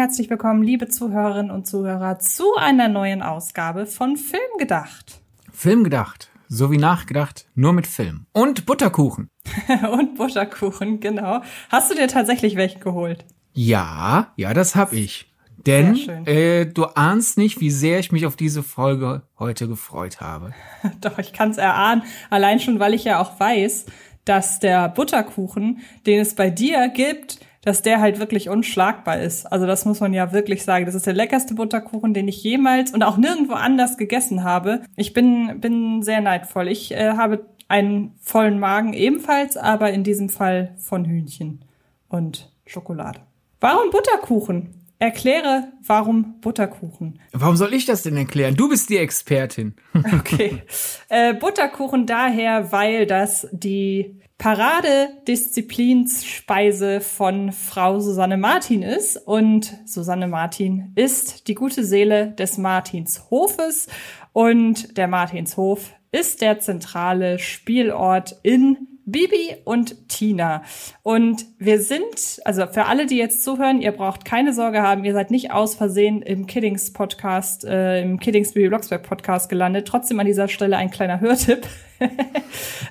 [0.00, 5.20] Herzlich willkommen, liebe Zuhörerinnen und Zuhörer, zu einer neuen Ausgabe von Filmgedacht.
[5.52, 8.24] Filmgedacht, so wie nachgedacht, nur mit Film.
[8.32, 9.28] Und Butterkuchen.
[9.92, 11.42] und Butterkuchen, genau.
[11.68, 13.26] Hast du dir tatsächlich welche geholt?
[13.52, 15.34] Ja, ja, das hab ich.
[15.66, 15.94] Denn
[16.24, 20.54] äh, du ahnst nicht, wie sehr ich mich auf diese Folge heute gefreut habe.
[21.02, 22.04] Doch, ich kann es erahnen.
[22.30, 23.84] Allein schon, weil ich ja auch weiß,
[24.24, 29.46] dass der Butterkuchen, den es bei dir gibt, dass der halt wirklich unschlagbar ist.
[29.46, 30.86] Also das muss man ja wirklich sagen.
[30.86, 34.82] Das ist der leckerste Butterkuchen, den ich jemals und auch nirgendwo anders gegessen habe.
[34.96, 36.68] Ich bin, bin sehr neidvoll.
[36.68, 41.64] Ich äh, habe einen vollen Magen ebenfalls, aber in diesem Fall von Hühnchen
[42.08, 43.20] und Schokolade.
[43.60, 44.74] Warum Butterkuchen?
[44.98, 47.20] Erkläre, warum Butterkuchen.
[47.32, 48.54] Warum soll ich das denn erklären?
[48.54, 49.74] Du bist die Expertin.
[50.18, 50.62] okay.
[51.08, 59.18] Äh, Butterkuchen daher, weil das die Paradedisziplinspeise von Frau Susanne Martin ist.
[59.18, 63.88] Und Susanne Martin ist die gute Seele des Martinshofes.
[64.32, 70.62] Und der Martinshof ist der zentrale Spielort in Bibi und Tina.
[71.02, 75.12] Und wir sind, also für alle, die jetzt zuhören, ihr braucht keine Sorge haben, ihr
[75.12, 79.86] seid nicht aus Versehen im Kiddings Podcast, äh, im Kiddings Bibi Blocksberg Podcast gelandet.
[79.86, 81.66] Trotzdem an dieser Stelle ein kleiner Hörtipp.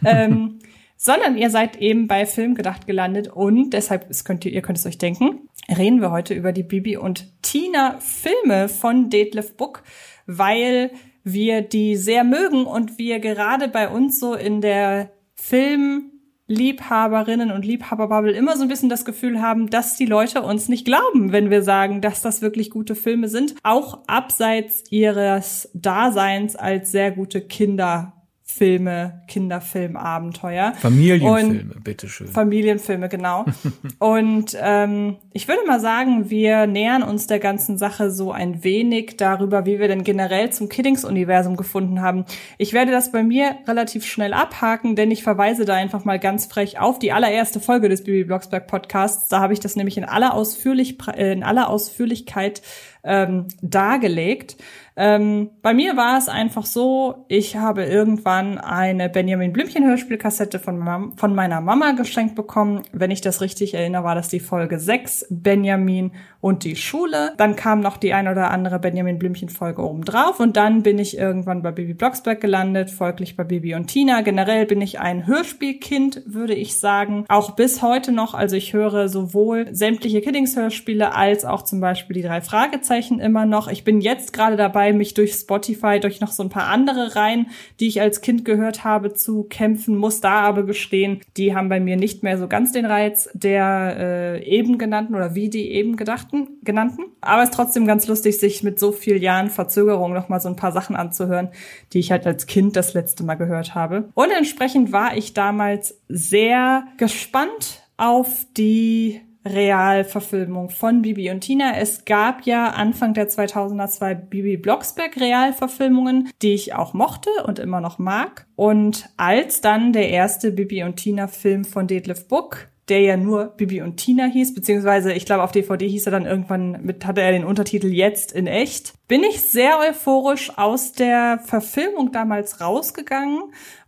[0.05, 0.59] ähm,
[1.01, 4.97] sondern ihr seid eben bei Filmgedacht gelandet und deshalb könnt ihr, ihr könnt es euch
[4.97, 9.83] denken, reden wir heute über die Bibi und Tina Filme von Detlef Book,
[10.27, 10.91] weil
[11.23, 18.33] wir die sehr mögen und wir gerade bei uns so in der Filmliebhaberinnen und Liebhaberbubble
[18.33, 21.63] immer so ein bisschen das Gefühl haben, dass die Leute uns nicht glauben, wenn wir
[21.63, 28.18] sagen, dass das wirklich gute Filme sind, auch abseits ihres Daseins als sehr gute Kinder
[28.59, 30.73] Filme, Kinderfilmabenteuer.
[30.73, 32.27] Familienfilme, bitteschön.
[32.27, 33.45] Familienfilme, genau.
[33.99, 39.15] und ähm, ich würde mal sagen, wir nähern uns der ganzen Sache so ein wenig
[39.15, 42.25] darüber, wie wir denn generell zum Kiddings-Universum gefunden haben.
[42.57, 46.45] Ich werde das bei mir relativ schnell abhaken, denn ich verweise da einfach mal ganz
[46.45, 49.29] frech auf die allererste Folge des Bibi Blocksberg Podcasts.
[49.29, 52.61] Da habe ich das nämlich in aller, Ausführlich, in aller Ausführlichkeit
[53.05, 54.57] ähm, dargelegt.
[55.01, 61.13] Ähm, bei mir war es einfach so, ich habe irgendwann eine Benjamin Blümchen Hörspielkassette von,
[61.15, 62.81] von meiner Mama geschenkt bekommen.
[62.91, 66.11] Wenn ich das richtig erinnere, war das die Folge 6, Benjamin
[66.41, 67.31] und die Schule.
[67.37, 70.99] Dann kam noch die ein oder andere Benjamin Blümchen Folge oben drauf und dann bin
[70.99, 74.19] ich irgendwann bei Baby Blocksberg gelandet, folglich bei Bibi und Tina.
[74.19, 77.23] Generell bin ich ein Hörspielkind, würde ich sagen.
[77.29, 78.33] Auch bis heute noch.
[78.33, 83.69] Also ich höre sowohl sämtliche Kiddings-Hörspiele als auch zum Beispiel die drei Fragezeichen immer noch.
[83.69, 87.15] Ich bin jetzt gerade dabei, dabei, mich durch Spotify, durch noch so ein paar andere
[87.15, 87.47] Reihen,
[87.79, 91.79] die ich als Kind gehört habe, zu kämpfen, muss da aber gestehen, die haben bei
[91.79, 95.95] mir nicht mehr so ganz den Reiz der äh, eben genannten oder wie die eben
[95.95, 97.05] gedachten, genannten.
[97.21, 100.49] Aber es ist trotzdem ganz lustig, sich mit so vielen Jahren Verzögerung noch mal so
[100.49, 101.49] ein paar Sachen anzuhören,
[101.93, 104.09] die ich halt als Kind das letzte Mal gehört habe.
[104.13, 111.77] Und entsprechend war ich damals sehr gespannt auf die Realverfilmung von Bibi und Tina.
[111.77, 117.59] Es gab ja Anfang der 2000er zwei Bibi Blocksberg Realverfilmungen, die ich auch mochte und
[117.59, 118.45] immer noch mag.
[118.55, 123.45] Und als dann der erste Bibi und Tina Film von Detlef Book der ja nur
[123.45, 127.21] Bibi und Tina hieß, beziehungsweise ich glaube auf DVD hieß er dann irgendwann mit, hatte
[127.21, 128.93] er den Untertitel Jetzt in echt.
[129.07, 133.41] Bin ich sehr euphorisch aus der Verfilmung damals rausgegangen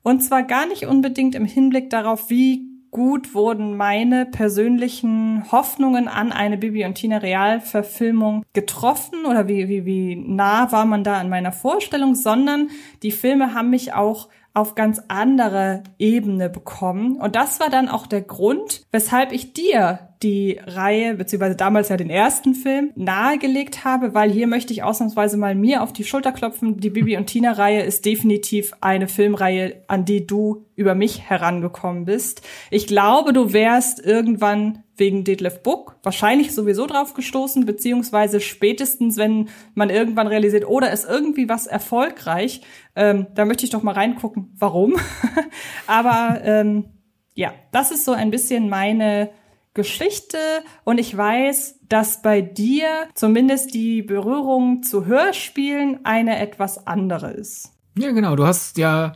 [0.03, 6.31] und zwar gar nicht unbedingt im Hinblick darauf, wie gut wurden meine persönlichen Hoffnungen an
[6.31, 11.29] eine Bibi und Tina Realverfilmung getroffen oder wie, wie, wie nah war man da an
[11.29, 12.69] meiner Vorstellung, sondern
[13.01, 17.15] die Filme haben mich auch auf ganz andere Ebene bekommen.
[17.15, 21.97] Und das war dann auch der Grund, weshalb ich dir die Reihe, beziehungsweise damals ja
[21.97, 26.31] den ersten Film, nahegelegt habe, weil hier möchte ich ausnahmsweise mal mir auf die Schulter
[26.31, 26.77] klopfen.
[26.77, 32.05] Die Bibi und Tina Reihe ist definitiv eine Filmreihe, an die du über mich herangekommen
[32.05, 32.41] bist.
[32.69, 39.49] Ich glaube, du wärst irgendwann wegen Detlef Book wahrscheinlich sowieso drauf gestoßen, beziehungsweise spätestens, wenn
[39.73, 42.61] man irgendwann realisiert, oder oh, ist irgendwie was erfolgreich,
[42.95, 44.95] ähm, da möchte ich doch mal reingucken, warum.
[45.87, 46.85] Aber ähm,
[47.33, 49.31] ja, das ist so ein bisschen meine
[49.73, 50.37] Geschichte
[50.83, 57.71] und ich weiß, dass bei dir zumindest die Berührung zu Hörspielen eine etwas andere ist.
[57.97, 58.35] Ja, genau.
[58.35, 59.13] Du hast ja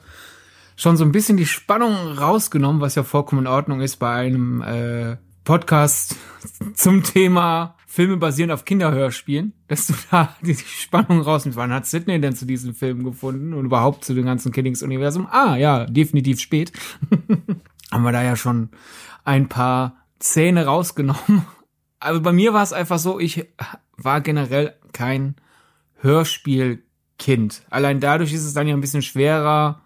[0.75, 4.61] schon so ein bisschen die Spannung rausgenommen, was ja vollkommen in Ordnung ist bei einem
[4.61, 6.15] äh, Podcast
[6.73, 11.57] zum Thema Filme basierend auf Kinderhörspielen, dass du da die Spannung rausnimmst.
[11.57, 15.27] Wann hat Sidney denn zu diesem Film gefunden und überhaupt zu dem ganzen Kiddings-Universum?
[15.31, 16.73] Ah, ja, definitiv spät.
[17.91, 18.69] Haben wir da ja schon
[19.23, 21.45] ein paar Zähne rausgenommen.
[21.99, 23.47] also bei mir war es einfach so, ich
[23.97, 25.35] war generell kein
[26.01, 27.63] Hörspielkind.
[27.69, 29.81] Allein dadurch ist es dann ja ein bisschen schwerer,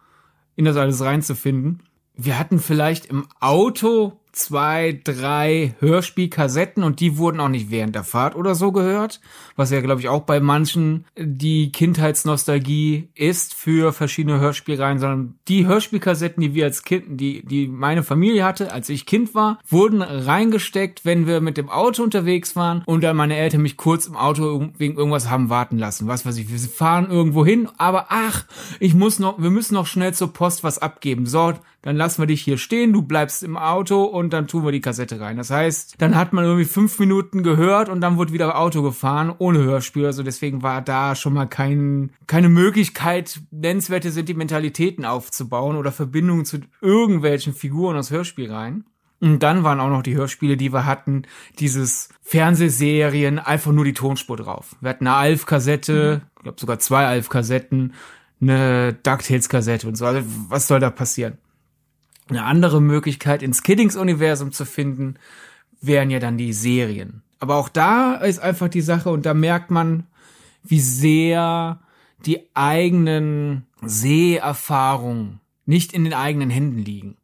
[0.55, 1.83] in das alles reinzufinden.
[2.15, 8.03] Wir hatten vielleicht im Auto zwei, drei Hörspielkassetten und die wurden auch nicht während der
[8.03, 9.19] Fahrt oder so gehört,
[9.55, 15.65] was ja, glaube ich, auch bei manchen die Kindheitsnostalgie ist für verschiedene Hörspielreihen, sondern die
[15.65, 20.01] Hörspielkassetten, die wir als Kind, die, die meine Familie hatte, als ich Kind war, wurden
[20.01, 24.15] reingesteckt, wenn wir mit dem Auto unterwegs waren und dann meine Eltern mich kurz im
[24.15, 26.07] Auto wegen irgendwas haben warten lassen.
[26.07, 28.45] Was weiß ich, wir fahren irgendwo hin, aber ach,
[28.79, 31.25] ich muss noch, wir müssen noch schnell zur Post was abgeben.
[31.25, 34.71] So, dann lassen wir dich hier stehen, du bleibst im Auto und dann tun wir
[34.71, 35.37] die Kassette rein.
[35.37, 39.33] Das heißt, dann hat man irgendwie fünf Minuten gehört und dann wurde wieder Auto gefahren
[39.37, 40.05] ohne Hörspiel.
[40.05, 46.59] Also deswegen war da schon mal kein, keine Möglichkeit, nennenswerte Sentimentalitäten aufzubauen oder Verbindungen zu
[46.81, 48.83] irgendwelchen Figuren aus Hörspiel rein.
[49.21, 51.23] Und dann waren auch noch die Hörspiele, die wir hatten,
[51.59, 54.75] dieses Fernsehserien, einfach nur die Tonspur drauf.
[54.79, 57.93] Wir hatten eine Alf-Kassette, ich glaube sogar zwei Alf-Kassetten,
[58.41, 60.05] eine DuckTales-Kassette und so.
[60.05, 61.37] Also was soll da passieren?
[62.29, 65.15] Eine andere Möglichkeit, ins Kiddings-Universum zu finden,
[65.81, 67.23] wären ja dann die Serien.
[67.39, 70.05] Aber auch da ist einfach die Sache und da merkt man,
[70.63, 71.79] wie sehr
[72.25, 77.17] die eigenen Seherfahrungen nicht in den eigenen Händen liegen.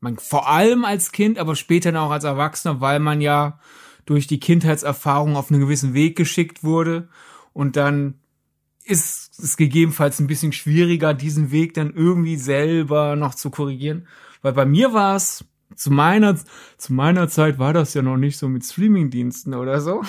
[0.00, 3.58] Man, vor allem als Kind, aber später auch als Erwachsener, weil man ja
[4.04, 7.08] durch die Kindheitserfahrung auf einen gewissen Weg geschickt wurde
[7.52, 8.14] und dann
[8.84, 14.08] ist es gegebenenfalls ein bisschen schwieriger, diesen Weg dann irgendwie selber noch zu korrigieren.
[14.42, 15.44] Weil bei mir war es,
[15.74, 16.36] zu meiner,
[16.76, 20.02] zu meiner Zeit war das ja noch nicht so mit Streamingdiensten oder so.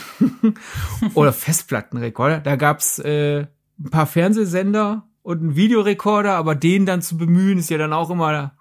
[1.14, 2.40] oder Festplattenrekorder.
[2.40, 3.48] Da gab's äh,
[3.80, 8.10] ein paar Fernsehsender und einen Videorekorder, aber den dann zu bemühen, ist ja dann auch
[8.10, 8.56] immer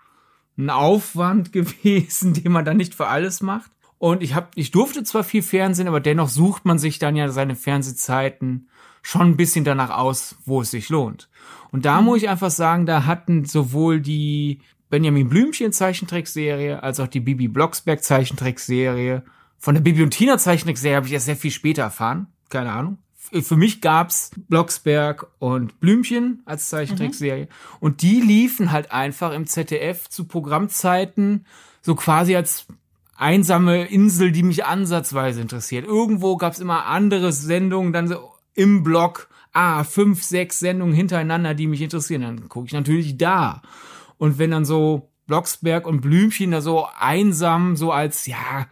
[0.57, 3.71] ein Aufwand gewesen, den man dann nicht für alles macht.
[3.99, 7.29] Und ich hab, ich durfte zwar viel Fernsehen, aber dennoch sucht man sich dann ja
[7.29, 8.69] seine Fernsehzeiten
[9.01, 11.29] schon ein bisschen danach aus, wo es sich lohnt.
[11.71, 14.61] Und da muss ich einfach sagen, da hatten sowohl die
[14.93, 19.23] Benjamin Blümchen Zeichentrickserie, als auch die Bibi Blocksberg Zeichentrickserie.
[19.59, 22.27] Von der Bibi und Tina Zeichentrickserie habe ich erst sehr viel später erfahren.
[22.50, 22.99] Keine Ahnung.
[23.17, 27.44] Für mich gab's Blocksberg und Blümchen als Zeichentrickserie.
[27.44, 27.77] Mhm.
[27.81, 31.47] Und die liefen halt einfach im ZDF zu Programmzeiten
[31.81, 32.67] so quasi als
[33.17, 35.87] einsame Insel, die mich ansatzweise interessiert.
[35.87, 41.67] Irgendwo gab's immer andere Sendungen, dann so im Blog, ah, fünf, sechs Sendungen hintereinander, die
[41.67, 42.21] mich interessieren.
[42.21, 43.62] Dann gucke ich natürlich da.
[44.23, 48.69] Und wenn dann so Blocksberg und Blümchen da so einsam, so als, ja,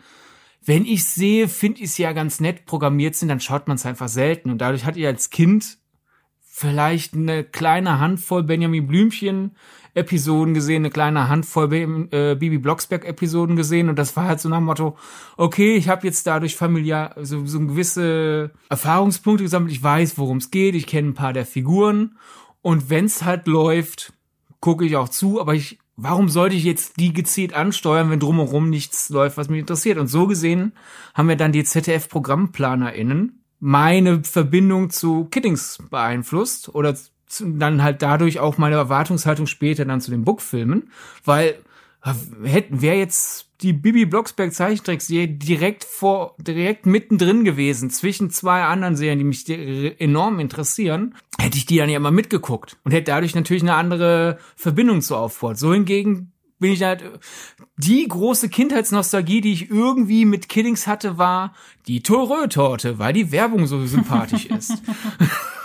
[0.64, 3.84] wenn ich sehe, finde ich es ja ganz nett programmiert sind, dann schaut man es
[3.84, 4.50] einfach selten.
[4.50, 5.78] Und dadurch hatte ich als Kind
[6.40, 9.56] vielleicht eine kleine Handvoll Benjamin Blümchen
[9.94, 11.72] Episoden gesehen, eine kleine Handvoll
[12.12, 13.88] äh, Bibi Blocksberg Episoden gesehen.
[13.88, 14.96] Und das war halt so nach dem Motto,
[15.36, 20.52] okay, ich habe jetzt dadurch familiar so, so gewisse Erfahrungspunkte gesammelt, ich weiß, worum es
[20.52, 22.16] geht, ich kenne ein paar der Figuren.
[22.62, 24.12] Und wenn's halt läuft,
[24.60, 28.70] gucke ich auch zu, aber ich, warum sollte ich jetzt die gezielt ansteuern, wenn drumherum
[28.70, 29.98] nichts läuft, was mich interessiert?
[29.98, 30.72] Und so gesehen
[31.14, 36.96] haben wir dann die ZDF-ProgrammplanerInnen meine Verbindung zu Kiddings beeinflusst oder
[37.38, 40.90] dann halt dadurch auch meine Erwartungshaltung später dann zu den Bookfilmen,
[41.24, 41.56] weil
[42.42, 48.96] hätten wäre jetzt die Bibi Blocksberg Zeichentrickserie direkt vor direkt mittendrin gewesen zwischen zwei anderen
[48.96, 49.48] Serien, die mich
[50.00, 51.14] enorm interessieren,
[51.50, 55.16] hätte ich die dann ja immer mitgeguckt und hätte dadurch natürlich eine andere Verbindung zu
[55.16, 55.58] Aufbord.
[55.58, 56.30] So hingegen
[56.60, 57.02] bin ich halt
[57.76, 61.54] die große Kindheitsnostalgie, die ich irgendwie mit Killings hatte, war
[61.88, 64.74] die Torö-Torte, weil die Werbung so sympathisch ist.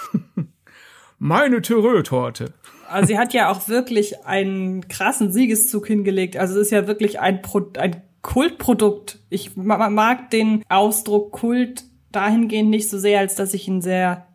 [1.20, 2.54] Meine Torö-Torte.
[2.89, 6.36] Also sie hat ja auch wirklich einen krassen Siegeszug hingelegt.
[6.36, 9.20] Also es ist ja wirklich ein, Pro ein Kultprodukt.
[9.30, 14.25] Ich mag den Ausdruck Kult dahingehend nicht so sehr, als dass ich ihn sehr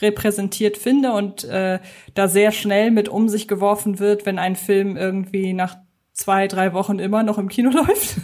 [0.00, 1.78] überrepräsentiert finde und äh,
[2.14, 5.76] da sehr schnell mit um sich geworfen wird, wenn ein Film irgendwie nach
[6.20, 8.16] zwei, drei Wochen immer noch im Kino läuft.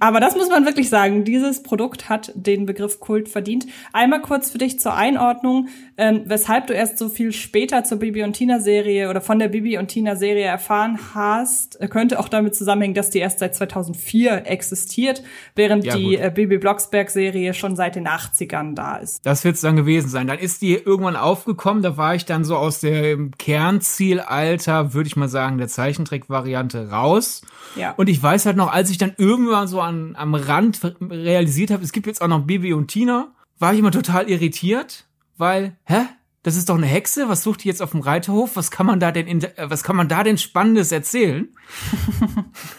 [0.00, 1.24] Aber das muss man wirklich sagen.
[1.24, 3.66] Dieses Produkt hat den Begriff Kult verdient.
[3.92, 8.22] Einmal kurz für dich zur Einordnung, ähm, weshalb du erst so viel später zur Bibi
[8.22, 12.28] und Tina Serie oder von der Bibi und Tina Serie erfahren hast, äh, könnte auch
[12.28, 15.22] damit zusammenhängen, dass die erst seit 2004 existiert,
[15.54, 19.24] während ja, die äh, Bibi Blocksberg Serie schon seit den 80ern da ist.
[19.24, 20.26] Das wird es dann gewesen sein.
[20.26, 21.82] Dann ist die irgendwann aufgekommen.
[21.82, 27.42] Da war ich dann so aus dem Kernzielalter, würde ich mal sagen, der Zeichentrick-Variante raus.
[27.76, 27.92] Ja.
[27.92, 31.84] Und ich weiß halt noch, als ich dann irgendwann so an, am Rand realisiert habe,
[31.84, 35.06] es gibt jetzt auch noch Bibi und Tina, war ich immer total irritiert,
[35.36, 36.06] weil, hä?
[36.42, 37.28] Das ist doch eine Hexe.
[37.28, 38.56] Was sucht die jetzt auf dem Reiterhof?
[38.56, 41.48] Was kann man da denn, in, äh, was kann man da denn Spannendes erzählen?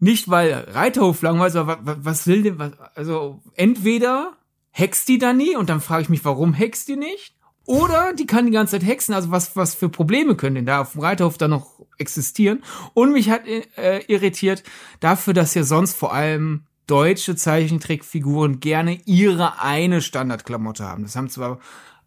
[0.00, 4.36] nicht weil Reiterhof langweilig, aber was, was will denn, was, also entweder
[4.70, 7.34] hext die da nie und dann frage ich mich, warum hext die nicht?
[7.64, 10.80] Oder die kann die ganze Zeit hexen, also was, was für Probleme können denn da
[10.80, 12.62] auf dem Reiterhof da noch existieren?
[12.94, 14.62] Und mich hat äh, irritiert
[15.00, 21.02] dafür, dass ja sonst vor allem deutsche Zeichentrickfiguren gerne ihre eine Standardklamotte haben.
[21.02, 21.58] Das haben zwar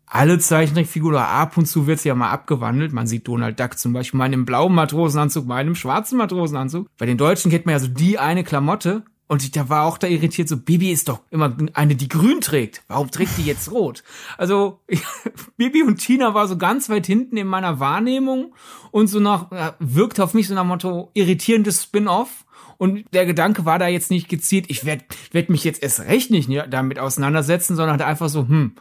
[0.06, 2.92] alle Zeichentrickfiguren, ab und zu wird sie ja mal abgewandelt.
[2.92, 6.18] Man sieht Donald Duck zum Beispiel mal in einem blauen Matrosenanzug, mal in einem schwarzen
[6.18, 6.88] Matrosenanzug.
[6.98, 9.04] Bei den Deutschen kennt man ja so die eine Klamotte.
[9.32, 12.42] Und ich da war auch da irritiert, so Bibi ist doch immer eine, die grün
[12.42, 12.84] trägt.
[12.90, 14.04] Warum trägt die jetzt rot?
[14.38, 15.04] Also ich,
[15.56, 18.54] Bibi und Tina war so ganz weit hinten in meiner Wahrnehmung
[18.92, 22.44] und so nach, wirkt auf mich so nach Motto irritierendes Spin-off.
[22.78, 26.30] Und der Gedanke war da jetzt nicht gezielt, ich werde werd mich jetzt erst recht
[26.30, 28.76] nicht damit auseinandersetzen, sondern einfach so, hm,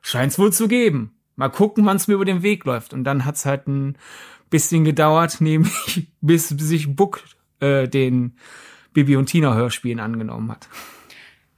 [0.00, 1.10] scheint's wohl zu geben.
[1.34, 2.94] Mal gucken, wann's mir über den Weg läuft.
[2.94, 3.98] Und dann hat's halt ein
[4.48, 7.20] bisschen gedauert, nämlich bis sich Buck
[7.58, 8.36] äh, den
[8.98, 10.68] Bibi und Tina Hörspielen angenommen hat.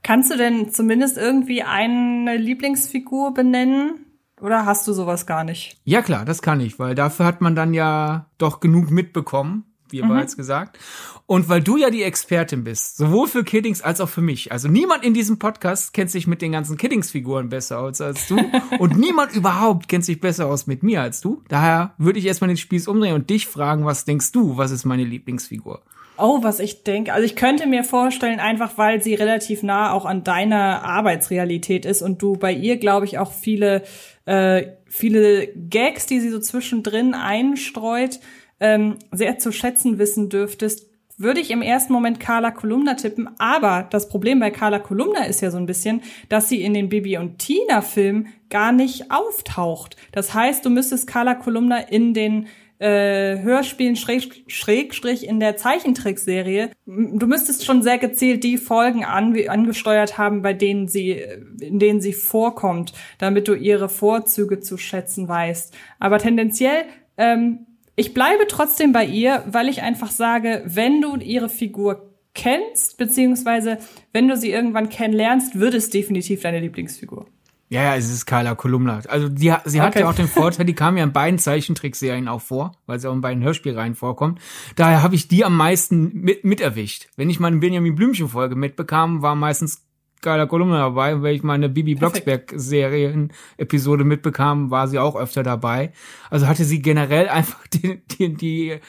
[0.03, 4.05] Kannst du denn zumindest irgendwie eine Lieblingsfigur benennen?
[4.39, 5.79] Oder hast du sowas gar nicht?
[5.83, 10.01] Ja klar, das kann ich, weil dafür hat man dann ja doch genug mitbekommen wie
[10.01, 10.09] mhm.
[10.09, 10.79] bereits gesagt.
[11.25, 14.51] Und weil du ja die Expertin bist, sowohl für Kiddings als auch für mich.
[14.51, 18.37] Also niemand in diesem Podcast kennt sich mit den ganzen Kiddings-Figuren besser aus als du.
[18.79, 21.43] und niemand überhaupt kennt sich besser aus mit mir als du.
[21.47, 24.85] Daher würde ich erstmal den Spieß umdrehen und dich fragen, was denkst du, was ist
[24.85, 25.81] meine Lieblingsfigur?
[26.21, 27.13] Oh, was ich denke.
[27.13, 32.01] Also ich könnte mir vorstellen, einfach weil sie relativ nah auch an deiner Arbeitsrealität ist
[32.01, 33.83] und du bei ihr, glaube ich, auch viele,
[34.25, 38.19] äh, viele Gags, die sie so zwischendrin einstreut,
[38.59, 43.29] ähm, sehr zu schätzen wissen dürftest, würde ich im ersten Moment Carla Kolumna tippen.
[43.39, 46.89] Aber das Problem bei Carla Kolumna ist ja so ein bisschen, dass sie in den
[46.89, 49.95] Bibi und Tina Filmen gar nicht auftaucht.
[50.11, 52.47] Das heißt, du müsstest Carla Kolumna in den
[52.81, 59.37] äh, Hörspielen schräg, Schrägstrich in der Zeichentrickserie, du müsstest schon sehr gezielt die Folgen an,
[59.47, 61.11] angesteuert haben, bei denen sie,
[61.59, 65.73] in denen sie vorkommt, damit du ihre Vorzüge zu schätzen weißt.
[65.99, 66.85] Aber tendenziell
[67.17, 72.97] ähm, ich bleibe trotzdem bei ihr, weil ich einfach sage, wenn du ihre Figur kennst,
[72.97, 73.77] beziehungsweise
[74.13, 77.27] wenn du sie irgendwann kennenlernst, wird es definitiv deine Lieblingsfigur.
[77.71, 78.99] Ja, ja, es ist Carla Kolumna.
[79.07, 80.01] Also die, sie hat okay.
[80.01, 83.13] ja auch den Vorteil, die kam ja in beiden Zeichentrickserien auch vor, weil sie auch
[83.13, 84.41] in beiden Hörspielreihen vorkommt.
[84.75, 87.07] Daher habe ich die am meisten mit, mit erwischt.
[87.15, 89.85] Wenn ich meine Benjamin Blümchen Folge mitbekam, war meistens
[90.19, 91.15] geiler Kolumne dabei.
[91.15, 95.93] Und wenn ich meine Bibi Blocksberg-Serien-Episode mitbekam, war sie auch öfter dabei.
[96.29, 98.79] Also hatte sie generell einfach die, die, die,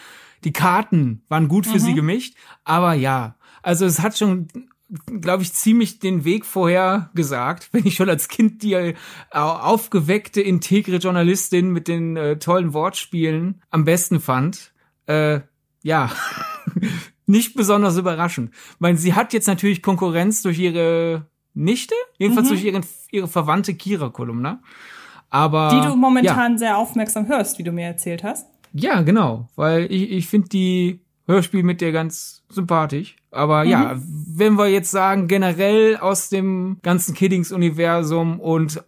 [0.43, 1.83] die Karten waren gut für mhm.
[1.83, 2.35] sie gemischt.
[2.65, 4.49] Aber ja, also es hat schon
[5.07, 8.95] glaube ich, ziemlich den Weg vorher gesagt, wenn ich schon als Kind die äh,
[9.31, 14.73] aufgeweckte, integre Journalistin mit den äh, tollen Wortspielen am besten fand.
[15.07, 15.41] Äh,
[15.83, 16.11] ja,
[17.27, 18.51] nicht besonders überraschend.
[18.53, 22.53] Ich meine, sie hat jetzt natürlich Konkurrenz durch ihre Nichte, jedenfalls mhm.
[22.53, 24.63] durch ihren, ihre verwandte Kira-Kolumna.
[25.31, 25.71] Aber.
[25.71, 26.59] Die du momentan ja.
[26.59, 28.47] sehr aufmerksam hörst, wie du mir erzählt hast.
[28.75, 31.01] Ja, genau, weil ich, ich finde die
[31.33, 33.17] Hörspiel mit dir ganz sympathisch.
[33.31, 33.71] Aber mhm.
[33.71, 38.83] ja, wenn wir jetzt sagen, generell aus dem ganzen Kiddings-Universum und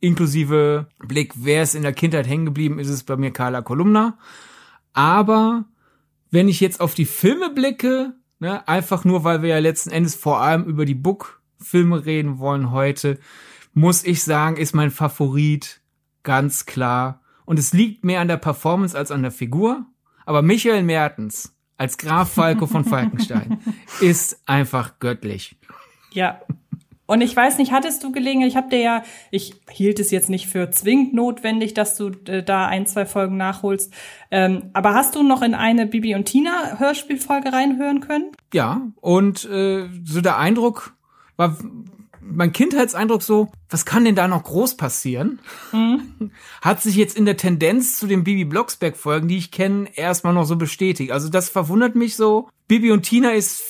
[0.00, 4.18] inklusive Blick, wer ist in der Kindheit hängen geblieben, ist es bei mir Carla Kolumna.
[4.92, 5.64] Aber
[6.30, 10.14] wenn ich jetzt auf die Filme blicke, ne, einfach nur, weil wir ja letzten Endes
[10.14, 13.18] vor allem über die Book-Filme reden wollen heute,
[13.74, 15.80] muss ich sagen, ist mein Favorit
[16.24, 17.22] ganz klar.
[17.44, 19.86] Und es liegt mehr an der Performance als an der Figur.
[20.26, 23.60] Aber Michael Mertens als Graf Falco von Falkenstein
[24.00, 25.56] ist einfach göttlich.
[26.12, 26.40] Ja,
[27.06, 30.30] und ich weiß nicht, hattest du Gelegenheit, ich habe dir ja, ich hielt es jetzt
[30.30, 33.92] nicht für zwingend notwendig, dass du äh, da ein, zwei Folgen nachholst.
[34.30, 38.30] Ähm, aber hast du noch in eine Bibi und Tina Hörspielfolge reinhören können?
[38.54, 40.96] Ja, und äh, so der Eindruck
[41.36, 41.58] war,
[42.24, 45.40] mein Kindheitseindruck so, was kann denn da noch groß passieren?
[45.72, 46.30] Mhm.
[46.60, 50.34] Hat sich jetzt in der Tendenz zu den Bibi Blocksberg Folgen, die ich kenne, erstmal
[50.34, 51.12] noch so bestätigt.
[51.12, 52.48] Also das verwundert mich so.
[52.68, 53.62] Bibi und Tina ist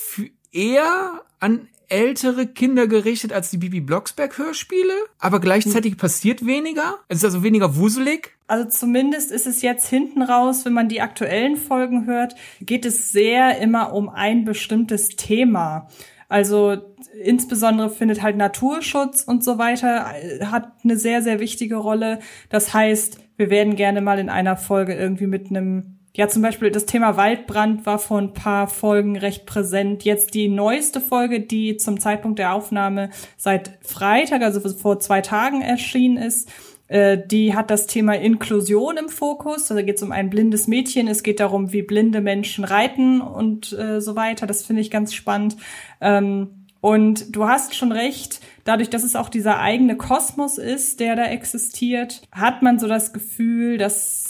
[0.51, 6.99] eher an ältere Kinder gerichtet als die Bibi Blocksberg Hörspiele, aber gleichzeitig passiert weniger.
[7.07, 8.31] Es ist also weniger wuselig.
[8.47, 13.11] Also zumindest ist es jetzt hinten raus, wenn man die aktuellen Folgen hört, geht es
[13.11, 15.87] sehr immer um ein bestimmtes Thema.
[16.33, 16.77] Also
[17.23, 20.15] insbesondere findet halt Naturschutz und so weiter
[20.49, 22.17] hat eine sehr, sehr wichtige Rolle.
[22.49, 26.71] Das heißt, wir werden gerne mal in einer Folge irgendwie mit einem ja, zum Beispiel
[26.71, 30.05] das Thema Waldbrand war vor ein paar Folgen recht präsent.
[30.05, 35.61] Jetzt die neueste Folge, die zum Zeitpunkt der Aufnahme seit Freitag, also vor zwei Tagen
[35.61, 36.51] erschienen ist,
[36.93, 39.71] Äh, die hat das Thema Inklusion im Fokus.
[39.71, 41.07] Also geht es um ein blindes Mädchen.
[41.07, 44.45] Es geht darum, wie blinde Menschen reiten und äh, so weiter.
[44.45, 45.57] Das finde ich ganz spannend.
[46.01, 51.15] Ähm, und du hast schon recht, dadurch, dass es auch dieser eigene Kosmos ist, der
[51.15, 54.22] da existiert, hat man so das Gefühl, dass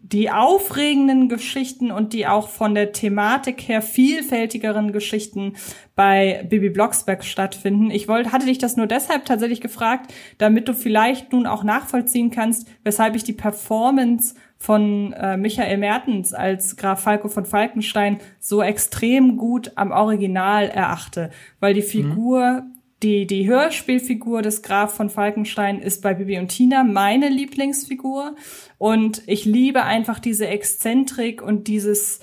[0.00, 5.54] die aufregenden Geschichten und die auch von der Thematik her vielfältigeren Geschichten
[5.94, 7.90] bei Bibi Blocksberg stattfinden.
[7.90, 12.30] Ich wollte, hatte dich das nur deshalb tatsächlich gefragt, damit du vielleicht nun auch nachvollziehen
[12.30, 18.62] kannst, weshalb ich die Performance von äh, Michael Mertens als Graf Falco von Falkenstein so
[18.62, 21.86] extrem gut am Original erachte, weil die mhm.
[21.86, 27.28] Figur mhm die, die Hörspielfigur des Graf von Falkenstein ist bei Bibi und Tina meine
[27.28, 28.36] Lieblingsfigur.
[28.78, 32.20] Und ich liebe einfach diese Exzentrik und dieses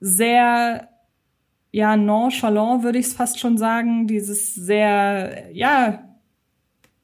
[0.00, 0.88] sehr,
[1.70, 6.09] ja, nonchalant würde ich es fast schon sagen, dieses sehr, ja,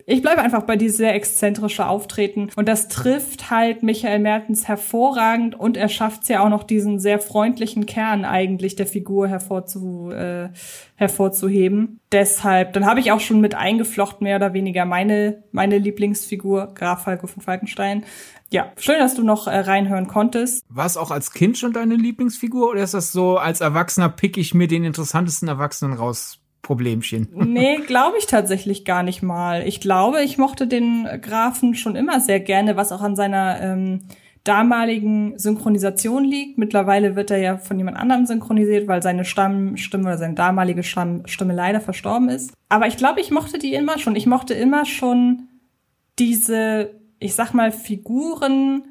[0.09, 2.51] ich bleibe einfach bei dieses sehr exzentrische Auftreten.
[2.55, 7.01] Und das trifft halt Michael Mertens hervorragend und er schafft es ja auch noch, diesen
[7.01, 10.51] sehr freundlichen Kern eigentlich der Figur hervorzu, äh,
[10.95, 11.99] hervorzuheben.
[12.13, 17.03] Deshalb, dann habe ich auch schon mit eingeflochten, mehr oder weniger meine, meine Lieblingsfigur, Graf
[17.03, 18.05] Falco von Falkenstein.
[18.49, 20.65] Ja, schön, dass du noch äh, reinhören konntest.
[20.69, 24.37] War es auch als Kind schon deine Lieblingsfigur oder ist das so, als Erwachsener pick
[24.37, 26.39] ich mir den interessantesten Erwachsenen raus?
[26.67, 27.29] Problemchen.
[27.33, 29.67] Nee, glaube ich tatsächlich gar nicht mal.
[29.67, 34.01] Ich glaube, ich mochte den Grafen schon immer sehr gerne, was auch an seiner ähm,
[34.43, 36.59] damaligen Synchronisation liegt.
[36.59, 41.55] Mittlerweile wird er ja von jemand anderem synchronisiert, weil seine Stammstimme oder seine damalige Stammstimme
[41.55, 42.53] leider verstorben ist.
[42.69, 44.17] Aber ich glaube, ich mochte die immer schon.
[44.17, 45.49] Ich mochte immer schon
[46.19, 48.83] diese, ich sag mal, Figuren,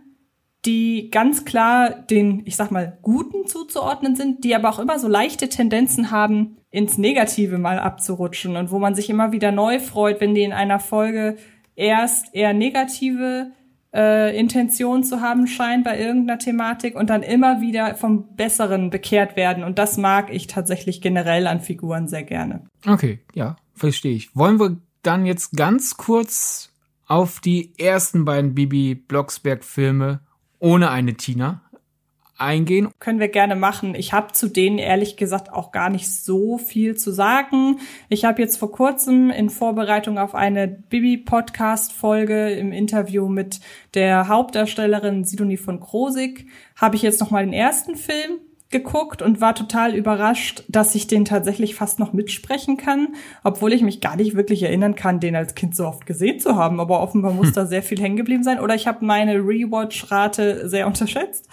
[0.65, 5.07] die ganz klar den, ich sag mal, Guten zuzuordnen sind, die aber auch immer so
[5.07, 10.19] leichte Tendenzen haben, ins Negative mal abzurutschen und wo man sich immer wieder neu freut,
[10.19, 11.37] wenn die in einer Folge
[11.75, 13.51] erst eher negative
[13.93, 19.35] äh, Intention zu haben scheinen bei irgendeiner Thematik und dann immer wieder vom Besseren bekehrt
[19.37, 19.63] werden.
[19.63, 22.65] Und das mag ich tatsächlich generell an Figuren sehr gerne.
[22.85, 24.35] Okay, ja, verstehe ich.
[24.35, 26.73] Wollen wir dann jetzt ganz kurz
[27.07, 30.19] auf die ersten beiden Bibi Blocksberg Filme
[30.65, 31.61] ohne eine Tina
[32.37, 32.89] eingehen?
[32.99, 33.93] Können wir gerne machen.
[33.95, 37.79] Ich habe zu denen ehrlich gesagt auch gar nicht so viel zu sagen.
[38.09, 43.59] Ich habe jetzt vor kurzem in Vorbereitung auf eine Bibi-Podcast-Folge im Interview mit
[43.93, 48.39] der Hauptdarstellerin Sidonie von Krosig, habe ich jetzt noch mal den ersten Film
[48.71, 53.09] geguckt und war total überrascht, dass ich den tatsächlich fast noch mitsprechen kann,
[53.43, 56.55] obwohl ich mich gar nicht wirklich erinnern kann, den als Kind so oft gesehen zu
[56.55, 56.79] haben.
[56.79, 58.59] Aber offenbar muss da sehr viel hängen geblieben sein.
[58.59, 61.47] Oder ich habe meine Rewatch-Rate sehr unterschätzt.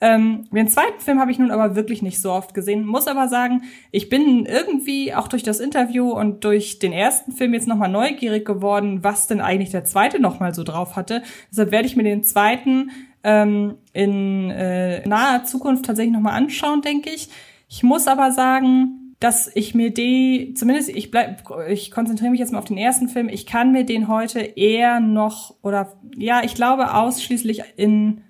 [0.00, 2.86] Ähm, den zweiten Film habe ich nun aber wirklich nicht so oft gesehen.
[2.86, 7.54] Muss aber sagen, ich bin irgendwie auch durch das Interview und durch den ersten Film
[7.54, 11.22] jetzt nochmal neugierig geworden, was denn eigentlich der zweite nochmal so drauf hatte.
[11.50, 12.90] Deshalb werde ich mir den zweiten
[13.24, 17.28] ähm, in äh, naher Zukunft tatsächlich nochmal anschauen, denke ich.
[17.68, 22.52] Ich muss aber sagen, dass ich mir die, zumindest ich bleib, ich konzentriere mich jetzt
[22.52, 26.54] mal auf den ersten Film, ich kann mir den heute eher noch oder ja, ich
[26.54, 28.22] glaube ausschließlich in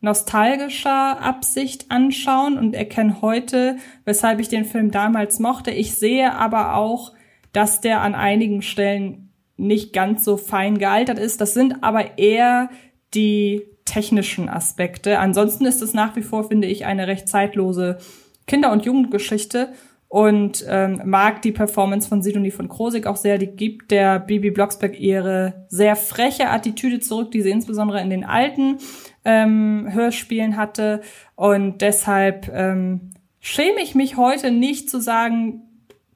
[0.00, 3.76] nostalgischer Absicht anschauen und erkenne heute,
[4.06, 5.70] weshalb ich den Film damals mochte.
[5.72, 7.12] Ich sehe aber auch,
[7.52, 11.42] dass der an einigen Stellen nicht ganz so fein gealtert ist.
[11.42, 12.70] Das sind aber eher
[13.12, 15.18] die technischen Aspekte.
[15.18, 17.98] Ansonsten ist es nach wie vor, finde ich, eine recht zeitlose
[18.46, 19.72] Kinder- und Jugendgeschichte
[20.10, 23.38] und ähm, mag die Performance von Sidonie von Krosig auch sehr.
[23.38, 28.24] Die gibt der Bibi Blocksberg ihre sehr freche Attitüde zurück, die sie insbesondere in den
[28.24, 28.78] alten
[29.24, 31.02] ähm, Hörspielen hatte.
[31.36, 35.62] Und deshalb ähm, schäme ich mich heute nicht zu sagen,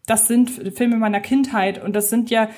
[0.06, 2.48] das sind Filme meiner Kindheit und das sind ja,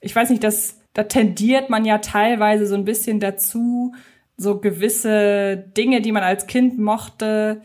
[0.00, 3.94] ich weiß nicht, das, da tendiert man ja teilweise so ein bisschen dazu,
[4.36, 7.62] so gewisse Dinge, die man als Kind mochte,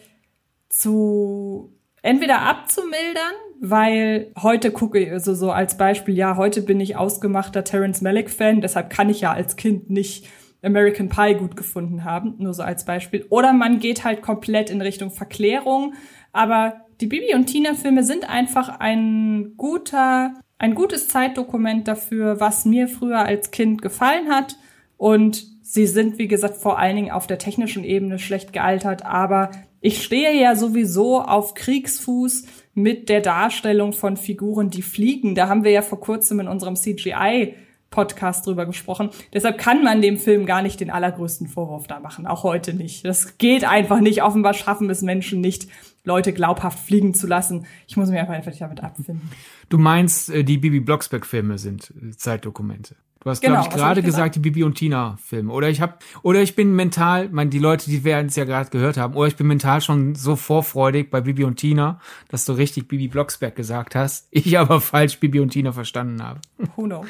[0.70, 6.96] zu entweder abzumildern, weil heute gucke ich, also so als Beispiel, ja, heute bin ich
[6.96, 10.28] ausgemachter Terence Malick Fan, deshalb kann ich ja als Kind nicht
[10.64, 13.26] American Pie gut gefunden haben, nur so als Beispiel.
[13.30, 15.94] Oder man geht halt komplett in Richtung Verklärung,
[16.32, 22.66] aber die Bibi und Tina Filme sind einfach ein guter, ein gutes Zeitdokument dafür, was
[22.66, 24.58] mir früher als Kind gefallen hat
[24.98, 29.52] und Sie sind, wie gesagt, vor allen Dingen auf der technischen Ebene schlecht gealtert, aber
[29.80, 35.34] ich stehe ja sowieso auf Kriegsfuß mit der Darstellung von Figuren, die fliegen.
[35.34, 37.56] Da haben wir ja vor kurzem in unserem CGI
[37.90, 39.12] Podcast drüber gesprochen.
[39.34, 43.06] Deshalb kann man dem Film gar nicht den allergrößten Vorwurf da machen, auch heute nicht.
[43.06, 44.24] Das geht einfach nicht.
[44.24, 45.70] Offenbar schaffen es Menschen nicht,
[46.04, 47.66] Leute glaubhaft fliegen zu lassen.
[47.88, 49.32] Ich muss mich einfach einfach damit abfinden.
[49.70, 52.98] Du meinst, äh, die Bibi Blocksberg-Filme sind Zeitdokumente.
[53.24, 55.54] Du hast, genau, glaube ich, gerade gesagt, die Bibi und Tina-Filme.
[55.54, 58.72] Oder ich habe, oder ich bin mental, mein, die Leute, die werden es ja gerade
[58.72, 62.54] gehört haben, oder ich bin mental schon so vorfreudig bei Bibi und Tina, dass du
[62.54, 66.42] richtig Bibi Blocksberg gesagt hast, ich aber falsch Bibi und Tina verstanden habe.
[66.76, 67.08] Who knows?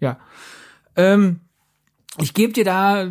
[0.00, 0.18] Ja.
[0.96, 1.40] Ähm,
[2.18, 3.10] ich gebe dir da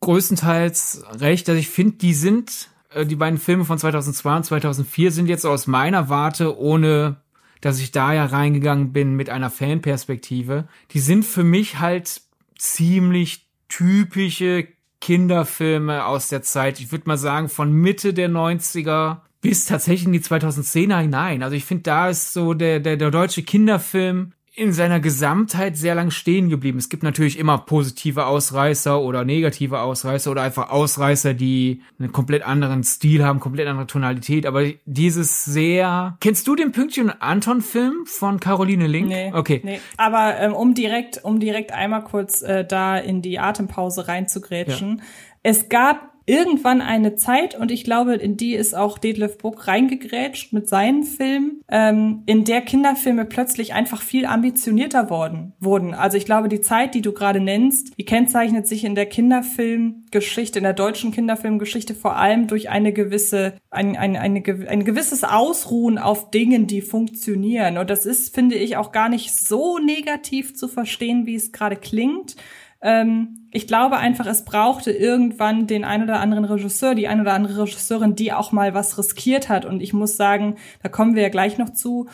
[0.00, 5.12] größtenteils recht, dass ich finde, die sind, äh, die beiden Filme von 2002 und 2004
[5.12, 7.18] sind jetzt aus meiner Warte, ohne
[7.60, 12.22] dass ich da ja reingegangen bin mit einer Fanperspektive, die sind für mich halt
[12.56, 14.66] ziemlich typische
[15.00, 16.80] Kinderfilme aus der Zeit.
[16.80, 21.42] Ich würde mal sagen, von Mitte der 90er bis tatsächlich in die 2010er hinein.
[21.42, 25.94] Also ich finde, da ist so der, der, der deutsche Kinderfilm in seiner Gesamtheit sehr
[25.94, 26.78] lang stehen geblieben.
[26.78, 32.42] Es gibt natürlich immer positive Ausreißer oder negative Ausreißer oder einfach Ausreißer, die einen komplett
[32.42, 34.46] anderen Stil haben, komplett andere Tonalität.
[34.46, 36.16] Aber dieses sehr.
[36.20, 39.08] Kennst du den Pünktchen Anton Film von Caroline Link?
[39.08, 39.32] Nee.
[39.32, 39.60] Okay.
[39.62, 39.80] Nee.
[39.96, 44.98] Aber ähm, um direkt, um direkt einmal kurz äh, da in die Atempause reinzugrätschen.
[44.98, 45.04] Ja.
[45.44, 50.52] Es gab irgendwann eine Zeit, und ich glaube, in die ist auch Detlef Buck reingegrätscht
[50.52, 55.94] mit seinen Filmen, ähm, in der Kinderfilme plötzlich einfach viel ambitionierter worden, wurden.
[55.94, 60.58] Also ich glaube, die Zeit, die du gerade nennst, die kennzeichnet sich in der Kinderfilmgeschichte,
[60.58, 65.96] in der deutschen Kinderfilmgeschichte vor allem durch eine gewisse, ein, ein, eine, ein gewisses Ausruhen
[65.96, 67.78] auf Dingen, die funktionieren.
[67.78, 71.76] Und das ist, finde ich, auch gar nicht so negativ zu verstehen, wie es gerade
[71.76, 72.36] klingt.
[72.80, 77.32] Ähm, ich glaube einfach, es brauchte irgendwann den ein oder anderen Regisseur, die ein oder
[77.32, 79.64] andere Regisseurin, die auch mal was riskiert hat.
[79.64, 82.08] Und ich muss sagen, da kommen wir ja gleich noch zu,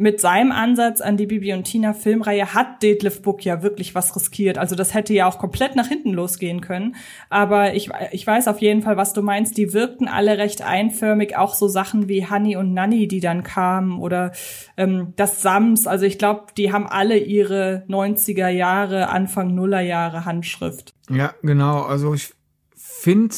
[0.00, 4.16] mit seinem Ansatz an die Bibi und Tina Filmreihe hat Detlef Book ja wirklich was
[4.16, 4.56] riskiert.
[4.56, 6.96] Also das hätte ja auch komplett nach hinten losgehen können.
[7.28, 9.58] Aber ich, ich weiß auf jeden Fall, was du meinst.
[9.58, 11.36] Die wirkten alle recht einförmig.
[11.36, 14.32] Auch so Sachen wie Honey und Nanny, die dann kamen oder
[14.78, 15.86] ähm, das Sams.
[15.86, 20.94] Also ich glaube, die haben alle ihre 90er Jahre, Anfang Nuller Jahre Handschrift.
[21.10, 21.82] Ja, genau.
[21.82, 22.32] Also ich
[22.74, 23.34] finde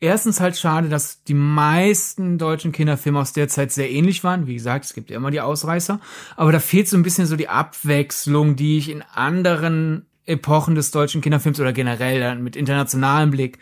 [0.00, 4.46] erstens halt schade, dass die meisten deutschen Kinderfilme aus der Zeit sehr ähnlich waren.
[4.46, 6.00] Wie gesagt, es gibt ja immer die Ausreißer.
[6.36, 10.90] Aber da fehlt so ein bisschen so die Abwechslung, die ich in anderen Epochen des
[10.90, 13.58] deutschen Kinderfilms oder generell mit internationalem Blick,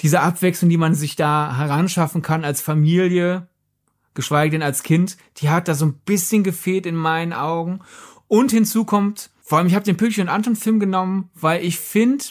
[0.00, 3.48] diese Abwechslung, die man sich da heranschaffen kann als Familie,
[4.14, 7.80] geschweige denn als Kind, die hat da so ein bisschen gefehlt in meinen Augen.
[8.28, 12.24] Und hinzu kommt, vor allem ich habe den Pünktchen Anton Film genommen, weil ich finde,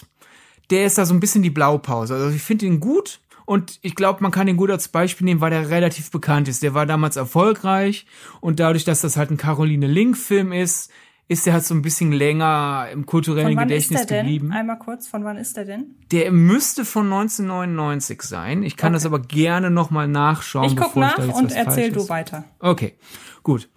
[0.70, 2.14] der ist da so ein bisschen die Blaupause.
[2.14, 3.20] Also ich finde ihn gut,
[3.50, 6.62] und ich glaube, man kann ihn gut als Beispiel nehmen, weil der relativ bekannt ist.
[6.62, 8.06] Der war damals erfolgreich
[8.40, 10.92] und dadurch, dass das halt ein Caroline Link-Film ist,
[11.26, 14.52] ist der halt so ein bisschen länger im kulturellen Gedächtnis geblieben.
[14.52, 15.96] Einmal kurz, von wann ist der denn?
[16.12, 18.62] Der müsste von 1999 sein.
[18.62, 18.94] Ich kann okay.
[18.94, 20.66] das aber gerne nochmal nachschauen.
[20.66, 22.44] Ich guck nach ich und erzähl du weiter.
[22.60, 22.94] Okay,
[23.42, 23.68] gut.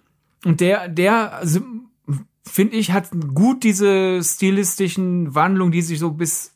[0.44, 1.62] Und der, der, also,
[2.44, 6.52] finde ich, hat gut diese stilistischen Wandlungen, die sich so bis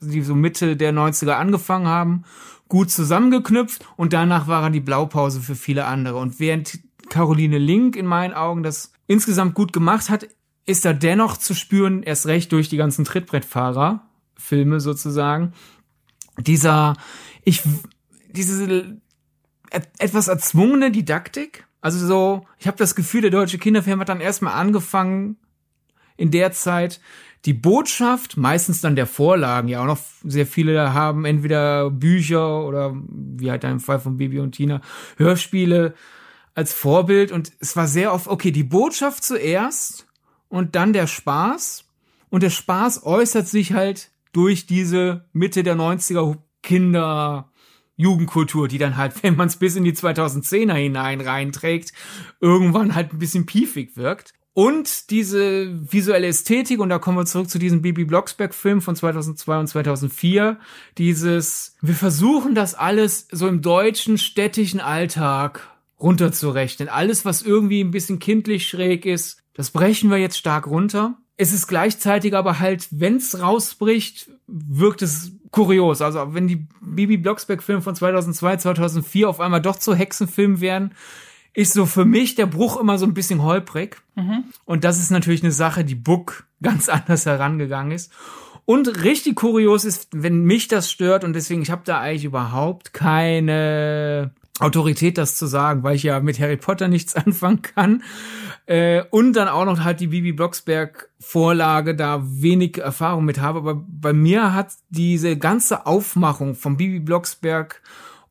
[0.00, 2.24] die so Mitte der 90er angefangen haben
[2.70, 6.16] gut zusammengeknüpft und danach war er die Blaupause für viele andere.
[6.16, 6.78] Und während
[7.10, 10.28] Caroline Link in meinen Augen das insgesamt gut gemacht hat,
[10.64, 15.52] ist er dennoch zu spüren, erst recht durch die ganzen Trittbrettfahrer Filme sozusagen.
[16.38, 16.94] Dieser,
[17.44, 17.62] ich,
[18.30, 19.00] diese
[19.98, 21.66] etwas erzwungene Didaktik.
[21.80, 25.36] Also so, ich habe das Gefühl, der deutsche Kinderfilm hat dann erstmal angefangen,
[26.16, 27.00] in der Zeit
[27.46, 32.94] die Botschaft, meistens dann der Vorlagen, ja auch noch sehr viele haben entweder Bücher oder
[33.08, 34.80] wie halt im Fall von Bibi und Tina,
[35.16, 35.94] Hörspiele
[36.54, 40.06] als Vorbild und es war sehr oft, okay, die Botschaft zuerst
[40.48, 41.84] und dann der Spaß
[42.28, 47.50] und der Spaß äußert sich halt durch diese Mitte der 90er Kinder
[47.96, 51.92] Jugendkultur, die dann halt, wenn man es bis in die 2010er hinein reinträgt,
[52.40, 54.34] irgendwann halt ein bisschen piefig wirkt.
[54.52, 59.60] Und diese visuelle Ästhetik, und da kommen wir zurück zu diesem Bibi Blocksberg-Film von 2002
[59.60, 60.58] und 2004,
[60.98, 65.68] dieses, wir versuchen das alles so im deutschen städtischen Alltag
[66.00, 66.88] runterzurechnen.
[66.88, 71.16] Alles, was irgendwie ein bisschen kindlich schräg ist, das brechen wir jetzt stark runter.
[71.36, 76.02] Es ist gleichzeitig aber halt, wenn's rausbricht, wirkt es kurios.
[76.02, 80.92] Also wenn die Bibi Blocksberg-Filme von 2002, 2004 auf einmal doch zu Hexenfilmen werden,
[81.52, 83.96] ist so für mich der Bruch immer so ein bisschen holprig.
[84.14, 84.44] Mhm.
[84.64, 88.12] Und das ist natürlich eine Sache, die Book ganz anders herangegangen ist.
[88.64, 92.92] Und richtig kurios ist, wenn mich das stört und deswegen, ich habe da eigentlich überhaupt
[92.92, 98.02] keine Autorität, das zu sagen, weil ich ja mit Harry Potter nichts anfangen kann.
[98.66, 103.58] Äh, und dann auch noch halt die Bibi Blocksberg Vorlage da wenig Erfahrung mit habe.
[103.58, 107.82] Aber bei mir hat diese ganze Aufmachung von Bibi Blocksberg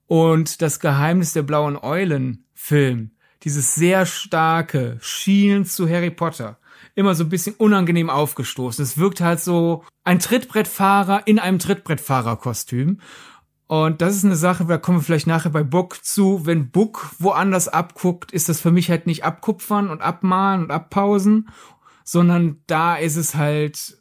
[0.08, 3.12] Und das Geheimnis der blauen Eulen Film,
[3.44, 6.60] dieses sehr starke Schielen zu Harry Potter,
[6.94, 8.84] immer so ein bisschen unangenehm aufgestoßen.
[8.84, 13.00] Es wirkt halt so ein Trittbrettfahrer in einem Trittbrettfahrerkostüm.
[13.68, 16.46] Und das ist eine Sache, da kommen wir vielleicht nachher bei Book zu.
[16.46, 21.50] Wenn Book woanders abguckt, ist das für mich halt nicht abkupfern und abmalen und abpausen,
[22.04, 23.98] sondern da ist es halt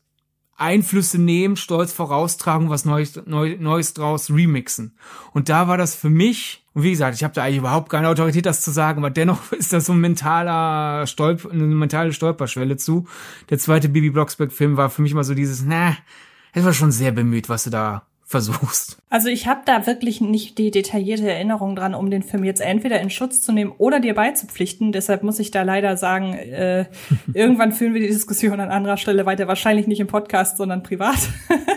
[0.57, 4.99] Einflüsse nehmen, stolz voraustragen, was Neues, Neu, Neues draus remixen.
[5.33, 8.07] Und da war das für mich, und wie gesagt, ich habe da eigentlich überhaupt keine
[8.07, 12.77] Autorität, das zu sagen, aber dennoch ist das so ein mentaler Stolp, eine mentale Stolperschwelle
[12.77, 13.09] zu.
[13.51, 15.97] Der zweite Bibi Blocksberg-Film war für mich immer so dieses, na,
[16.53, 18.99] es war schon sehr bemüht, was du da versuchst.
[19.11, 23.01] Also ich habe da wirklich nicht die detaillierte Erinnerung dran, um den Film jetzt entweder
[23.01, 24.93] in Schutz zu nehmen oder dir beizupflichten.
[24.93, 26.85] Deshalb muss ich da leider sagen, äh,
[27.35, 29.49] irgendwann führen wir die Diskussion an anderer Stelle weiter.
[29.49, 31.19] Wahrscheinlich nicht im Podcast, sondern privat.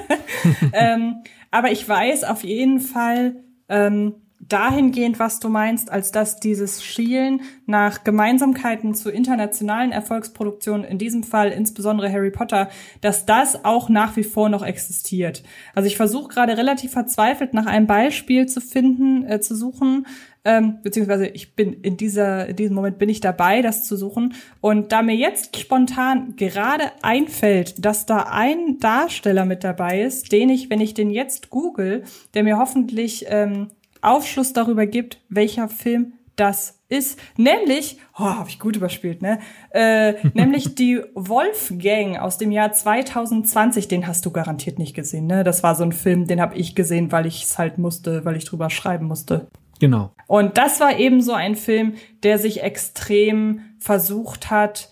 [0.73, 3.37] ähm, aber ich weiß auf jeden Fall,
[3.67, 4.13] ähm,
[4.51, 11.23] dahingehend, was du meinst, als dass dieses Schielen nach Gemeinsamkeiten zu internationalen Erfolgsproduktionen, in diesem
[11.23, 12.69] Fall insbesondere Harry Potter,
[13.01, 15.43] dass das auch nach wie vor noch existiert.
[15.73, 20.05] Also ich versuche gerade relativ verzweifelt nach einem Beispiel zu finden, äh, zu suchen,
[20.43, 24.33] ähm, beziehungsweise ich bin in dieser, in diesem Moment bin ich dabei, das zu suchen.
[24.59, 30.49] Und da mir jetzt spontan gerade einfällt, dass da ein Darsteller mit dabei ist, den
[30.49, 33.67] ich, wenn ich den jetzt google, der mir hoffentlich ähm,
[34.01, 39.39] Aufschluss darüber gibt, welcher Film das ist, nämlich, oh, habe ich gut überspielt, ne?
[39.71, 45.43] Äh, nämlich die Wolfgang aus dem Jahr 2020, den hast du garantiert nicht gesehen, ne?
[45.43, 48.35] Das war so ein Film, den habe ich gesehen, weil ich es halt musste, weil
[48.35, 49.47] ich drüber schreiben musste.
[49.79, 50.11] Genau.
[50.27, 54.89] Und das war eben so ein Film, der sich extrem versucht hat,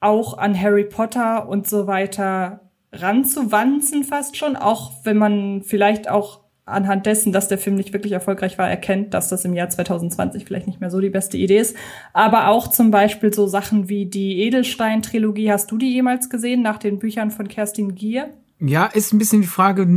[0.00, 2.60] auch an Harry Potter und so weiter
[2.92, 8.12] ranzuwanzen fast schon, auch wenn man vielleicht auch anhand dessen, dass der Film nicht wirklich
[8.12, 11.58] erfolgreich war, erkennt, dass das im Jahr 2020 vielleicht nicht mehr so die beste Idee
[11.58, 11.76] ist.
[12.12, 15.50] Aber auch zum Beispiel so Sachen wie die Edelstein-Trilogie.
[15.50, 18.30] Hast du die jemals gesehen nach den Büchern von Kerstin Gier?
[18.64, 19.88] Ja, ist ein bisschen die Frage,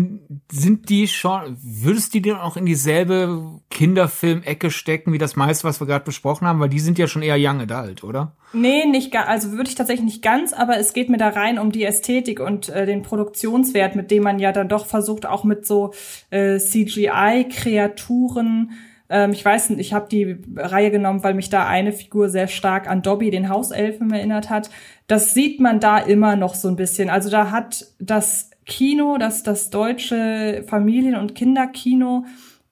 [0.52, 5.66] sind die schon, würdest du die denn auch in dieselbe Kinderfilm-Ecke stecken, wie das meiste,
[5.66, 6.60] was wir gerade besprochen haben?
[6.60, 8.32] Weil die sind ja schon eher young adult, oder?
[8.54, 11.60] Nee, nicht ganz, also würde ich tatsächlich nicht ganz, aber es geht mir da rein
[11.60, 15.44] um die Ästhetik und äh, den Produktionswert, mit dem man ja dann doch versucht, auch
[15.44, 15.94] mit so
[16.32, 18.72] äh, CGI-Kreaturen,
[19.10, 22.48] ähm, ich weiß nicht, ich habe die Reihe genommen, weil mich da eine Figur sehr
[22.48, 24.70] stark an Dobby, den Hauselfen, erinnert hat.
[25.08, 27.10] Das sieht man da immer noch so ein bisschen.
[27.10, 32.26] Also da hat das Kino, dass das deutsche Familien- und Kinderkino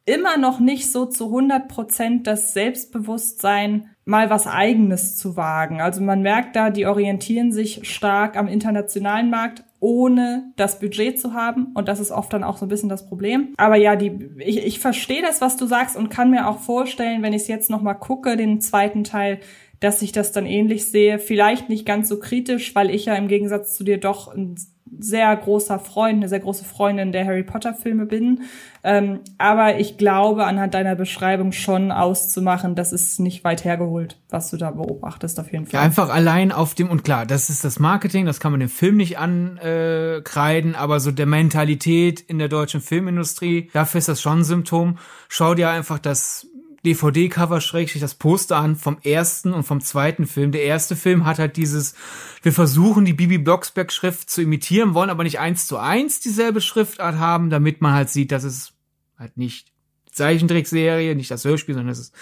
[0.05, 5.79] immer noch nicht so zu 100 Prozent das Selbstbewusstsein, mal was Eigenes zu wagen.
[5.79, 11.33] Also man merkt da, die orientieren sich stark am internationalen Markt, ohne das Budget zu
[11.33, 11.67] haben.
[11.73, 13.53] Und das ist oft dann auch so ein bisschen das Problem.
[13.55, 17.21] Aber ja, die, ich, ich verstehe das, was du sagst und kann mir auch vorstellen,
[17.21, 19.39] wenn ich es jetzt nochmal gucke, den zweiten Teil,
[19.79, 21.17] dass ich das dann ähnlich sehe.
[21.17, 24.55] Vielleicht nicht ganz so kritisch, weil ich ja im Gegensatz zu dir doch ein
[24.99, 28.41] sehr großer Freund, eine sehr große Freundin der Harry Potter Filme bin.
[28.83, 34.49] Ähm, aber ich glaube, anhand deiner Beschreibung schon auszumachen, das ist nicht weit hergeholt, was
[34.49, 35.79] du da beobachtest, auf jeden Fall.
[35.79, 38.69] Ja, einfach allein auf dem, und klar, das ist das Marketing, das kann man dem
[38.69, 44.39] Film nicht ankreiden, aber so der Mentalität in der deutschen Filmindustrie, dafür ist das schon
[44.39, 44.97] ein Symptom.
[45.29, 46.47] Schau dir einfach das
[46.85, 50.51] DVD-Cover schräg das Poster an vom ersten und vom zweiten Film.
[50.51, 51.95] Der erste Film hat halt dieses,
[52.41, 57.15] wir versuchen die Bibi Blocksberg-Schrift zu imitieren, wollen aber nicht eins zu eins dieselbe Schriftart
[57.15, 58.73] haben, damit man halt sieht, dass es
[59.17, 59.71] halt nicht
[60.11, 62.15] Zeichentrickserie, nicht das Hörspiel, sondern es ist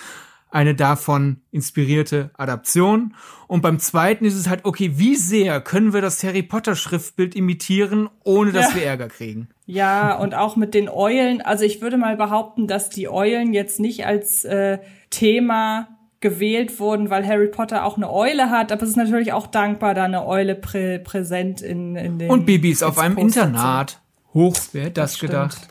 [0.51, 3.15] eine davon inspirierte Adaption.
[3.47, 7.35] Und beim zweiten ist es halt, okay, wie sehr können wir das Harry Potter Schriftbild
[7.35, 8.75] imitieren, ohne dass ja.
[8.75, 9.49] wir Ärger kriegen?
[9.65, 11.41] Ja, und auch mit den Eulen.
[11.41, 15.87] Also ich würde mal behaupten, dass die Eulen jetzt nicht als äh, Thema
[16.19, 19.95] gewählt wurden, weil Harry Potter auch eine Eule hat, aber es ist natürlich auch dankbar,
[19.95, 24.01] da eine Eule prä präsent in, in den Und Babys auf einem Internat.
[24.33, 25.67] Hoch, wer hätte das, das gedacht?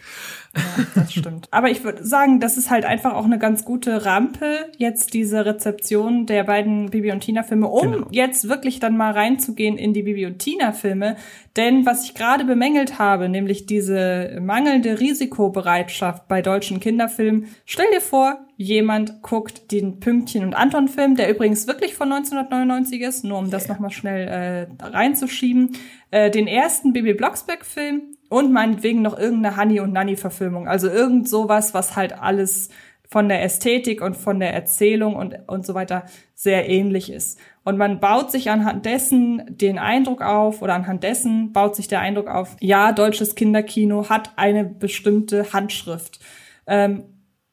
[0.57, 1.47] Ja, das stimmt.
[1.53, 5.47] Aber ich würde sagen, das ist halt einfach auch eine ganz gute Rampe, jetzt diese
[5.47, 8.07] Rezeption der beiden Bibi und Tina-Filme, um genau.
[8.11, 11.17] jetzt wirklich dann mal reinzugehen in die Bibi und Tina-Filme.
[11.57, 18.01] Denn was ich gerade bemängelt habe, nämlich diese mangelnde Risikobereitschaft bei deutschen Kinderfilmen, stell dir
[18.01, 23.51] vor, jemand guckt den Pünktchen und Anton-Film, der übrigens wirklich von 1999 ist, nur um
[23.51, 25.77] das nochmal schnell äh, reinzuschieben,
[26.11, 30.67] äh, den ersten Bibi Blocksberg-Film und meinetwegen noch irgendeine Honey und Nanny Verfilmung.
[30.67, 32.71] Also irgend sowas, was halt alles
[33.07, 37.39] von der Ästhetik und von der Erzählung und, und so weiter sehr ähnlich ist.
[37.65, 42.01] Und man baut sich anhand dessen den Eindruck auf oder anhand dessen baut sich der
[42.01, 46.21] Eindruck auf, ja, deutsches Kinderkino hat eine bestimmte Handschrift.
[46.67, 47.05] Ähm,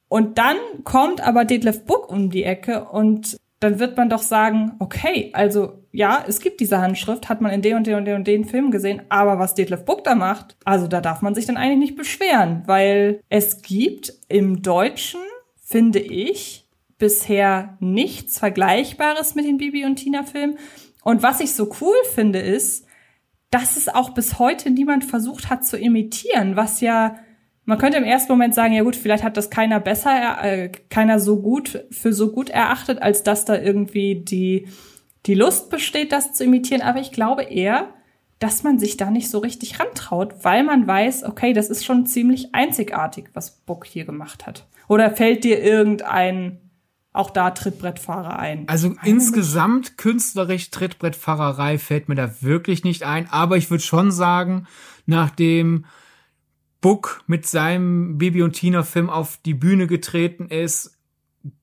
[0.10, 4.74] Und dann kommt aber Detlef Book um die Ecke und dann wird man doch sagen,
[4.80, 8.16] okay, also ja, es gibt diese Handschrift, hat man in den und den und den
[8.16, 11.46] und den Filmen gesehen, aber was Detlef Book da macht, also da darf man sich
[11.46, 15.22] dann eigentlich nicht beschweren, weil es gibt im Deutschen,
[15.64, 16.68] finde ich,
[17.00, 20.58] bisher nichts Vergleichbares mit den Bibi und Tina Filmen.
[21.04, 22.86] Und was ich so cool finde, ist,
[23.50, 27.16] dass es auch bis heute niemand versucht hat zu imitieren, was ja
[27.68, 31.20] man könnte im ersten Moment sagen, ja gut, vielleicht hat das keiner besser, äh, keiner
[31.20, 34.68] so gut für so gut erachtet, als dass da irgendwie die
[35.26, 36.82] die Lust besteht, das zu imitieren.
[36.82, 37.94] Aber ich glaube eher,
[38.40, 42.06] dass man sich da nicht so richtig rantraut, weil man weiß, okay, das ist schon
[42.06, 44.66] ziemlich einzigartig, was Book hier gemacht hat.
[44.88, 46.62] Oder fällt dir irgendein
[47.12, 48.64] auch da Trittbrettfahrer ein?
[48.70, 54.12] Also Eine insgesamt künstlerisch Trittbrettfahrerei fällt mir da wirklich nicht ein, aber ich würde schon
[54.12, 54.68] sagen,
[55.06, 55.84] nachdem
[56.82, 60.98] Book mit seinem Bibi und Tina Film auf die Bühne getreten ist,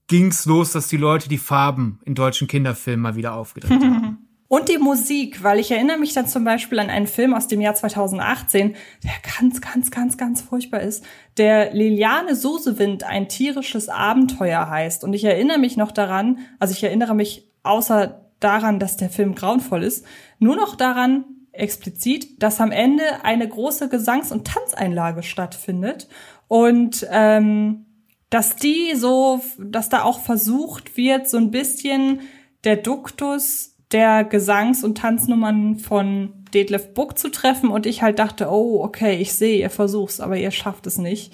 [0.07, 4.19] ging's los, dass die Leute die Farben in deutschen Kinderfilmen mal wieder aufgedreht haben.
[4.47, 7.61] Und die Musik, weil ich erinnere mich dann zum Beispiel an einen Film aus dem
[7.61, 11.05] Jahr 2018, der ganz, ganz, ganz, ganz furchtbar ist,
[11.39, 15.03] der Liliane Sosewind ein tierisches Abenteuer heißt.
[15.03, 19.35] Und ich erinnere mich noch daran, also ich erinnere mich außer daran, dass der Film
[19.35, 20.07] grauenvoll ist,
[20.39, 21.25] nur noch daran,
[21.55, 26.09] explizit, dass am Ende eine große Gesangs- und Tanzeinlage stattfindet
[26.49, 27.87] und ähm,
[28.31, 32.21] dass die so, dass da auch versucht wird, so ein bisschen
[32.65, 38.49] der Duktus der Gesangs- und Tanznummern von Detlef Book zu treffen und ich halt dachte,
[38.51, 41.33] oh, okay, ich sehe, ihr versucht's, aber ihr schafft es nicht.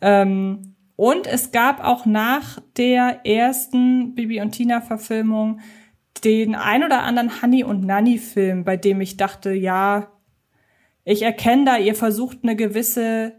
[0.00, 5.60] Ähm, und es gab auch nach der ersten Bibi und Tina Verfilmung
[6.24, 10.08] den ein oder anderen Honey und Nanny Film, bei dem ich dachte, ja,
[11.04, 13.34] ich erkenne da, ihr versucht eine gewisse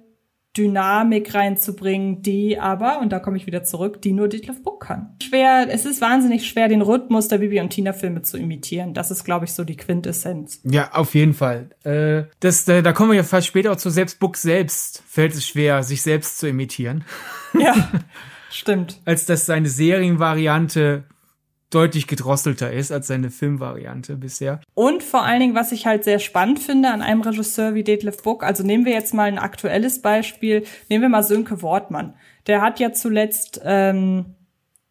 [0.55, 5.15] Dynamik reinzubringen, die aber, und da komme ich wieder zurück, die nur Detlef Book kann.
[5.23, 8.93] Schwer, es ist wahnsinnig schwer, den Rhythmus der Bibi und Tina Filme zu imitieren.
[8.93, 10.61] Das ist, glaube ich, so die Quintessenz.
[10.63, 11.69] Ja, auf jeden Fall.
[11.83, 15.01] Äh, das, da, da kommen wir ja fast später auch zu selbst Book selbst.
[15.07, 17.03] Fällt es schwer, sich selbst zu imitieren.
[17.59, 17.73] Ja,
[18.51, 19.01] stimmt.
[19.05, 21.05] Als dass seine Serienvariante
[21.73, 24.61] deutlich gedrosselter ist als seine Filmvariante bisher.
[24.73, 28.21] Und vor allen Dingen, was ich halt sehr spannend finde an einem Regisseur wie Detlef
[28.23, 32.13] Book, also nehmen wir jetzt mal ein aktuelles Beispiel, nehmen wir mal Sönke Wortmann.
[32.47, 34.35] Der hat ja zuletzt ähm,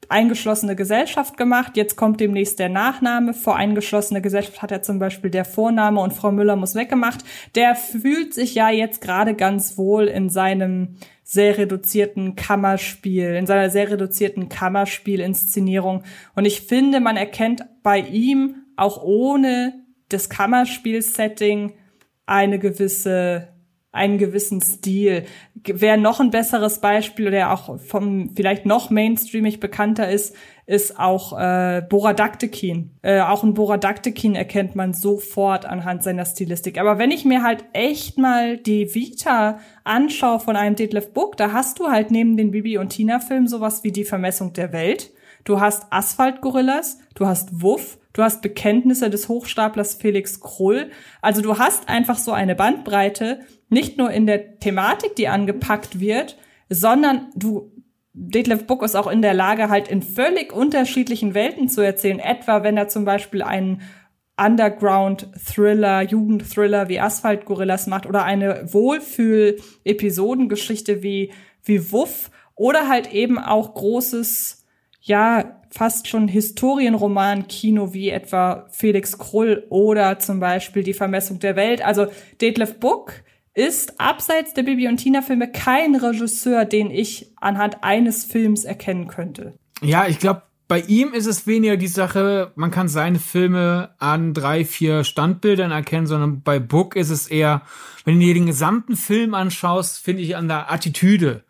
[0.08, 1.76] eingeschlossene Gesellschaft gemacht.
[1.76, 3.34] Jetzt kommt demnächst der Nachname.
[3.34, 7.24] Vor eingeschlossene Gesellschaft hat er zum Beispiel der Vorname und Frau Müller muss weggemacht.
[7.54, 10.96] Der fühlt sich ja jetzt gerade ganz wohl in seinem
[11.32, 16.02] sehr reduzierten Kammerspiel, in seiner sehr reduzierten Kammerspielinszenierung.
[16.34, 19.72] Und ich finde, man erkennt bei ihm auch ohne
[20.10, 21.72] das Kammerspiel-Setting
[22.26, 23.48] eine gewisse
[23.92, 25.24] einen gewissen Stil.
[25.64, 31.38] Wer noch ein besseres Beispiel, der auch vom vielleicht noch mainstreamig bekannter ist, ist auch
[31.38, 32.92] äh, Boradaktekin.
[33.02, 36.78] Äh, auch ein Boradaktekin erkennt man sofort anhand seiner Stilistik.
[36.78, 41.52] Aber wenn ich mir halt echt mal die Vita anschaue von einem Detlef Book, da
[41.52, 45.10] hast du halt neben den Bibi und Tina Filmen sowas wie die Vermessung der Welt.
[45.44, 50.90] Du hast Asphaltgorillas, du hast Wuff, du hast Bekenntnisse des Hochstaplers Felix Krull.
[51.20, 53.40] Also du hast einfach so eine Bandbreite,
[53.72, 56.36] nicht nur in der Thematik, die angepackt wird,
[56.68, 57.72] sondern du
[58.14, 62.18] Detlef Book ist auch in der Lage, halt in völlig unterschiedlichen Welten zu erzählen.
[62.18, 63.80] Etwa, wenn er zum Beispiel einen
[64.36, 71.32] Underground-Thriller, Jugendthriller wie Asphalt Gorillas macht oder eine Wohlfühl-Episodengeschichte wie,
[71.64, 74.66] wie Wuff oder halt eben auch großes,
[75.00, 81.82] ja, fast schon Historienroman-Kino wie etwa Felix Krull oder zum Beispiel Die Vermessung der Welt.
[81.82, 82.08] Also
[82.42, 83.22] Detlef Book
[83.54, 89.08] ist abseits der Bibi und Tina Filme kein Regisseur, den ich anhand eines Films erkennen
[89.08, 89.54] könnte.
[89.82, 94.32] Ja, ich glaube, bei ihm ist es weniger die Sache, man kann seine Filme an
[94.32, 97.60] drei, vier Standbildern erkennen, sondern bei Book ist es eher,
[98.06, 101.44] wenn du dir den gesamten Film anschaust, finde ich an der Attitüde,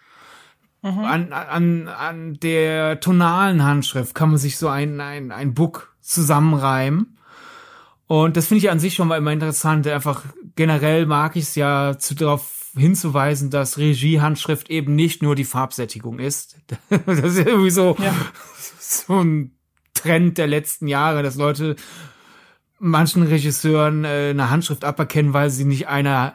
[0.82, 0.98] mhm.
[0.98, 7.16] an, an, an der tonalen Handschrift kann man sich so ein, ein, ein Book zusammenreimen.
[8.07, 9.86] Und das finde ich an sich schon mal immer interessant.
[9.86, 10.24] Einfach
[10.57, 16.18] generell mag ich es ja zu darauf hinzuweisen, dass Regiehandschrift eben nicht nur die Farbsättigung
[16.18, 16.57] ist.
[17.07, 18.14] das ist irgendwie so, ja.
[18.78, 19.53] so ein
[19.94, 21.76] Trend der letzten Jahre, dass Leute
[22.78, 26.34] manchen Regisseuren äh, eine Handschrift aberkennen, weil sie nicht eine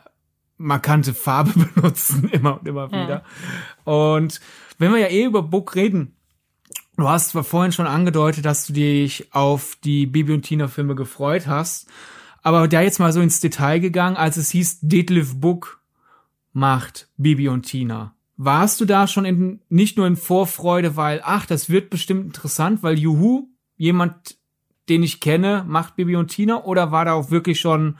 [0.58, 3.24] markante Farbe benutzen, immer und immer wieder.
[3.86, 3.92] Mhm.
[3.92, 4.42] Und
[4.78, 6.17] wenn wir ja eh über Book reden,
[6.98, 11.46] Du hast vorhin schon angedeutet, dass du dich auf die Bibi und Tina Filme gefreut
[11.46, 11.88] hast,
[12.42, 15.80] aber da jetzt mal so ins Detail gegangen, als es hieß, Detlef Book
[16.54, 18.16] macht Bibi und Tina.
[18.36, 22.82] warst du da schon in, nicht nur in Vorfreude, weil, ach, das wird bestimmt interessant,
[22.82, 24.38] weil Juhu, jemand,
[24.90, 27.98] den ich kenne, macht Bibi und Tina, oder war da auch wirklich schon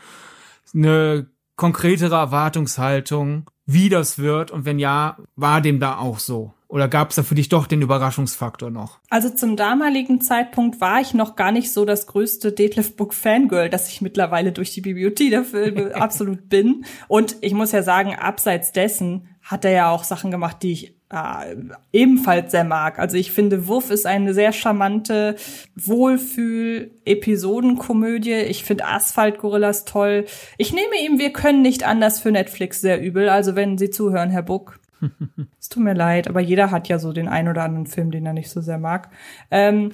[0.74, 4.50] eine konkretere Erwartungshaltung, wie das wird?
[4.50, 6.54] Und wenn ja, war dem da auch so?
[6.70, 9.00] Oder gab es da für dich doch den Überraschungsfaktor noch?
[9.10, 13.70] Also zum damaligen Zeitpunkt war ich noch gar nicht so das größte Detlef Book Fangirl,
[13.70, 16.84] das ich mittlerweile durch die Bibliothek der Filme absolut bin.
[17.08, 20.98] Und ich muss ja sagen, abseits dessen hat er ja auch Sachen gemacht, die ich
[21.10, 21.56] äh,
[21.94, 23.00] ebenfalls sehr mag.
[23.00, 25.38] Also ich finde, Wurf ist eine sehr charmante
[25.78, 28.34] Wohlfühl-Episodenkomödie.
[28.34, 30.26] Ich finde Asphalt-Gorillas toll.
[30.58, 33.30] Ich nehme ihm Wir können nicht anders für Netflix sehr übel.
[33.30, 34.82] Also wenn Sie zuhören, Herr Buck.
[35.60, 38.26] es tut mir leid, aber jeder hat ja so den ein oder anderen Film, den
[38.26, 39.10] er nicht so sehr mag.
[39.52, 39.94] Ähm,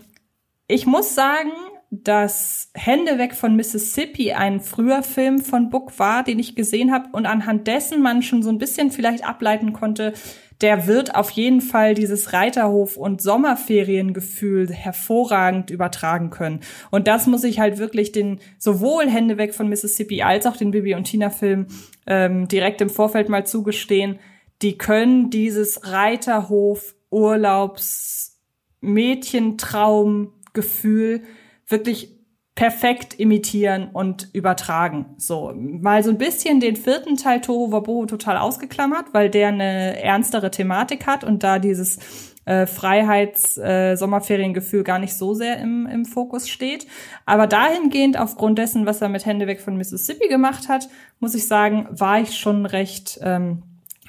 [0.68, 1.52] ich muss sagen,
[1.92, 7.10] dass Hände weg von Mississippi ein früher Film von Book war, den ich gesehen habe
[7.12, 10.14] und anhand dessen man schon so ein bisschen vielleicht ableiten konnte,
[10.62, 16.62] der wird auf jeden Fall dieses Reiterhof- und Sommerferiengefühl hervorragend übertragen können.
[16.90, 20.72] Und das muss ich halt wirklich den sowohl Hände weg von Mississippi als auch den
[20.72, 21.68] Bibi und Tina Film
[22.08, 24.20] ähm, direkt im Vorfeld mal zugestehen.
[24.64, 28.40] Die können dieses Reiterhof Urlaubs
[28.82, 31.22] Mädchentraumgefühl
[31.68, 32.14] wirklich
[32.56, 35.16] perfekt imitieren und übertragen.
[35.18, 40.02] So, mal so ein bisschen den vierten Teil Toro Wabohu total ausgeklammert, weil der eine
[40.02, 42.00] ernstere Thematik hat und da dieses
[42.46, 46.86] äh, Freiheits-Sommerferiengefühl äh, gar nicht so sehr im, im Fokus steht.
[47.26, 50.88] Aber dahingehend, aufgrund dessen, was er mit Hände weg von Mississippi gemacht hat,
[51.20, 53.64] muss ich sagen, war ich schon recht ähm,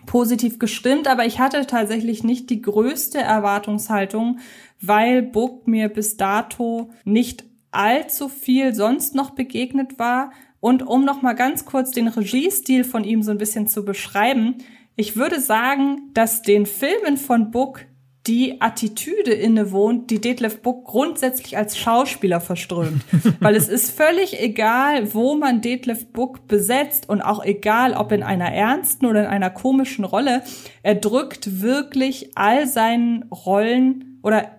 [0.06, 1.08] positiv gestimmt.
[1.08, 4.38] Aber ich hatte tatsächlich nicht die größte Erwartungshaltung,
[4.80, 10.32] weil Book mir bis dato nicht allzu viel sonst noch begegnet war.
[10.60, 14.56] Und um noch mal ganz kurz den Regiestil von ihm so ein bisschen zu beschreiben,
[14.96, 17.80] ich würde sagen, dass den Filmen von Book
[18.26, 23.02] die Attitüde innewohnt, die Detlef Book grundsätzlich als Schauspieler verströmt.
[23.40, 28.22] Weil es ist völlig egal, wo man Detlef Book besetzt und auch egal, ob in
[28.22, 30.42] einer ernsten oder in einer komischen Rolle.
[30.82, 34.50] Er drückt wirklich all seinen Rollen oder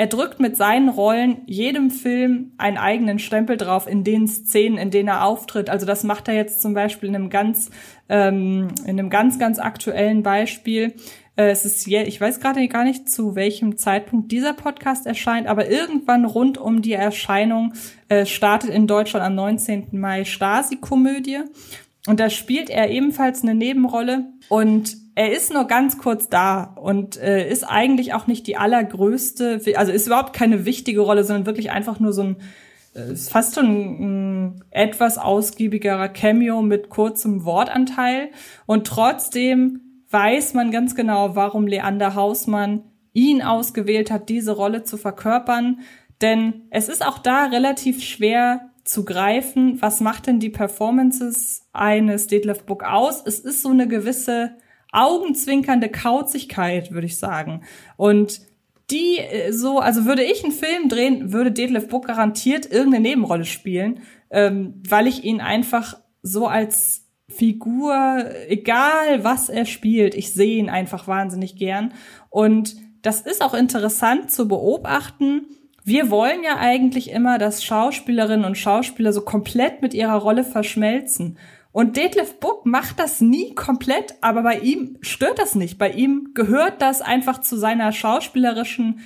[0.00, 4.90] er drückt mit seinen Rollen jedem Film einen eigenen Stempel drauf in den Szenen, in
[4.90, 5.68] denen er auftritt.
[5.68, 7.70] Also das macht er jetzt zum Beispiel in einem ganz,
[8.08, 10.94] ähm, in einem ganz, ganz aktuellen Beispiel.
[11.40, 15.70] Äh, es ist, ich weiß gerade gar nicht, zu welchem Zeitpunkt dieser Podcast erscheint, aber
[15.70, 17.72] irgendwann rund um die Erscheinung
[18.08, 19.88] äh, startet in Deutschland am 19.
[19.92, 21.38] Mai Stasi-Komödie.
[22.06, 27.18] Und da spielt er ebenfalls eine Nebenrolle und er ist nur ganz kurz da und
[27.18, 31.70] äh, ist eigentlich auch nicht die allergrößte, also ist überhaupt keine wichtige Rolle, sondern wirklich
[31.70, 32.36] einfach nur so ein
[32.94, 38.30] äh, ist fast schon ein etwas ausgiebigerer Cameo mit kurzem Wortanteil
[38.64, 44.96] und trotzdem weiß man ganz genau, warum Leander Hausmann ihn ausgewählt hat, diese Rolle zu
[44.96, 45.80] verkörpern,
[46.20, 52.26] denn es ist auch da relativ schwer zu greifen, was macht denn die Performances eines
[52.26, 53.22] Detlef Book aus?
[53.24, 54.56] Es ist so eine gewisse
[54.92, 57.62] augenzwinkernde Kauzigkeit, würde ich sagen.
[57.96, 58.40] Und
[58.90, 63.44] die äh, so, also würde ich einen Film drehen, würde Detlef Book garantiert irgendeine Nebenrolle
[63.44, 64.00] spielen,
[64.30, 70.68] ähm, weil ich ihn einfach so als Figur, egal was er spielt, ich sehe ihn
[70.68, 71.94] einfach wahnsinnig gern.
[72.28, 75.46] Und das ist auch interessant zu beobachten.
[75.84, 81.38] Wir wollen ja eigentlich immer, dass Schauspielerinnen und Schauspieler so komplett mit ihrer Rolle verschmelzen.
[81.72, 85.78] Und Detlef Book macht das nie komplett, aber bei ihm stört das nicht.
[85.78, 89.00] Bei ihm gehört das einfach zu seiner schauspielerischen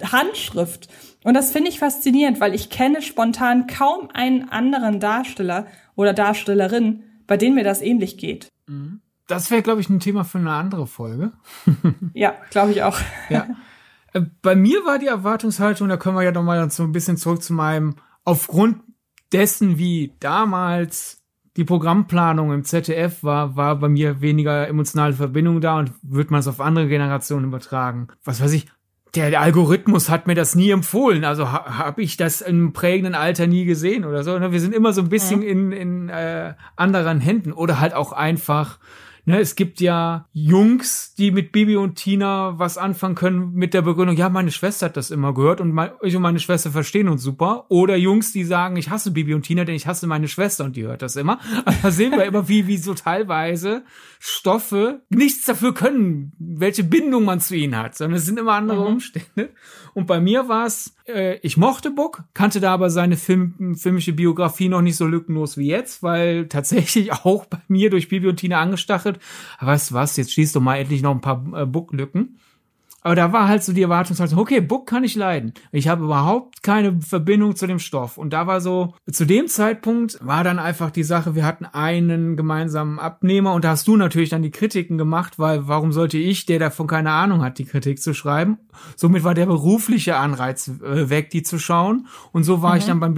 [0.00, 0.88] Handschrift.
[1.24, 7.04] Und das finde ich faszinierend, weil ich kenne spontan kaum einen anderen Darsteller oder Darstellerin,
[7.30, 8.48] bei denen mir das ähnlich geht.
[8.66, 9.02] Mhm.
[9.28, 11.30] Das wäre, glaube ich, ein Thema für eine andere Folge.
[12.12, 12.98] ja, glaube ich auch.
[13.28, 13.46] Ja.
[14.12, 17.16] Äh, bei mir war die Erwartungshaltung, da können wir ja noch mal so ein bisschen
[17.16, 18.82] zurück zu meinem, aufgrund
[19.30, 21.22] dessen, wie damals
[21.56, 26.40] die Programmplanung im ZDF war, war bei mir weniger emotionale Verbindung da und wird man
[26.40, 28.08] es auf andere Generationen übertragen.
[28.24, 28.66] Was weiß ich,
[29.14, 31.24] der, Algorithmus hat mir das nie empfohlen.
[31.24, 34.38] Also ha, habe ich das im prägenden Alter nie gesehen oder so.
[34.38, 34.52] Ne?
[34.52, 38.78] Wir sind immer so ein bisschen in, in äh, anderen Händen oder halt auch einfach
[39.30, 43.82] Ne, es gibt ja Jungs, die mit Bibi und Tina was anfangen können mit der
[43.82, 47.08] Begründung, ja, meine Schwester hat das immer gehört und mein, ich und meine Schwester verstehen
[47.08, 47.66] uns super.
[47.68, 50.74] Oder Jungs, die sagen, ich hasse Bibi und Tina, denn ich hasse meine Schwester und
[50.74, 51.38] die hört das immer.
[51.64, 53.84] Aber da sehen wir immer, wie, wie so teilweise
[54.18, 58.80] Stoffe nichts dafür können, welche Bindung man zu ihnen hat, sondern es sind immer andere
[58.80, 58.94] mhm.
[58.94, 59.50] Umstände.
[59.94, 64.12] Und bei mir war es, äh, ich mochte Book, kannte da aber seine Film, filmische
[64.12, 68.36] Biografie noch nicht so lückenlos wie jetzt, weil tatsächlich auch bei mir durch Bibi und
[68.36, 69.19] Tina angestachelt
[69.60, 72.38] weißt du was, jetzt schließt du mal endlich noch ein paar äh, Booklücken.
[73.02, 75.54] Aber da war halt so die Erwartungshaltung, okay, Book kann ich leiden.
[75.72, 78.18] Ich habe überhaupt keine Verbindung zu dem Stoff.
[78.18, 82.36] Und da war so, zu dem Zeitpunkt war dann einfach die Sache, wir hatten einen
[82.36, 86.44] gemeinsamen Abnehmer und da hast du natürlich dann die Kritiken gemacht, weil warum sollte ich,
[86.44, 88.58] der davon keine Ahnung hat, die Kritik zu schreiben?
[88.96, 92.06] Somit war der berufliche Anreiz äh, weg, die zu schauen.
[92.32, 92.78] Und so war mhm.
[92.78, 93.14] ich dann beim,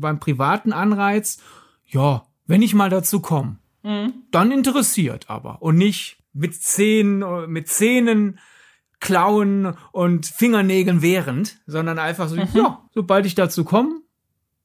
[0.00, 1.38] beim privaten Anreiz,
[1.86, 4.12] ja, wenn ich mal dazu komme, mhm.
[4.30, 8.38] dann interessiert aber und nicht mit Zähnen, mit Zähnen
[9.00, 12.48] Klauen und Fingernägeln während, sondern einfach so, mhm.
[12.54, 14.00] ja, sobald ich dazu komme,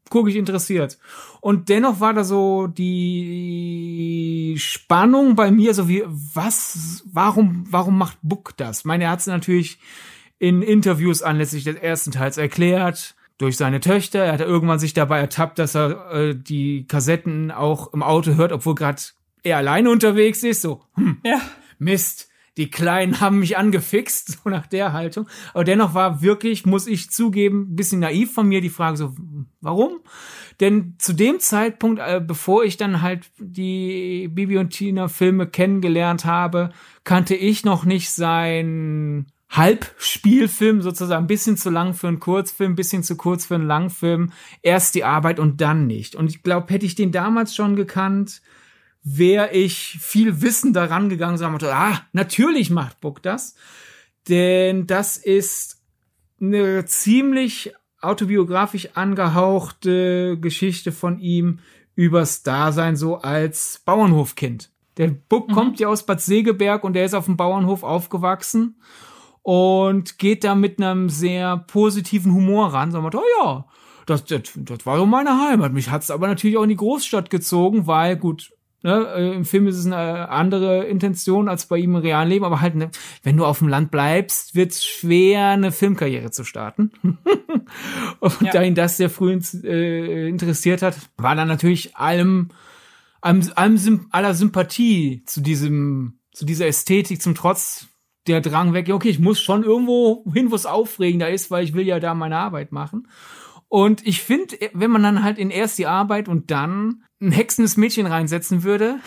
[0.09, 0.97] gucke ich interessiert.
[1.41, 8.17] Und dennoch war da so die Spannung bei mir, so wie, was, warum, warum macht
[8.21, 8.85] Book das?
[8.85, 9.79] Meine, er hat es natürlich
[10.39, 14.19] in Interviews anlässlich des ersten Teils erklärt, durch seine Töchter.
[14.19, 18.51] Er hat irgendwann sich dabei ertappt, dass er äh, die Kassetten auch im Auto hört,
[18.51, 19.01] obwohl gerade
[19.43, 20.61] er alleine unterwegs ist.
[20.61, 21.41] So, hm, ja.
[21.79, 25.27] Mist die Kleinen haben mich angefixt, so nach der Haltung.
[25.53, 29.15] Aber dennoch war wirklich, muss ich zugeben, bisschen naiv von mir die Frage so,
[29.61, 29.99] warum?
[30.59, 36.25] Denn zu dem Zeitpunkt, äh, bevor ich dann halt die Bibi und Tina Filme kennengelernt
[36.25, 36.71] habe,
[37.03, 42.75] kannte ich noch nicht sein Halbspielfilm sozusagen, ein bisschen zu lang für einen Kurzfilm, ein
[42.75, 44.31] bisschen zu kurz für einen Langfilm,
[44.61, 46.15] erst die Arbeit und dann nicht.
[46.15, 48.41] Und ich glaube, hätte ich den damals schon gekannt,
[49.03, 53.55] wäre ich viel Wissen daran gegangen, sagen wir, ah, natürlich macht Book das,
[54.29, 55.81] denn das ist
[56.39, 61.59] eine ziemlich autobiografisch angehauchte Geschichte von ihm
[61.93, 64.71] übers Dasein so als Bauernhofkind.
[64.97, 65.53] Der Buck mhm.
[65.53, 68.75] kommt ja aus Bad Segeberg und der ist auf dem Bauernhof aufgewachsen
[69.43, 72.93] und geht da mit einem sehr positiven Humor ran.
[72.93, 73.65] Wir, oh ja,
[74.05, 75.73] das, das, das war so meine Heimat.
[75.73, 78.51] Mich hat's aber natürlich auch in die Großstadt gezogen, weil gut,
[78.83, 82.45] Ne, äh, Im Film ist es eine andere Intention als bei ihm im realen Leben,
[82.45, 82.89] aber halt, ne,
[83.21, 86.91] wenn du auf dem Land bleibst, wird es schwer, eine Filmkarriere zu starten.
[88.19, 88.51] und ja.
[88.51, 92.49] da ihn das sehr früh äh, interessiert hat, war dann natürlich allem,
[93.21, 97.85] allem, allem aller Sympathie zu diesem, zu dieser Ästhetik zum Trotz
[98.27, 101.73] der Drang weg, okay, ich muss schon irgendwo hin, wo es aufregender ist, weil ich
[101.73, 103.07] will ja da meine Arbeit machen.
[103.67, 107.77] Und ich finde, wenn man dann halt in erst die Arbeit und dann ein hexendes
[107.77, 108.99] Mädchen reinsetzen würde,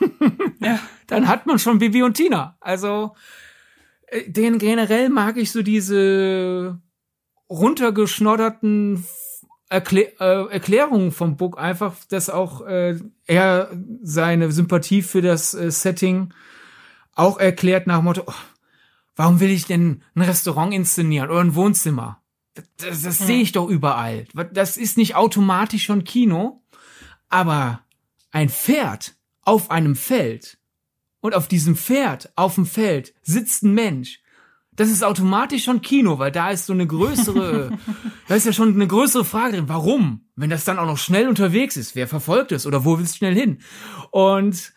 [0.60, 0.78] ja.
[1.06, 2.56] dann hat man schon Bibi und Tina.
[2.60, 3.14] Also,
[4.08, 6.80] äh, den generell mag ich so diese
[7.48, 9.04] runtergeschnodderten
[9.68, 13.70] Erklä äh, Erklärungen vom Book einfach, dass auch äh, er
[14.02, 16.32] seine Sympathie für das äh, Setting
[17.16, 18.32] auch erklärt nach dem Motto, oh,
[19.16, 22.22] warum will ich denn ein Restaurant inszenieren oder ein Wohnzimmer?
[22.76, 23.26] Das, das hm.
[23.26, 24.26] sehe ich doch überall.
[24.52, 26.62] Das ist nicht automatisch schon Kino.
[27.28, 27.80] Aber
[28.30, 30.58] ein Pferd auf einem Feld
[31.20, 34.20] und auf diesem Pferd auf dem Feld sitzt ein Mensch.
[34.72, 37.76] Das ist automatisch schon Kino, weil da ist so eine größere,
[38.28, 39.68] da ist ja schon eine größere Frage drin.
[39.68, 40.26] Warum?
[40.36, 43.16] Wenn das dann auch noch schnell unterwegs ist, wer verfolgt es oder wo will es
[43.16, 43.58] schnell hin?
[44.10, 44.74] Und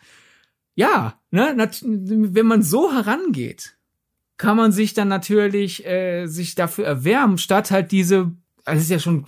[0.74, 3.76] ja, ne, wenn man so herangeht,
[4.36, 8.32] kann man sich dann natürlich äh, sich dafür erwärmen, statt halt diese,
[8.64, 9.26] also es ist ja schon,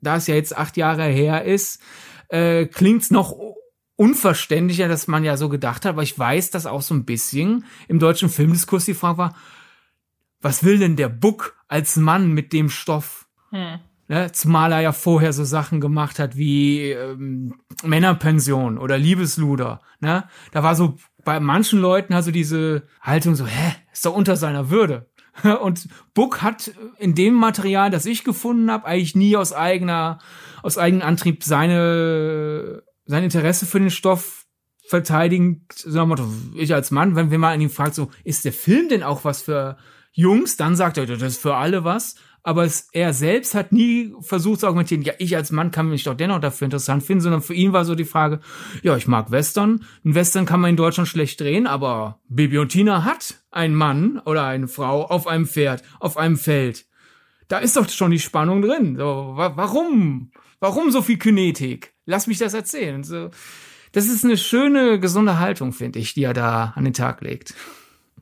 [0.00, 1.80] da es ja jetzt acht Jahre her ist,
[2.28, 3.36] äh, klingt's noch
[3.96, 7.64] unverständlicher, dass man ja so gedacht hat, aber ich weiß, dass auch so ein bisschen
[7.88, 9.36] im deutschen Filmdiskurs die Frage war,
[10.40, 13.28] was will denn der Buck als Mann mit dem Stoff?
[13.50, 13.78] Hm.
[14.08, 17.54] Ne, zumal er ja vorher so Sachen gemacht hat wie ähm,
[17.84, 19.80] Männerpension oder Liebesluder.
[20.00, 20.24] Ne?
[20.50, 24.70] Da war so bei manchen Leuten also diese Haltung so, hä, ist doch unter seiner
[24.70, 25.10] Würde.
[25.62, 30.18] Und Buck hat in dem Material, das ich gefunden habe, eigentlich nie aus eigener,
[30.62, 34.46] aus eigenem Antrieb seine, sein Interesse für den Stoff
[34.86, 35.66] verteidigen.
[35.74, 39.02] Sagen wir ich als Mann, wenn wir mal ihn fragt, so, ist der Film denn
[39.02, 39.78] auch was für
[40.12, 40.56] Jungs?
[40.56, 44.60] Dann sagt er, das ist für alle was aber es, er selbst hat nie versucht
[44.60, 47.54] zu argumentieren, ja, ich als Mann kann mich doch dennoch dafür interessant finden, sondern für
[47.54, 48.40] ihn war so die Frage,
[48.82, 49.84] ja, ich mag Western.
[50.04, 54.18] Ein Western kann man in Deutschland schlecht drehen, aber Bibi und Tina hat einen Mann
[54.24, 56.86] oder eine Frau auf einem Pferd, auf einem Feld.
[57.46, 58.96] Da ist doch schon die Spannung drin.
[58.96, 60.32] So, wa warum?
[60.58, 61.92] Warum so viel Kinetik?
[62.06, 63.04] Lass mich das erzählen.
[63.04, 63.30] So,
[63.92, 67.54] das ist eine schöne, gesunde Haltung, finde ich, die er da an den Tag legt.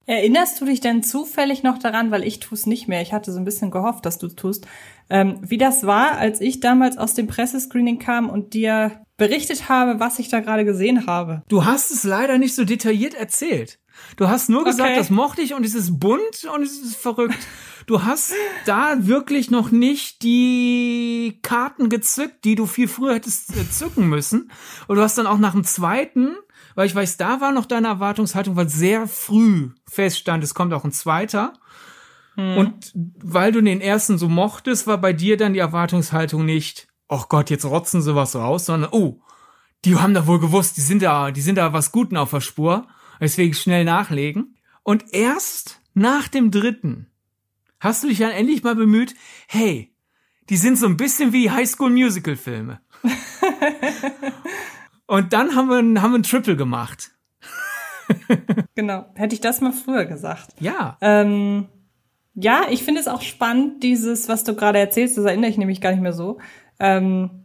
[0.07, 3.32] Erinnerst du dich denn zufällig noch daran, weil ich tue es nicht mehr, ich hatte
[3.32, 4.66] so ein bisschen gehofft, dass du es tust,
[5.09, 10.01] ähm, wie das war, als ich damals aus dem Pressescreening kam und dir berichtet habe,
[10.01, 11.42] was ich da gerade gesehen habe?
[11.48, 13.78] Du hast es leider nicht so detailliert erzählt.
[14.16, 14.98] Du hast nur gesagt, okay.
[14.98, 17.38] das mochte ich und es ist bunt und es ist verrückt.
[17.86, 18.32] Du hast
[18.66, 24.51] da wirklich noch nicht die Karten gezückt, die du viel früher hättest äh, zücken müssen.
[24.86, 26.36] Und du hast dann auch nach dem zweiten
[26.81, 30.83] weil ich weiß, da war noch deine Erwartungshaltung, weil sehr früh feststand, es kommt auch
[30.83, 31.53] ein zweiter.
[32.37, 32.57] Hm.
[32.57, 37.28] Und weil du den ersten so mochtest, war bei dir dann die Erwartungshaltung nicht, ach
[37.28, 39.20] Gott, jetzt rotzen sie was raus, sondern, oh,
[39.85, 42.41] die haben da wohl gewusst, die sind da, die sind da was Guten auf der
[42.41, 42.87] Spur,
[43.20, 44.57] deswegen schnell nachlegen.
[44.83, 47.09] Und erst nach dem dritten
[47.78, 49.14] hast du dich dann endlich mal bemüht,
[49.49, 49.95] hey,
[50.49, 52.81] die sind so ein bisschen wie Highschool Musical Filme.
[55.11, 57.11] Und dann haben wir, haben wir ein Triple gemacht.
[58.76, 59.06] genau.
[59.16, 60.54] Hätte ich das mal früher gesagt.
[60.61, 60.98] Ja.
[61.00, 61.66] Ähm,
[62.34, 65.80] ja, ich finde es auch spannend, dieses, was du gerade erzählst, das erinnere ich nämlich
[65.80, 66.38] gar nicht mehr so.
[66.78, 67.42] Ähm,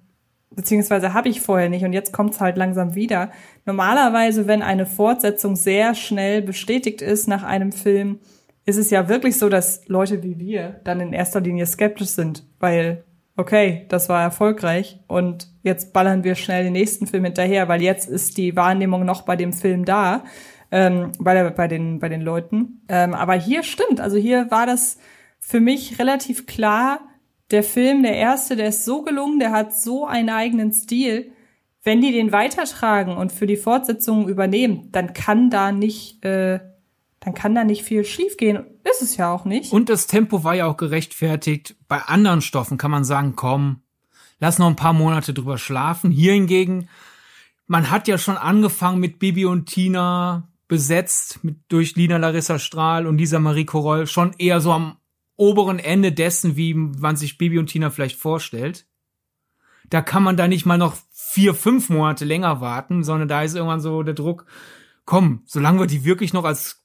[0.52, 3.32] beziehungsweise habe ich vorher nicht und jetzt kommt es halt langsam wieder.
[3.66, 8.20] Normalerweise, wenn eine Fortsetzung sehr schnell bestätigt ist nach einem Film,
[8.68, 12.46] ist es ja wirklich so, dass Leute wie wir dann in erster Linie skeptisch sind,
[12.60, 13.05] weil,
[13.38, 18.10] okay, das war erfolgreich und jetzt ballern wir schnell den nächsten Film hinterher, weil jetzt
[18.10, 20.24] ist die Wahrnehmung noch bei dem Film da,
[20.72, 22.82] ähm, bei, bei, den, bei den Leuten.
[22.88, 24.98] Ähm, aber hier stimmt, also hier war das
[25.40, 27.00] für mich relativ klar,
[27.52, 31.32] der Film, der erste, der ist so gelungen, der hat so einen eigenen Stil.
[31.84, 36.60] Wenn die den weitertragen und für die Fortsetzung übernehmen, dann kann da nicht äh,
[37.26, 38.64] dann kann da nicht viel schiefgehen.
[38.84, 39.74] Ist es ja auch nicht.
[39.74, 41.76] Und das Tempo war ja auch gerechtfertigt.
[41.88, 43.82] Bei anderen Stoffen kann man sagen, komm,
[44.40, 46.12] lass noch ein paar Monate drüber schlafen.
[46.12, 46.88] Hier hingegen,
[47.66, 53.08] man hat ja schon angefangen mit Bibi und Tina besetzt, mit, durch Lina Larissa Strahl
[53.08, 54.98] und Lisa Marie Koroll, schon eher so am
[55.36, 58.86] oberen Ende dessen, wie man sich Bibi und Tina vielleicht vorstellt.
[59.90, 63.56] Da kann man da nicht mal noch vier, fünf Monate länger warten, sondern da ist
[63.56, 64.46] irgendwann so der Druck,
[65.06, 66.85] komm, solange wir die wirklich noch als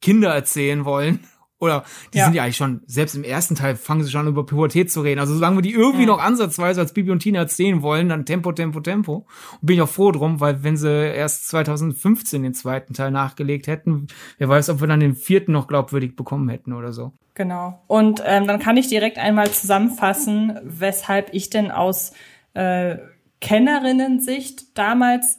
[0.00, 1.20] Kinder erzählen wollen.
[1.60, 1.84] Oder
[2.14, 2.24] die ja.
[2.24, 5.18] sind ja eigentlich schon, selbst im ersten Teil fangen sie schon über Pubertät zu reden.
[5.18, 6.06] Also solange wir die irgendwie ja.
[6.06, 9.26] noch ansatzweise als Bibi und Tina erzählen wollen, dann Tempo, Tempo, Tempo.
[9.60, 13.66] Und bin ich auch froh drum, weil wenn sie erst 2015 den zweiten Teil nachgelegt
[13.66, 14.06] hätten,
[14.38, 17.12] wer weiß, ob wir dann den vierten noch glaubwürdig bekommen hätten oder so.
[17.34, 17.82] Genau.
[17.88, 22.12] Und ähm, dann kann ich direkt einmal zusammenfassen, weshalb ich denn aus
[22.54, 22.98] äh,
[23.40, 25.38] Kennerinnen-Sicht damals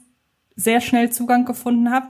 [0.56, 2.08] sehr schnell Zugang gefunden habe.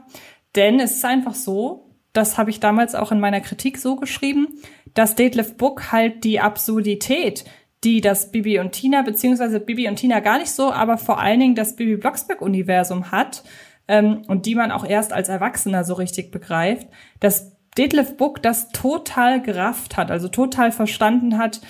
[0.56, 4.48] Denn es ist einfach so, das habe ich damals auch in meiner Kritik so geschrieben,
[4.94, 7.44] dass Detlef Book halt die Absurdität,
[7.84, 11.40] die das Bibi und Tina, beziehungsweise Bibi und Tina gar nicht so, aber vor allen
[11.40, 13.42] Dingen das Bibi Blocksberg-Universum hat,
[13.90, 16.86] ähm, und die man auch erst als Erwachsener so richtig begreift,
[17.18, 21.60] dass Detlef Book das total gerafft hat, also total verstanden hat,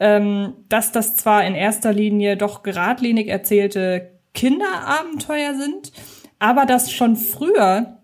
[0.00, 5.92] ähm, dass das zwar in erster Linie doch geradlinig erzählte Kinderabenteuer sind,
[6.40, 7.97] aber dass schon früher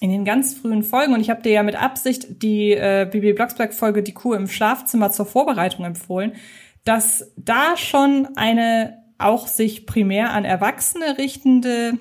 [0.00, 3.34] in den ganz frühen Folgen, und ich habe dir ja mit Absicht die äh, Bibi
[3.34, 6.32] Blocksberg-Folge Die Kuh im Schlafzimmer zur Vorbereitung empfohlen,
[6.84, 11.98] dass da schon eine auch sich primär an Erwachsene richtende,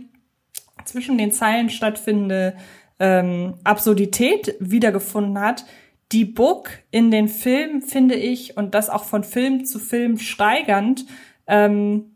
[0.85, 2.55] zwischen den Zeilen stattfindende
[2.99, 5.65] ähm, Absurdität wiedergefunden hat,
[6.13, 11.05] die Book in den Filmen, finde ich, und das auch von Film zu Film steigernd,
[11.47, 12.15] ähm,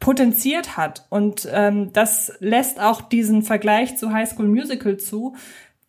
[0.00, 1.06] potenziert hat.
[1.10, 5.34] Und ähm, das lässt auch diesen Vergleich zu High School Musical zu,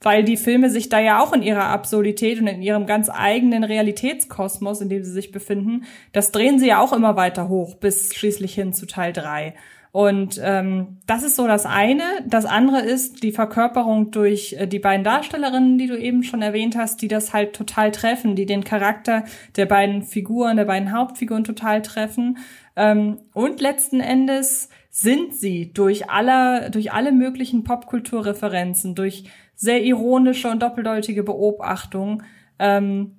[0.02, 3.64] weil die Filme sich da ja auch in ihrer Absurdität und in ihrem ganz eigenen
[3.64, 8.14] Realitätskosmos, in dem sie sich befinden, das drehen sie ja auch immer weiter hoch, bis
[8.14, 9.56] schließlich hin zu Teil drei.
[9.92, 12.04] Und ähm, das ist so das eine.
[12.28, 16.76] Das andere ist die Verkörperung durch äh, die beiden Darstellerinnen, die du eben schon erwähnt
[16.78, 19.24] hast, die das halt total treffen, die den Charakter
[19.56, 22.38] der beiden Figuren, der beiden Hauptfiguren total treffen.
[22.78, 29.26] Ähm, und letzten Endes sind sie durch alle, durch alle möglichen Popkulturreferenzen, durch
[29.56, 32.24] sehr ironische und doppeldeutige Beobachtungen,
[32.60, 33.18] ähm,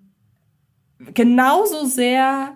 [1.12, 2.52] genauso sehr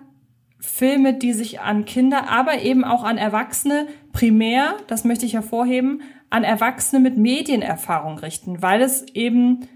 [0.59, 6.01] Filme, die sich an Kinder, aber eben auch an Erwachsene, primär, das möchte ich hervorheben,
[6.29, 9.67] an Erwachsene mit Medienerfahrung richten, weil es eben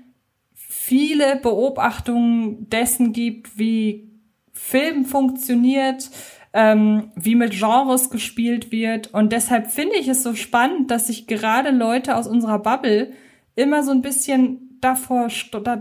[0.53, 4.09] viele Beobachtungen dessen gibt, wie
[4.53, 6.09] Film funktioniert,
[6.57, 9.13] ähm, wie mit Genres gespielt wird.
[9.13, 13.11] Und deshalb finde ich es so spannend, dass sich gerade Leute aus unserer Bubble
[13.55, 15.27] immer so ein bisschen davor,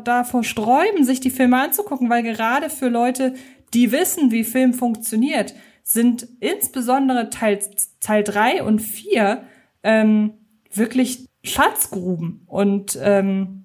[0.05, 3.33] davor sträuben, sich die Filme anzugucken, weil gerade für Leute,
[3.73, 7.59] die wissen, wie Film funktioniert, sind insbesondere Teil,
[8.01, 9.45] Teil drei und vier
[9.83, 10.35] ähm,
[10.71, 12.43] wirklich Schatzgruben.
[12.47, 13.65] Und ähm,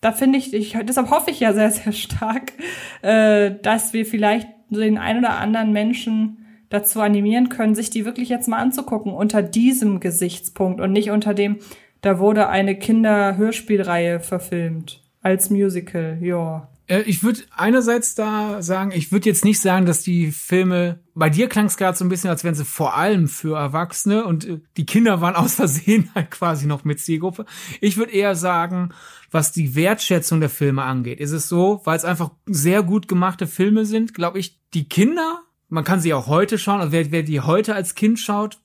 [0.00, 2.54] da finde ich, ich, deshalb hoffe ich ja sehr, sehr stark,
[3.02, 6.38] äh, dass wir vielleicht den ein oder anderen Menschen
[6.68, 11.34] dazu animieren können, sich die wirklich jetzt mal anzugucken unter diesem Gesichtspunkt und nicht unter
[11.34, 11.58] dem,
[12.00, 16.68] da wurde eine Kinderhörspielreihe verfilmt als Musical, ja.
[16.86, 21.30] Äh, ich würde einerseits da sagen, ich würde jetzt nicht sagen, dass die Filme, bei
[21.30, 24.44] dir klang es gerade so ein bisschen, als wären sie vor allem für Erwachsene und
[24.44, 27.44] äh, die Kinder waren aus Versehen halt quasi noch mit Zielgruppe.
[27.80, 28.90] Ich würde eher sagen,
[29.30, 33.46] was die Wertschätzung der Filme angeht, ist es so, weil es einfach sehr gut gemachte
[33.46, 37.22] Filme sind, glaube ich, die Kinder, man kann sie auch heute schauen, also wer, wer
[37.22, 38.58] die heute als Kind schaut,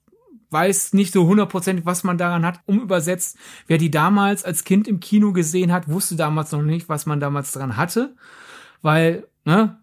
[0.52, 2.60] weiß nicht so hundertprozentig, was man daran hat.
[2.66, 3.38] Umübersetzt,
[3.68, 7.20] wer die damals als Kind im Kino gesehen hat, wusste damals noch nicht, was man
[7.20, 8.16] damals dran hatte,
[8.82, 9.78] weil, ne,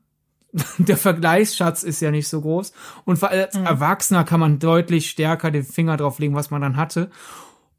[0.78, 2.72] der Vergleichsschatz ist ja nicht so groß.
[3.04, 3.66] Und als mhm.
[3.66, 7.10] Erwachsener kann man deutlich stärker den Finger drauf legen, was man dann hatte.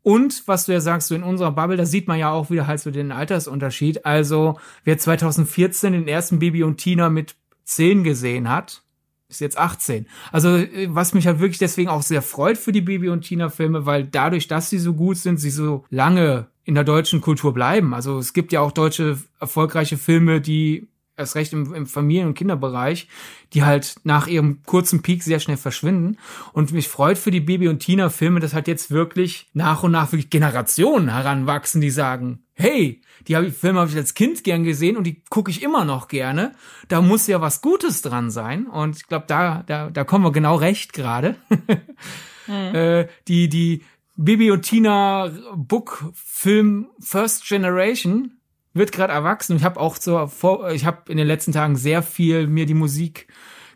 [0.01, 2.67] Und was du ja sagst, so in unserer Bubble, da sieht man ja auch wieder
[2.67, 4.05] halt so den Altersunterschied.
[4.05, 7.35] Also, wer 2014 den ersten Baby und Tina mit
[7.65, 8.83] 10 gesehen hat,
[9.29, 10.07] ist jetzt 18.
[10.31, 13.49] Also äh, was mich halt wirklich deswegen auch sehr freut für die Baby und Tina
[13.49, 17.53] Filme, weil dadurch, dass sie so gut sind, sie so lange in der deutschen Kultur
[17.53, 17.93] bleiben.
[17.93, 20.87] Also es gibt ja auch deutsche erfolgreiche Filme, die
[21.19, 23.07] erst recht im, im Familien- und Kinderbereich,
[23.53, 26.17] die halt nach ihrem kurzen Peak sehr schnell verschwinden.
[26.53, 30.11] Und mich freut für die Baby- und Tina-Filme, dass halt jetzt wirklich nach und nach
[30.11, 34.63] wirklich Generationen heranwachsen, die sagen, hey, die hab ich, Filme habe ich als Kind gern
[34.63, 36.53] gesehen und die gucke ich immer noch gerne.
[36.87, 38.67] Da muss ja was Gutes dran sein.
[38.67, 41.35] Und ich glaube, da, da, da kommen wir genau recht gerade.
[42.47, 42.75] mhm.
[42.75, 43.83] äh, die, die
[44.17, 48.39] Bibi und Tina Book Film First Generation
[48.73, 49.55] wird gerade erwachsen.
[49.55, 50.29] Ich habe auch so
[50.73, 53.27] ich habe in den letzten Tagen sehr viel mir die Musik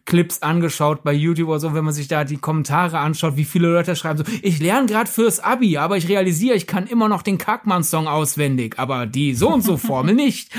[0.06, 3.70] Clips angeschaut bei YouTube oder so, wenn man sich da die Kommentare anschaut, wie viele
[3.70, 7.22] Leute schreiben so, ich lerne gerade fürs Abi, aber ich realisiere, ich kann immer noch
[7.22, 10.52] den Kackmann-Song auswendig, aber die so und so Formel nicht.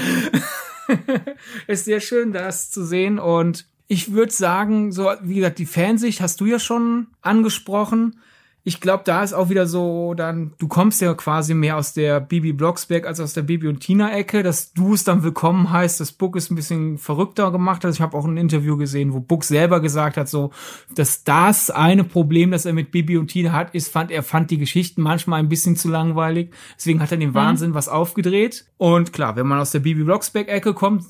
[1.67, 3.19] ist sehr schön, das zu sehen.
[3.19, 8.19] Und ich würde sagen, so wie gesagt, die Fansicht hast du ja schon angesprochen
[8.67, 12.19] ich glaube, da ist auch wieder so, dann, du kommst ja quasi mehr aus der
[12.19, 14.43] Bibi Blocksberg als aus der Bibi und Tina-Ecke.
[14.43, 17.85] Dass du es dann willkommen heißt, das Book ist ein bisschen verrückter gemacht.
[17.85, 20.51] Also ich habe auch ein Interview gesehen, wo Book selber gesagt hat, so,
[20.95, 24.51] dass das eine Problem, das er mit Bibi und Tina hat, ist, fand er fand
[24.51, 26.51] die Geschichten manchmal ein bisschen zu langweilig.
[26.77, 27.35] Deswegen hat er den mhm.
[27.35, 28.65] Wahnsinn was aufgedreht.
[28.79, 31.05] Und klar, wenn man aus der Bibi Blocksberg-Ecke kommt,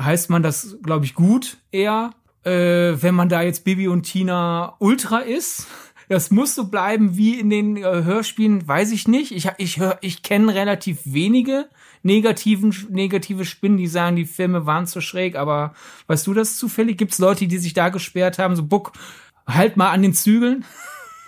[0.00, 2.12] heißt man das, glaube ich, gut eher.
[2.44, 5.66] Äh, wenn man da jetzt Bibi und Tina Ultra ist,
[6.10, 9.30] das muss so bleiben wie in den äh, Hörspielen, weiß ich nicht.
[9.30, 11.68] Ich, ich, hör, ich kenne relativ wenige
[12.02, 15.72] negativen, negative Spinnen, die sagen, die Filme waren zu schräg, aber
[16.08, 16.98] weißt du das zufällig?
[16.98, 18.92] Gibt es Leute, die sich da gesperrt haben, so Buck,
[19.46, 20.64] halt mal an den Zügeln?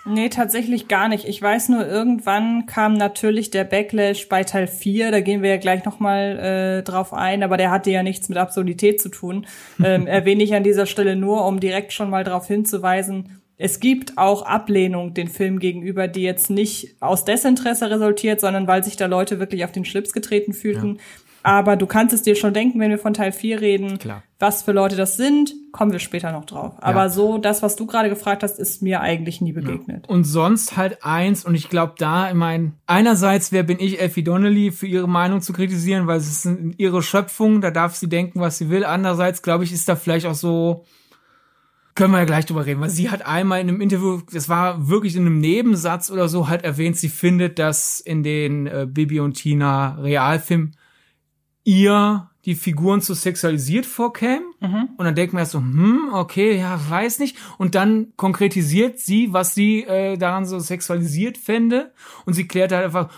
[0.05, 1.29] Nee, tatsächlich gar nicht.
[1.29, 5.57] Ich weiß nur, irgendwann kam natürlich der Backlash bei Teil 4, da gehen wir ja
[5.57, 9.45] gleich nochmal äh, drauf ein, aber der hatte ja nichts mit Absurdität zu tun.
[9.83, 14.17] Ähm, erwähne ich an dieser Stelle nur, um direkt schon mal darauf hinzuweisen, es gibt
[14.17, 19.05] auch Ablehnung den Film gegenüber, die jetzt nicht aus Desinteresse resultiert, sondern weil sich da
[19.05, 20.95] Leute wirklich auf den Schlips getreten fühlten.
[20.95, 21.01] Ja.
[21.43, 24.21] Aber du kannst es dir schon denken, wenn wir von Teil 4 reden, Klar.
[24.37, 26.73] was für Leute das sind, kommen wir später noch drauf.
[26.81, 27.09] Aber ja.
[27.09, 30.07] so, das, was du gerade gefragt hast, ist mir eigentlich nie begegnet.
[30.09, 30.13] Ja.
[30.13, 34.25] Und sonst halt eins, und ich glaube da, ich meine, einerseits, wer bin ich, Effie
[34.25, 38.41] Donnelly, für ihre Meinung zu kritisieren, weil es ist ihre Schöpfung, da darf sie denken,
[38.41, 38.83] was sie will.
[38.83, 40.83] Andererseits, glaube ich, ist da vielleicht auch so,
[41.95, 44.87] können wir ja gleich drüber reden, weil sie hat einmal in einem Interview, das war
[44.87, 49.19] wirklich in einem Nebensatz oder so, halt erwähnt, sie findet, dass in den äh, Bibi
[49.19, 50.71] und Tina Realfilm
[51.63, 54.43] ihr die Figuren zu sexualisiert vorkämen.
[54.59, 54.89] Mhm.
[54.97, 57.37] Und dann denkt man erst so, hm, okay, ja, weiß nicht.
[57.57, 61.93] Und dann konkretisiert sie, was sie äh, daran so sexualisiert fände.
[62.25, 63.09] Und sie klärt halt einfach,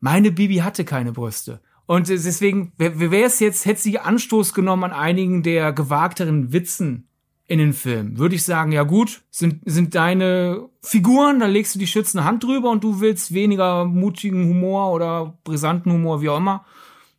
[0.00, 1.60] meine Bibi hatte keine Brüste.
[1.86, 7.06] Und deswegen wäre es jetzt, hätte sie Anstoß genommen an einigen der gewagteren Witzen
[7.48, 8.18] in den Film.
[8.18, 12.42] Würde ich sagen, ja gut, sind, sind deine Figuren, dann legst du die schützende Hand
[12.42, 16.64] drüber und du willst weniger mutigen Humor oder brisanten Humor, wie auch immer.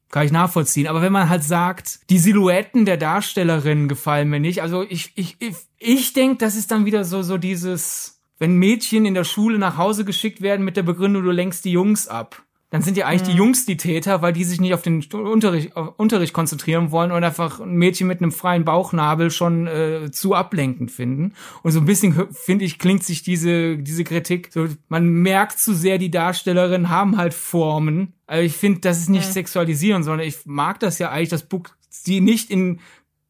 [0.09, 0.87] Kann ich nachvollziehen.
[0.87, 5.35] Aber wenn man halt sagt, die Silhouetten der Darstellerinnen gefallen mir nicht, also ich, ich,
[5.39, 9.57] ich, ich denke, das ist dann wieder so, so dieses, wenn Mädchen in der Schule
[9.57, 13.05] nach Hause geschickt werden mit der Begründung, du lenkst die Jungs ab dann sind ja
[13.05, 13.31] eigentlich mhm.
[13.31, 17.11] die Jungs die Täter, weil die sich nicht auf den Unterricht, auf Unterricht konzentrieren wollen
[17.11, 21.33] und einfach ein Mädchen mit einem freien Bauchnabel schon äh, zu ablenkend finden.
[21.63, 25.73] Und so ein bisschen, finde ich, klingt sich diese, diese Kritik, so, man merkt zu
[25.73, 28.13] sehr, die Darstellerinnen haben halt Formen.
[28.25, 29.33] Also ich finde, das ist nicht mhm.
[29.33, 32.81] sexualisieren, sondern ich mag das ja eigentlich, dass Book sie nicht in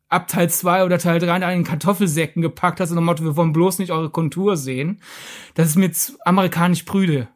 [0.09, 3.35] ab Teil 2 oder Teil 3 in einen Kartoffelsäcken gepackt hat, so nach Motto, wir
[3.35, 5.01] wollen bloß nicht eure Kontur sehen.
[5.53, 5.91] Das ist mir
[6.25, 7.27] amerikanisch prüde.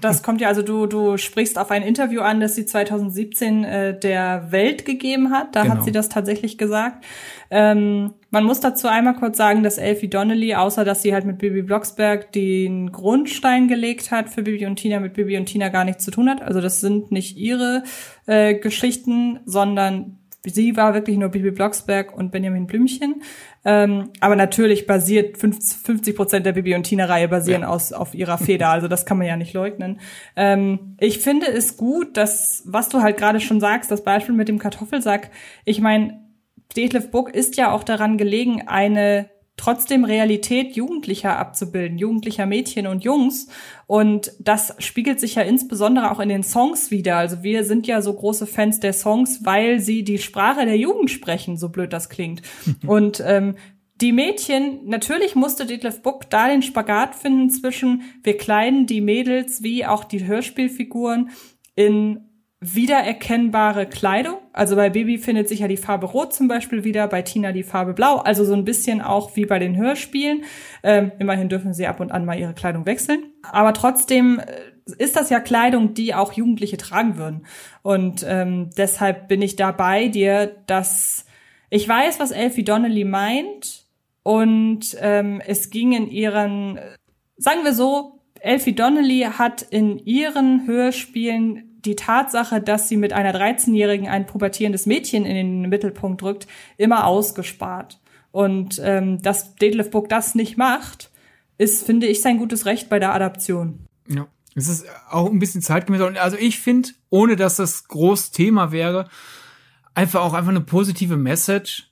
[0.00, 3.98] Das kommt ja, also du, du sprichst auf ein Interview an, das sie 2017 äh,
[3.98, 5.56] der Welt gegeben hat.
[5.56, 5.76] Da genau.
[5.76, 7.04] hat sie das tatsächlich gesagt.
[7.50, 11.38] Ähm, man muss dazu einmal kurz sagen, dass Elfie Donnelly, außer dass sie halt mit
[11.38, 15.84] Bibi Blocksberg den Grundstein gelegt hat für Bibi und Tina, mit Bibi und Tina gar
[15.84, 16.42] nichts zu tun hat.
[16.42, 17.82] Also das sind nicht ihre
[18.26, 23.22] äh, Geschichten, sondern sie war wirklich nur Bibi Blocksberg und Benjamin Blümchen.
[23.64, 27.68] Ähm, aber natürlich basiert 50 Prozent der Bibi und Tina-Reihe basieren ja.
[27.68, 28.68] aus, auf ihrer Feder.
[28.68, 30.00] Also das kann man ja nicht leugnen.
[30.36, 34.48] Ähm, ich finde es gut, dass, was du halt gerade schon sagst, das Beispiel mit
[34.48, 35.30] dem Kartoffelsack.
[35.64, 36.20] Ich meine,
[36.76, 43.04] Detlef Book ist ja auch daran gelegen, eine trotzdem Realität Jugendlicher abzubilden, jugendlicher Mädchen und
[43.04, 43.48] Jungs.
[43.86, 47.16] Und das spiegelt sich ja insbesondere auch in den Songs wieder.
[47.16, 51.10] Also wir sind ja so große Fans der Songs, weil sie die Sprache der Jugend
[51.10, 52.40] sprechen, so blöd das klingt.
[52.86, 53.56] und ähm,
[54.00, 59.62] die Mädchen, natürlich musste Detlef Book da den Spagat finden zwischen wir kleiden die Mädels
[59.62, 61.30] wie auch die Hörspielfiguren
[61.74, 62.27] in
[62.60, 64.38] wiedererkennbare Kleidung.
[64.52, 67.62] Also bei Baby findet sich ja die Farbe Rot zum Beispiel wieder, bei Tina die
[67.62, 68.16] Farbe Blau.
[68.16, 70.42] Also so ein bisschen auch wie bei den Hörspielen.
[70.82, 73.22] Ähm, immerhin dürfen sie ab und an mal ihre Kleidung wechseln.
[73.42, 77.46] Aber trotzdem äh, ist das ja Kleidung, die auch Jugendliche tragen würden.
[77.82, 81.26] Und ähm, deshalb bin ich da bei dir, dass
[81.70, 83.84] ich weiß, was Elfie Donnelly meint.
[84.24, 86.80] Und ähm, es ging in ihren,
[87.36, 93.34] sagen wir so, Elfie Donnelly hat in ihren Hörspielen die Tatsache, dass sie mit einer
[93.34, 98.00] 13-Jährigen ein pubertierendes Mädchen in den Mittelpunkt drückt, immer ausgespart.
[98.30, 101.10] Und ähm, dass Detlef Book das nicht macht,
[101.56, 103.86] ist, finde ich, sein gutes Recht bei der Adaption.
[104.08, 104.26] Ja.
[104.54, 106.00] Es ist auch ein bisschen zeitgemäß.
[106.18, 109.08] Also ich finde, ohne dass das groß Thema wäre,
[109.94, 111.90] einfach auch einfach eine positive Message.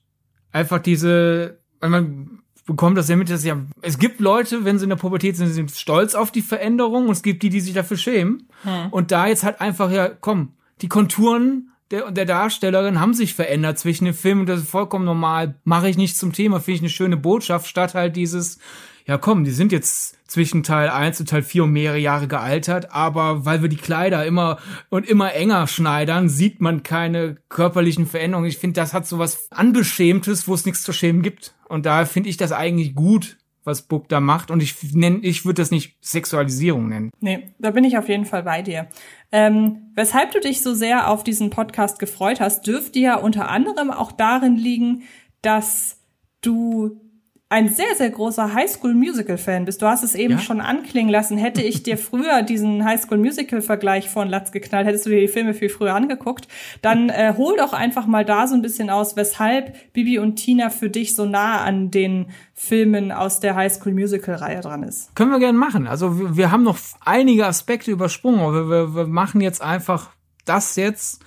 [0.51, 2.36] Einfach diese, man
[2.67, 5.49] bekommt das ja mit, dass ja, es gibt Leute, wenn sie in der Pubertät sind,
[5.49, 8.49] sind stolz auf die Veränderung und es gibt die, die sich dafür schämen.
[8.63, 8.89] Hm.
[8.91, 10.53] Und da jetzt halt einfach, ja, komm,
[10.83, 15.05] die Konturen der, der Darstellerin haben sich verändert zwischen den Filmen und das ist vollkommen
[15.05, 15.55] normal.
[15.65, 18.59] Mache ich nicht zum Thema, finde ich eine schöne Botschaft, statt halt dieses,
[19.07, 22.93] ja komm, die sind jetzt zwischen Teil 1 und Teil 4 um mehrere Jahre gealtert,
[22.93, 24.59] aber weil wir die Kleider immer
[24.91, 28.47] und immer enger schneidern, sieht man keine körperlichen Veränderungen.
[28.47, 31.55] Ich finde, das hat so was Anbeschämtes, wo es nichts zu schämen gibt.
[31.71, 34.51] Und da finde ich das eigentlich gut, was Book da macht.
[34.51, 37.11] Und ich nenne, ich würde das nicht Sexualisierung nennen.
[37.21, 38.89] Nee, da bin ich auf jeden Fall bei dir.
[39.33, 43.91] Ähm, weshalb du dich so sehr auf diesen Podcast gefreut hast, dürfte ja unter anderem
[43.91, 45.05] auch darin liegen,
[45.41, 46.03] dass
[46.43, 47.01] du
[47.49, 49.81] ein sehr, sehr großer Highschool-Musical-Fan bist.
[49.81, 50.39] Du hast es eben ja?
[50.41, 51.39] schon anklingen lassen.
[51.39, 55.69] Hätte ich dir früher diesen Highschool-Musical-Vergleich von Latz geknallt, hättest du dir die Filme viel
[55.69, 56.49] früher angeguckt,
[56.83, 60.71] dann äh, hol doch einfach mal da so ein bisschen aus, weshalb Bibi und Tina
[60.71, 65.15] für dich so nah an den Filmen aus der Highschool-Musical-Reihe dran ist.
[65.15, 65.87] Können wir gerne machen.
[65.87, 70.11] Also wir, wir haben noch einige Aspekte übersprungen, aber wir, wir machen jetzt einfach
[70.45, 71.25] das jetzt,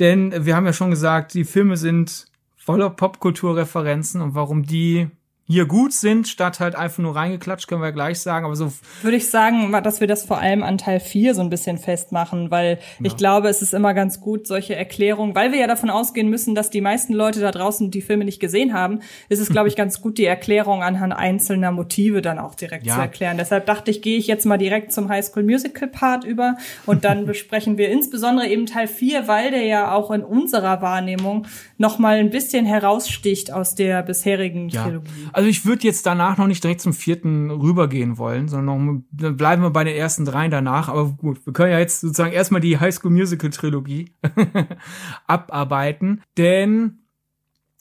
[0.00, 5.08] denn wir haben ja schon gesagt, die Filme sind voller Popkulturreferenzen und warum die
[5.52, 8.46] hier gut sind, statt halt einfach nur reingeklatscht, können wir gleich sagen.
[8.46, 8.72] Aber so
[9.02, 12.50] würde ich sagen, dass wir das vor allem an Teil 4 so ein bisschen festmachen,
[12.50, 13.06] weil ja.
[13.06, 16.54] ich glaube, es ist immer ganz gut, solche Erklärungen, weil wir ja davon ausgehen müssen,
[16.54, 19.76] dass die meisten Leute da draußen die Filme nicht gesehen haben, ist es, glaube ich,
[19.82, 22.94] ganz gut, die Erklärung anhand einzelner Motive dann auch direkt ja.
[22.94, 23.36] zu erklären.
[23.36, 27.04] Deshalb dachte ich, gehe ich jetzt mal direkt zum High School Musical Part über und
[27.04, 31.46] dann besprechen wir insbesondere eben Teil 4, weil der ja auch in unserer Wahrnehmung
[31.76, 34.84] noch mal ein bisschen heraussticht aus der bisherigen ja.
[34.84, 35.28] Trilogie.
[35.32, 39.62] Also ich würde jetzt danach noch nicht direkt zum vierten rübergehen wollen, sondern noch, bleiben
[39.62, 40.88] wir bei den ersten dreien danach.
[40.88, 44.14] Aber gut, wir können ja jetzt sozusagen erstmal die High School Musical Trilogie
[45.26, 46.98] abarbeiten, denn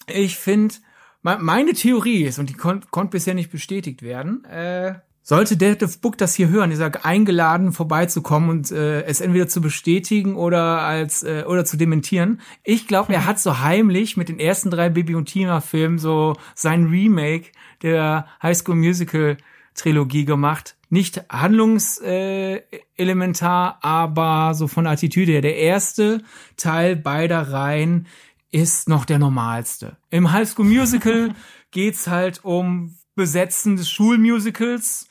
[0.07, 0.75] ich finde,
[1.21, 6.17] meine Theorie ist, und die kon konnte bisher nicht bestätigt werden, äh, sollte Detlef Book
[6.17, 11.21] das hier hören, ist er eingeladen vorbeizukommen und äh, es entweder zu bestätigen oder als
[11.23, 12.41] äh, oder zu dementieren.
[12.63, 16.35] Ich glaube, er hat so heimlich mit den ersten drei Bibi und Tina Filmen so
[16.55, 17.51] sein Remake
[17.83, 19.37] der High School Musical
[19.75, 20.75] Trilogie gemacht.
[20.89, 25.41] Nicht handlungselementar, äh, aber so von Attitüde her.
[25.41, 26.21] Der erste
[26.57, 28.07] Teil beider Reihen
[28.51, 29.95] ist noch der normalste.
[30.09, 31.33] Im High School Musical
[31.71, 35.07] geht's halt um Besetzen des Schulmusicals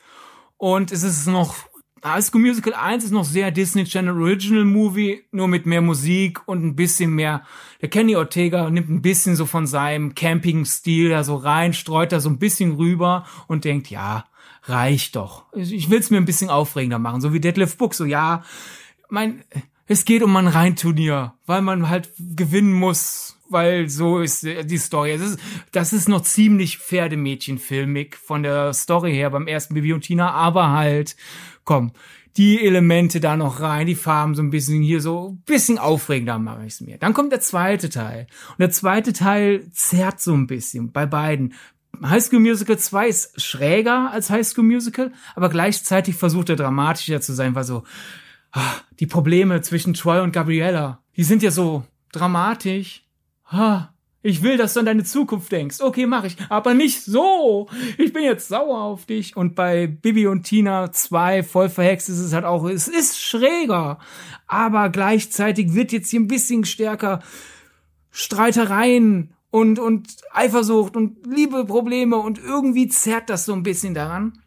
[0.61, 1.55] und es ist noch,
[2.05, 6.47] High School Musical 1 ist noch sehr Disney Channel Original Movie, nur mit mehr Musik
[6.47, 7.41] und ein bisschen mehr.
[7.81, 12.19] Der Kenny Ortega nimmt ein bisschen so von seinem Camping-Stil da so rein, streut da
[12.19, 14.25] so ein bisschen rüber und denkt, ja,
[14.65, 15.45] reicht doch.
[15.55, 18.43] Ich will es mir ein bisschen aufregender machen, so wie Deadlift Book, so ja,
[19.09, 19.43] mein,
[19.87, 25.17] es geht um ein Reinturnier, weil man halt gewinnen muss weil so ist die Story.
[25.17, 25.39] Das ist,
[25.71, 30.71] das ist noch ziemlich Pferdemädchenfilmig von der Story her beim ersten Bibi und Tina, aber
[30.71, 31.15] halt,
[31.63, 31.91] komm,
[32.37, 36.39] die Elemente da noch rein, die Farben so ein bisschen hier so ein bisschen aufregender
[36.39, 36.97] mache ich es mir.
[36.97, 38.27] Dann kommt der zweite Teil.
[38.51, 41.53] Und der zweite Teil zerrt so ein bisschen bei beiden.
[42.03, 47.21] High School Musical 2 ist schräger als High School Musical, aber gleichzeitig versucht er dramatischer
[47.21, 47.83] zu sein, weil so
[48.53, 53.03] ah, die Probleme zwischen Troy und Gabriella, die sind ja so dramatisch,
[53.51, 53.93] ha,
[54.23, 55.81] ich will, dass du an deine Zukunft denkst.
[55.81, 56.37] Okay, mach ich.
[56.49, 57.67] Aber nicht so.
[57.97, 59.35] Ich bin jetzt sauer auf dich.
[59.35, 63.97] Und bei Bibi und Tina 2 voll verhext ist es halt auch, es ist schräger.
[64.45, 67.21] Aber gleichzeitig wird jetzt hier ein bisschen stärker
[68.11, 74.39] Streitereien und, und Eifersucht und Liebeprobleme und irgendwie zerrt das so ein bisschen daran.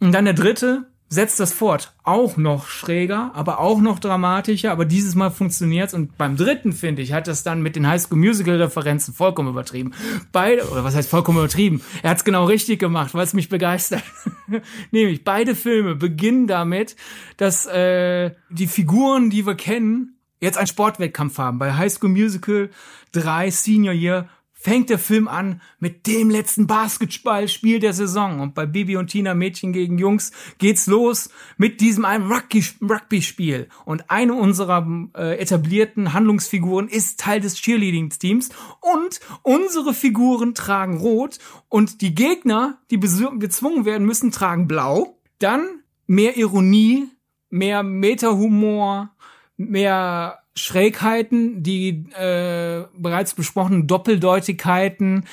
[0.00, 1.92] Und dann der dritte, setzt das fort.
[2.04, 5.92] Auch noch schräger, aber auch noch dramatischer, aber dieses Mal funktioniert's.
[5.92, 9.48] Und beim dritten, finde ich, hat das dann mit den High School Musical Referenzen vollkommen
[9.48, 9.92] übertrieben.
[10.30, 11.82] Beide, oder was heißt vollkommen übertrieben?
[12.04, 14.04] Er hat's genau richtig gemacht, weil es mich begeistert.
[14.92, 16.94] Nämlich, beide Filme beginnen damit,
[17.36, 21.58] dass äh, die Figuren, die wir kennen, jetzt einen Sportwettkampf haben.
[21.58, 22.70] Bei High School Musical
[23.12, 24.28] 3 Senior Year
[24.60, 28.40] fängt der Film an mit dem letzten Basketballspiel der Saison.
[28.40, 33.68] Und bei Bibi und Tina Mädchen gegen Jungs geht's los mit diesem einem Rugby-Spiel.
[33.86, 34.86] Und eine unserer
[35.16, 38.50] äh, etablierten Handlungsfiguren ist Teil des Cheerleading-Teams.
[38.80, 41.38] Und unsere Figuren tragen rot.
[41.70, 45.18] Und die Gegner, die bezwungen werden müssen, tragen blau.
[45.38, 45.66] Dann
[46.06, 47.08] mehr Ironie,
[47.48, 49.10] mehr Meta-Humor,
[49.56, 55.24] mehr Schrägheiten, die äh, bereits besprochenen Doppeldeutigkeiten,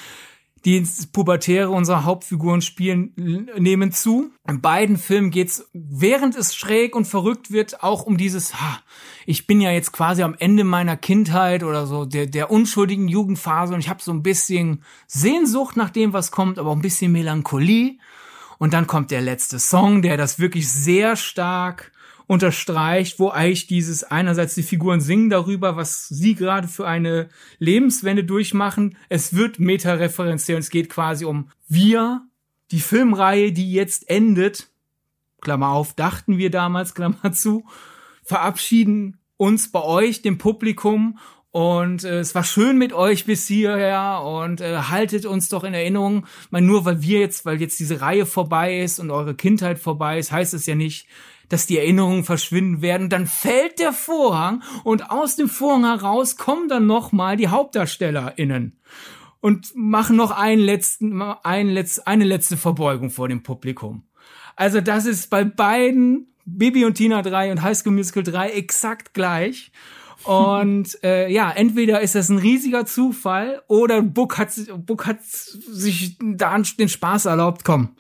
[0.66, 3.14] die ins Pubertäre unserer Hauptfiguren spielen,
[3.58, 4.32] nehmen zu.
[4.48, 8.80] In beiden Filmen geht's, während es schräg und verrückt wird, auch um dieses, ha,
[9.26, 13.74] ich bin ja jetzt quasi am Ende meiner Kindheit oder so, der, der unschuldigen Jugendphase
[13.74, 17.12] und ich habe so ein bisschen Sehnsucht nach dem, was kommt, aber auch ein bisschen
[17.12, 17.98] Melancholie.
[18.58, 21.92] Und dann kommt der letzte Song, der das wirklich sehr stark
[22.28, 28.26] unterstreicht, wo eigentlich dieses einerseits die Figuren singen darüber, was sie gerade für eine Lebenswende
[28.26, 28.98] durchmachen.
[29.08, 32.22] Es wird metareferenziell es geht quasi um wir,
[32.72, 34.70] die Filmreihe, die jetzt endet.
[35.40, 37.66] Klammer auf, dachten wir damals, Klammer zu,
[38.24, 41.18] verabschieden uns bei euch, dem Publikum
[41.52, 45.74] und äh, es war schön mit euch bis hierher und äh, haltet uns doch in
[45.74, 46.28] Erinnerung.
[46.52, 50.20] Mal nur weil wir jetzt, weil jetzt diese Reihe vorbei ist und eure Kindheit vorbei
[50.20, 51.08] ist, heißt es ja nicht,
[51.50, 53.10] dass die Erinnerungen verschwinden werden.
[53.10, 58.78] Dann fällt der Vorhang und aus dem Vorhang heraus kommen dann noch mal die HauptdarstellerInnen
[59.40, 64.04] und machen noch einen letzten, einen letz, eine letzte Verbeugung vor dem Publikum.
[64.56, 69.14] Also das ist bei beiden Bibi und Tina 3 und High School Musical 3 exakt
[69.14, 69.72] gleich.
[70.28, 74.50] Und äh, ja, entweder ist das ein riesiger Zufall oder Book hat,
[74.86, 77.96] Book hat sich da den Spaß erlaubt, komm.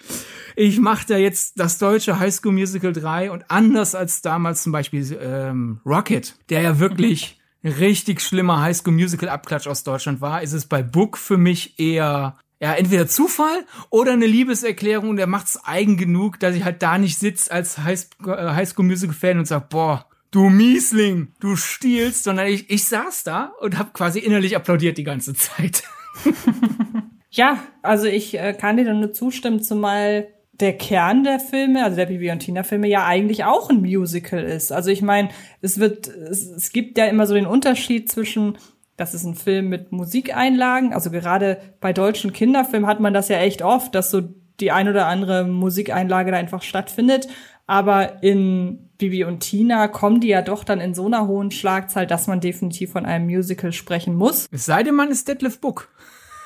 [0.55, 4.71] Ich mache da jetzt das deutsche High School Musical 3 und anders als damals zum
[4.71, 10.41] Beispiel ähm, Rocket, der ja wirklich richtig schlimmer High School Musical Abklatsch aus Deutschland war,
[10.41, 15.28] ist es bei Book für mich eher ja, entweder Zufall oder eine Liebeserklärung und er
[15.28, 19.45] macht's eigen genug, dass ich halt da nicht sitz als High School Musical Fan und
[19.45, 24.55] sag, boah, du Miesling, du stiehlst, sondern ich, ich saß da und habe quasi innerlich
[24.55, 25.84] applaudiert die ganze Zeit.
[27.30, 31.95] ja, also ich äh, kann dir dann nur zustimmen, zumal der Kern der Filme, also
[31.97, 34.71] der Bibi und Tina Filme ja eigentlich auch ein Musical ist.
[34.71, 35.30] Also ich meine,
[35.61, 38.57] es wird, es, es gibt ja immer so den Unterschied zwischen
[38.97, 40.91] das ist ein Film mit Musikeinlagen.
[40.91, 44.21] Also gerade bei deutschen Kinderfilmen hat man das ja echt oft, dass so
[44.59, 47.28] die ein oder andere Musikeinlage da einfach stattfindet.
[47.68, 52.07] Aber in Bibi und Tina kommen die ja doch dann in so einer hohen Schlagzahl,
[52.07, 54.47] dass man definitiv von einem Musical sprechen muss.
[54.51, 55.89] Es sei denn, man ist Detlef Book.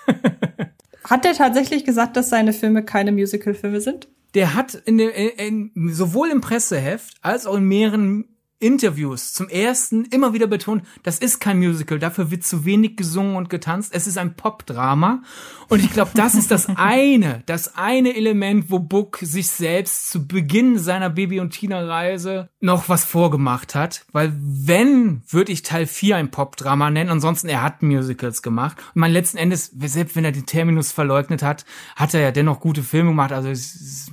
[1.03, 4.07] hat der tatsächlich gesagt, dass seine Filme keine Musical-Filme sind?
[4.33, 8.25] Der hat in, in, in, sowohl im Presseheft als auch in mehreren
[8.61, 13.35] Interviews zum ersten immer wieder betont, das ist kein Musical, dafür wird zu wenig gesungen
[13.35, 15.23] und getanzt, es ist ein Popdrama.
[15.67, 20.27] Und ich glaube, das ist das eine, das eine Element, wo Book sich selbst zu
[20.27, 24.05] Beginn seiner Baby- und Tina-Reise noch was vorgemacht hat.
[24.11, 28.77] Weil wenn, würde ich Teil 4 ein Popdrama nennen, ansonsten er hat Musicals gemacht.
[28.93, 32.59] Und mein letzten Endes, selbst wenn er den Terminus verleugnet hat, hat er ja dennoch
[32.59, 33.31] gute Filme gemacht.
[33.31, 33.49] Also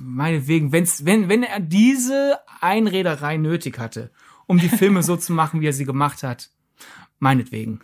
[0.01, 4.11] meinetwegen, wenn's, wenn, wenn er diese Einrederei nötig hatte,
[4.49, 6.49] um die Filme so zu machen, wie er sie gemacht hat.
[7.19, 7.81] Meinetwegen.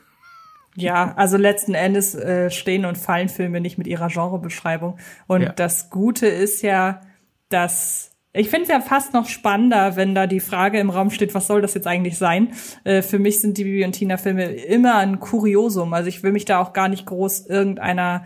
[0.76, 4.98] Ja, also letzten Endes äh, stehen und fallen Filme nicht mit ihrer Genrebeschreibung.
[5.28, 5.54] Und ja.
[5.54, 7.02] das Gute ist ja,
[7.50, 11.34] dass ich finde es ja fast noch spannender, wenn da die Frage im Raum steht,
[11.36, 12.54] was soll das jetzt eigentlich sein?
[12.84, 15.94] Äh, für mich sind die Bibi und Tina Filme immer ein Kuriosum.
[15.94, 18.26] Also ich will mich da auch gar nicht groß irgendeiner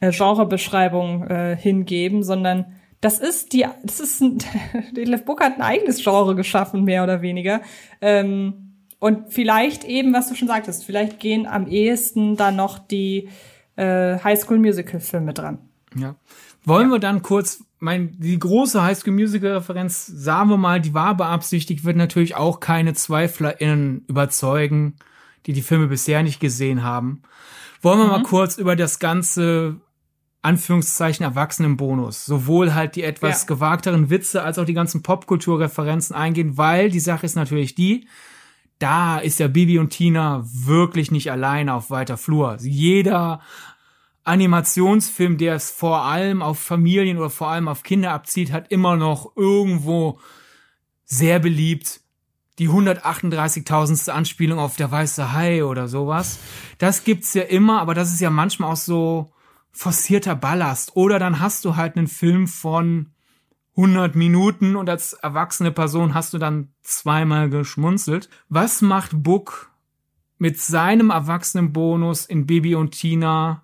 [0.00, 4.38] äh, Genrebeschreibung äh, hingeben, sondern das ist die, das ist ein,
[4.96, 7.62] Detlef Book hat ein eigenes Genre geschaffen, mehr oder weniger.
[8.00, 13.30] Ähm, und vielleicht eben, was du schon sagtest, vielleicht gehen am ehesten dann noch die
[13.76, 15.58] äh, Highschool Musical Filme dran.
[15.96, 16.16] Ja.
[16.64, 16.96] Wollen ja.
[16.96, 21.84] wir dann kurz, mein, die große Highschool Musical Referenz, sagen wir mal, die war beabsichtigt,
[21.84, 24.96] wird natürlich auch keine ZweiflerInnen überzeugen,
[25.46, 27.22] die die Filme bisher nicht gesehen haben.
[27.80, 28.10] wollen wir mhm.
[28.10, 29.80] mal kurz über das ganze
[30.42, 33.46] Anführungszeichen Erwachsenenbonus, sowohl halt die etwas ja.
[33.54, 38.06] gewagteren Witze als auch die ganzen Popkulturreferenzen eingehen, weil die Sache ist natürlich die,
[38.78, 42.56] da ist ja Bibi und Tina wirklich nicht alleine auf weiter Flur.
[42.60, 43.42] Jeder
[44.24, 48.96] Animationsfilm, der es vor allem auf Familien oder vor allem auf Kinder abzieht, hat immer
[48.96, 50.18] noch irgendwo
[51.04, 52.00] sehr beliebt
[52.58, 54.10] die 138.000.
[54.10, 56.38] Anspielung auf der weiße Hai oder sowas.
[56.76, 59.32] Das gibt's ja immer, aber das ist ja manchmal auch so
[59.72, 60.96] forcierter Ballast.
[60.96, 63.10] Oder dann hast du halt einen Film von
[63.76, 68.28] 100 Minuten und als erwachsene Person hast du dann zweimal geschmunzelt.
[68.48, 69.70] Was macht Book
[70.38, 73.62] mit seinem Erwachsenenbonus in Bibi und Tina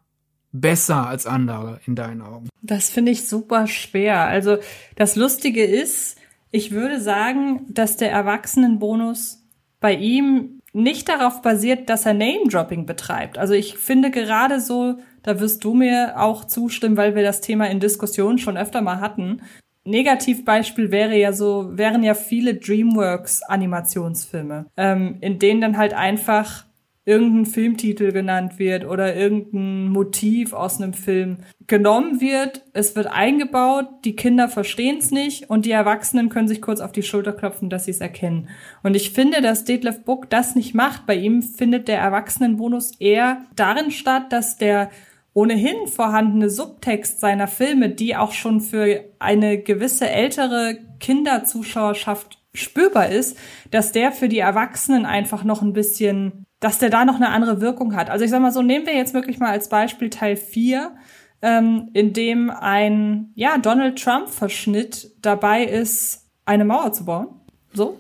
[0.53, 2.49] besser als andere in deinen Augen?
[2.63, 4.21] Das finde ich super schwer.
[4.21, 4.59] Also
[4.95, 6.17] das Lustige ist,
[6.51, 9.43] ich würde sagen, dass der Erwachsenenbonus
[9.81, 13.39] bei ihm nicht darauf basiert, dass er Name-Dropping betreibt.
[13.39, 17.69] Also ich finde gerade so, da wirst du mir auch zustimmen, weil wir das Thema
[17.69, 19.43] in Diskussionen schon öfter mal hatten.
[19.85, 26.65] Negativbeispiel wäre ja so, wären ja viele DreamWorks Animationsfilme, ähm, in denen dann halt einfach
[27.07, 33.87] irgendein Filmtitel genannt wird oder irgendein Motiv aus einem Film genommen wird, es wird eingebaut,
[34.05, 37.71] die Kinder verstehen es nicht und die Erwachsenen können sich kurz auf die Schulter klopfen,
[37.71, 38.49] dass sie es erkennen.
[38.83, 41.07] Und ich finde, dass Detlef Book das nicht macht.
[41.07, 44.91] Bei ihm findet der Erwachsenenbonus eher darin statt, dass der
[45.37, 53.37] ohnehin vorhandene Subtext seiner Filme, die auch schon für eine gewisse ältere Kinderzuschauerschaft spürbar ist,
[53.71, 57.61] dass der für die Erwachsenen einfach noch ein bisschen, dass der da noch eine andere
[57.61, 58.09] Wirkung hat.
[58.09, 60.97] Also ich sag mal so, nehmen wir jetzt wirklich mal als Beispiel Teil 4,
[61.43, 67.29] ähm, in dem ein, ja, Donald Trump-Verschnitt dabei ist, eine Mauer zu bauen.
[67.75, 67.99] So.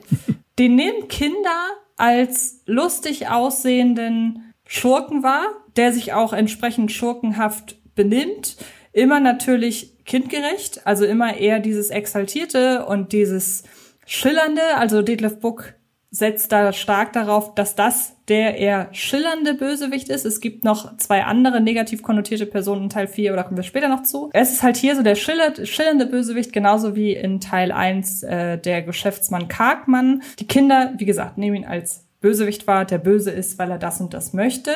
[0.58, 1.66] Den nehmen Kinder
[1.98, 8.56] als lustig aussehenden Schurken wahr, der sich auch entsprechend schurkenhaft benimmt.
[8.92, 13.64] Immer natürlich kindgerecht, also immer eher dieses Exaltierte und dieses
[14.06, 14.62] Schillernde.
[14.76, 15.74] Also Detlef Buck
[16.10, 20.24] setzt da stark darauf, dass das der eher schillernde Bösewicht ist.
[20.24, 23.64] Es gibt noch zwei andere negativ konnotierte Personen in Teil 4, aber da kommen wir
[23.64, 24.30] später noch zu.
[24.32, 28.82] Es ist halt hier so der schillernde Bösewicht, genauso wie in Teil 1 äh, der
[28.82, 30.22] Geschäftsmann Kargmann.
[30.38, 34.00] Die Kinder, wie gesagt, nehmen ihn als Bösewicht wahr, der böse ist, weil er das
[34.00, 34.72] und das möchte.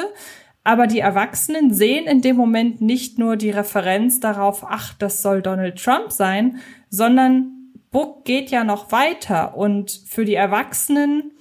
[0.70, 5.42] Aber die Erwachsenen sehen in dem Moment nicht nur die Referenz darauf, ach, das soll
[5.42, 11.32] Donald Trump sein, sondern Book geht ja noch weiter und für die Erwachsenen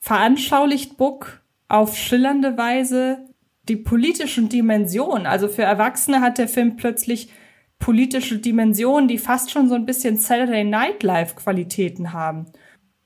[0.00, 3.28] veranschaulicht Book auf schillernde Weise
[3.68, 5.28] die politischen Dimensionen.
[5.28, 7.30] Also für Erwachsene hat der Film plötzlich
[7.78, 12.46] politische Dimensionen, die fast schon so ein bisschen Saturday Night Live Qualitäten haben.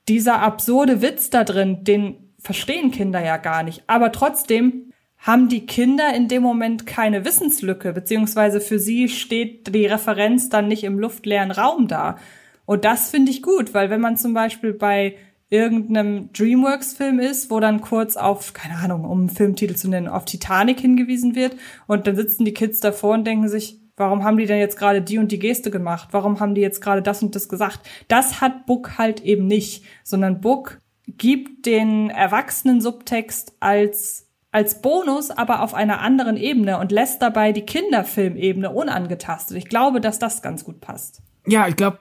[0.07, 3.83] Dieser absurde Witz da drin, den verstehen Kinder ja gar nicht.
[3.85, 4.88] Aber trotzdem
[5.19, 10.67] haben die Kinder in dem Moment keine Wissenslücke, beziehungsweise für sie steht die Referenz dann
[10.67, 12.17] nicht im luftleeren Raum da.
[12.65, 15.15] Und das finde ich gut, weil wenn man zum Beispiel bei
[15.49, 20.25] irgendeinem DreamWorks-Film ist, wo dann kurz auf, keine Ahnung, um einen Filmtitel zu nennen, auf
[20.25, 21.55] Titanic hingewiesen wird
[21.87, 25.01] und dann sitzen die Kids davor und denken sich, warum haben die denn jetzt gerade
[25.01, 26.09] die und die Geste gemacht?
[26.11, 27.81] Warum haben die jetzt gerade das und das gesagt?
[28.07, 35.29] Das hat Book halt eben nicht, sondern Book gibt den erwachsenen Subtext als als Bonus,
[35.31, 39.57] aber auf einer anderen Ebene und lässt dabei die Kinderfilmebene unangetastet.
[39.57, 41.21] Ich glaube, dass das ganz gut passt.
[41.45, 41.99] Ja, ich glaube,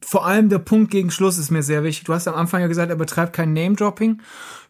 [0.00, 2.04] vor allem der Punkt gegen Schluss ist mir sehr wichtig.
[2.04, 4.22] Du hast am Anfang ja gesagt, er betreibt kein Name-Dropping.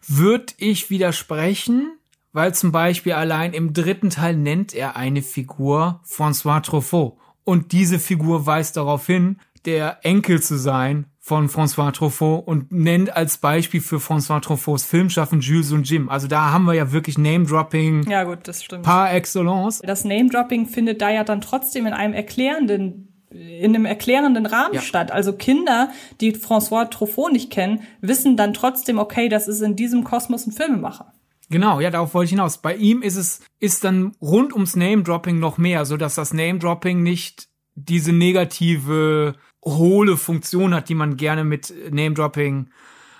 [0.07, 1.97] Würde ich widersprechen,
[2.31, 7.17] weil zum Beispiel allein im dritten Teil nennt er eine Figur François Truffaut.
[7.43, 13.15] Und diese Figur weist darauf hin, der Enkel zu sein von François Truffaut und nennt
[13.15, 16.09] als Beispiel für François Truffauts Filmschaffen Jules und Jim.
[16.09, 18.09] Also da haben wir ja wirklich Name-Dropping.
[18.09, 18.81] Ja gut, das stimmt.
[18.81, 19.79] Par excellence.
[19.85, 24.81] Das Name-Dropping findet da ja dann trotzdem in einem erklärenden in einem erklärenden Rahmen ja.
[24.81, 25.11] statt.
[25.11, 30.03] Also Kinder, die François Truffaut nicht kennen, wissen dann trotzdem, okay, das ist in diesem
[30.03, 31.13] Kosmos ein Filmemacher.
[31.51, 32.57] Genau, ja, darauf wollte ich hinaus.
[32.57, 37.03] Bei ihm ist es, ist dann rund ums Name-Dropping noch mehr, so dass das Name-Dropping
[37.03, 42.69] nicht diese negative hohle Funktion hat, die man gerne mit Name-Dropping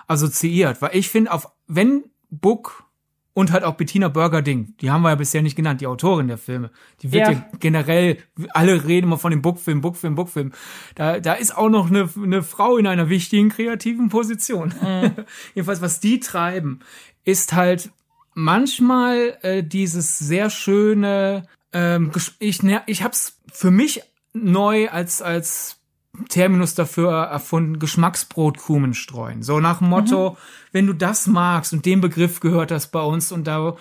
[0.07, 0.82] assoziiert.
[0.82, 2.86] Weil ich finde, auf wenn Book
[3.34, 6.38] und halt auch Bettina Burger-Ding, die haben wir ja bisher nicht genannt, die Autorin der
[6.38, 6.72] Filme.
[7.02, 8.18] Die wird ja, ja generell,
[8.49, 10.52] alle reden immer von dem Bookfilm, Bookfilm, Bookfilm.
[10.95, 14.74] Da, da ist auch noch eine, eine Frau in einer wichtigen kreativen Position.
[14.82, 15.11] Mhm.
[15.56, 16.80] Jedenfalls, was die treiben,
[17.24, 17.91] ist halt
[18.34, 24.02] manchmal äh, dieses sehr schöne, ähm, ich, ich hab's für mich
[24.34, 25.79] neu als, als
[26.28, 29.44] Terminus dafür erfunden, Geschmacksbrotkrumen streuen.
[29.44, 30.36] So nach dem Motto, mhm.
[30.72, 33.76] wenn du das magst und den Begriff gehört das bei uns und da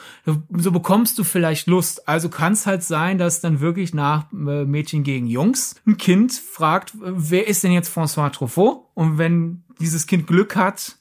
[0.50, 2.08] so bekommst du vielleicht Lust.
[2.08, 6.32] Also kann es halt sein, dass dann wirklich nach äh, Mädchen gegen Jungs ein Kind
[6.32, 8.84] fragt, wer ist denn jetzt François Truffaut?
[8.94, 10.96] Und wenn dieses Kind Glück hat,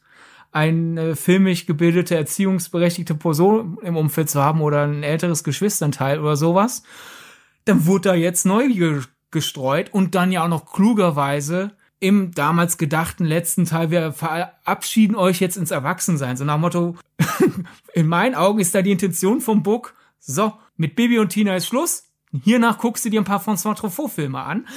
[0.52, 6.84] eine filmisch gebildete, erziehungsberechtigte Person im Umfeld zu haben oder ein älteres Geschwisternteil oder sowas,
[7.66, 13.26] dann wurde da jetzt Neugier gestreut und dann ja auch noch klugerweise im damals gedachten
[13.26, 16.38] letzten Teil, wir verabschieden euch jetzt ins Erwachsensein.
[16.38, 16.96] So nach dem Motto,
[17.94, 21.68] in meinen Augen ist da die Intention vom Book, so, mit Bibi und Tina ist
[21.68, 22.07] Schluss,
[22.44, 24.68] Hiernach guckst du dir ein paar François Truffaut-Filme an.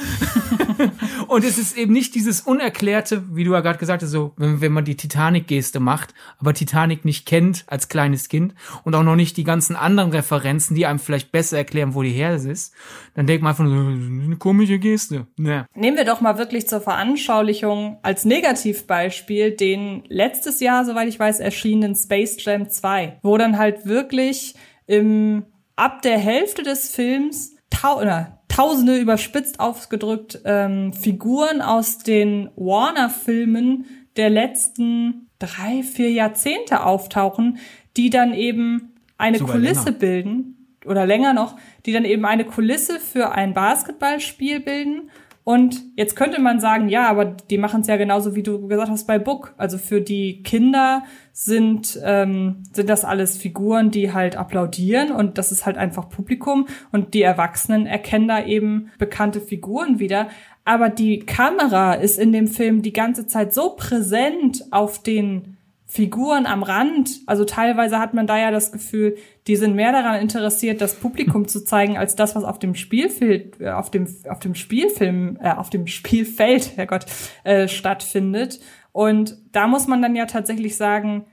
[1.26, 4.60] und es ist eben nicht dieses Unerklärte, wie du ja gerade gesagt hast, so, wenn,
[4.60, 8.54] wenn man die Titanic-Geste macht, aber Titanic nicht kennt als kleines Kind
[8.84, 12.10] und auch noch nicht die ganzen anderen Referenzen, die einem vielleicht besser erklären, wo die
[12.10, 12.72] her ist,
[13.14, 15.26] dann denkt man einfach so, eine komische Geste.
[15.36, 15.66] Ja.
[15.74, 21.40] Nehmen wir doch mal wirklich zur Veranschaulichung als Negativbeispiel den letztes Jahr, soweit ich weiß,
[21.40, 24.54] erschienenen Space Jam 2, wo dann halt wirklich
[24.86, 25.44] im
[25.80, 33.86] ab der Hälfte des Films tau oder tausende überspitzt ausgedrückt ähm, Figuren aus den Warner-Filmen
[34.16, 37.58] der letzten drei, vier Jahrzehnte auftauchen,
[37.96, 39.98] die dann eben eine Sogar Kulisse länger.
[39.98, 45.10] bilden oder länger noch, die dann eben eine Kulisse für ein Basketballspiel bilden
[45.42, 48.90] und jetzt könnte man sagen, ja, aber die machen es ja genauso, wie du gesagt
[48.90, 49.54] hast, bei Book.
[49.56, 51.02] Also für die Kinder
[51.32, 56.66] sind, ähm, sind das alles Figuren, die halt applaudieren und das ist halt einfach Publikum
[56.92, 60.28] und die Erwachsenen erkennen da eben bekannte Figuren wieder.
[60.66, 65.56] Aber die Kamera ist in dem Film die ganze Zeit so präsent auf den
[65.90, 67.20] Figuren am Rand.
[67.26, 69.16] Also teilweise hat man da ja das Gefühl,
[69.48, 73.50] die sind mehr daran interessiert, das Publikum zu zeigen, als das, was auf dem Spielfilm,
[73.58, 77.06] äh, auf dem, auf dem Spielfilm, äh, auf dem Spielfeld, Herrgott,
[77.42, 78.60] äh, stattfindet.
[78.92, 81.24] Und da muss man dann ja tatsächlich sagen,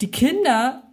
[0.00, 0.84] die Kinder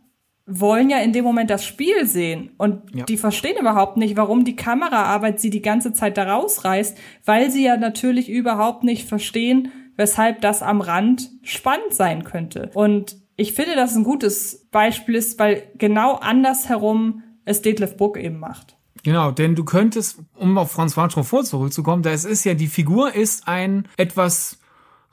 [0.47, 3.05] wollen ja in dem Moment das Spiel sehen und ja.
[3.05, 7.63] die verstehen überhaupt nicht, warum die Kameraarbeit sie die ganze Zeit da rausreißt, weil sie
[7.63, 12.71] ja natürlich überhaupt nicht verstehen, weshalb das am Rand spannend sein könnte.
[12.73, 18.17] Und ich finde, dass es ein gutes Beispiel ist, weil genau andersherum es Detlef Book
[18.17, 18.77] eben macht.
[19.03, 23.15] Genau, denn du könntest, um auf François Truffaut zurückzukommen, da es ist ja, die Figur
[23.15, 24.59] ist ein etwas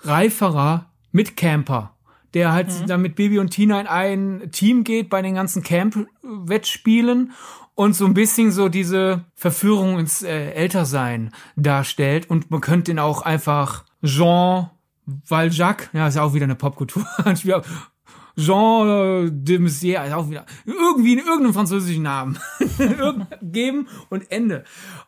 [0.00, 1.94] reiferer Mitcamper,
[2.34, 2.86] der halt mhm.
[2.86, 7.32] dann mit Bibi und Tina in ein Team geht bei den ganzen Camp-Wettspielen
[7.74, 12.98] und so ein bisschen so diese Verführung ins äh, Ältersein darstellt und man könnte ihn
[12.98, 14.70] auch einfach Jean
[15.06, 17.06] Valjac, ja, ist auch wieder eine Popkultur.
[18.38, 22.38] Jean de Messier, ist auch wieder irgendwie in irgendeinem französischen Namen
[23.42, 24.62] geben und Ende.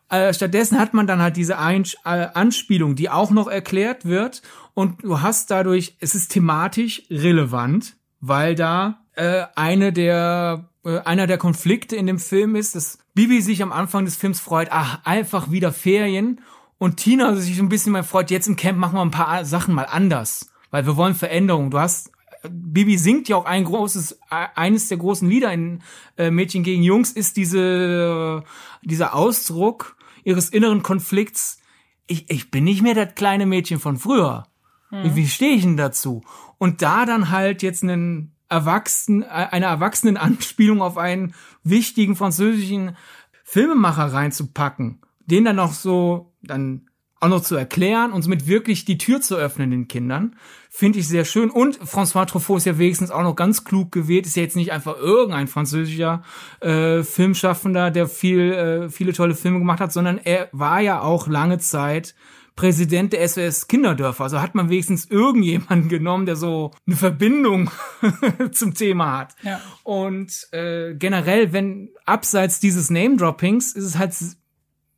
[0.08, 4.42] Äh, stattdessen hat man dann halt diese äh, Anspielung, die auch noch erklärt wird
[4.74, 11.26] und du hast dadurch, es ist thematisch relevant, weil da äh, eine der äh, einer
[11.26, 15.00] der Konflikte in dem Film ist, dass Bibi sich am Anfang des Films freut, ach,
[15.04, 16.40] einfach wieder Ferien
[16.80, 19.44] und Tina sich so ein bisschen mein Freund, jetzt im Camp machen wir ein paar
[19.44, 21.70] Sachen mal anders, weil wir wollen Veränderungen.
[21.70, 22.10] Du hast
[22.48, 25.82] Bibi singt ja auch ein großes, eines der großen Lieder in
[26.16, 28.44] äh, Mädchen gegen Jungs ist diese,
[28.80, 29.94] dieser Ausdruck
[30.24, 31.58] ihres inneren Konflikts.
[32.06, 34.46] Ich, ich bin nicht mehr das kleine Mädchen von früher.
[34.88, 35.04] Hm.
[35.04, 36.22] Wie, wie stehe ich denn dazu?
[36.56, 42.96] Und da dann halt jetzt einen Erwachsenen, eine Erwachsenen-Anspielung auf einen wichtigen französischen
[43.44, 46.86] Filmemacher reinzupacken, den dann noch so dann
[47.20, 50.36] auch noch zu erklären und somit wirklich die Tür zu öffnen den Kindern,
[50.70, 51.50] finde ich sehr schön.
[51.50, 54.72] Und François Truffaut ist ja wenigstens auch noch ganz klug gewählt, ist ja jetzt nicht
[54.72, 56.22] einfach irgendein französischer
[56.60, 61.28] äh, Filmschaffender, der viel, äh, viele tolle Filme gemacht hat, sondern er war ja auch
[61.28, 62.14] lange Zeit
[62.56, 64.24] Präsident der SOS Kinderdörfer.
[64.24, 67.70] Also hat man wenigstens irgendjemanden genommen, der so eine Verbindung
[68.52, 69.34] zum Thema hat.
[69.42, 69.60] Ja.
[69.82, 74.14] Und äh, generell, wenn abseits dieses Name-Droppings ist es halt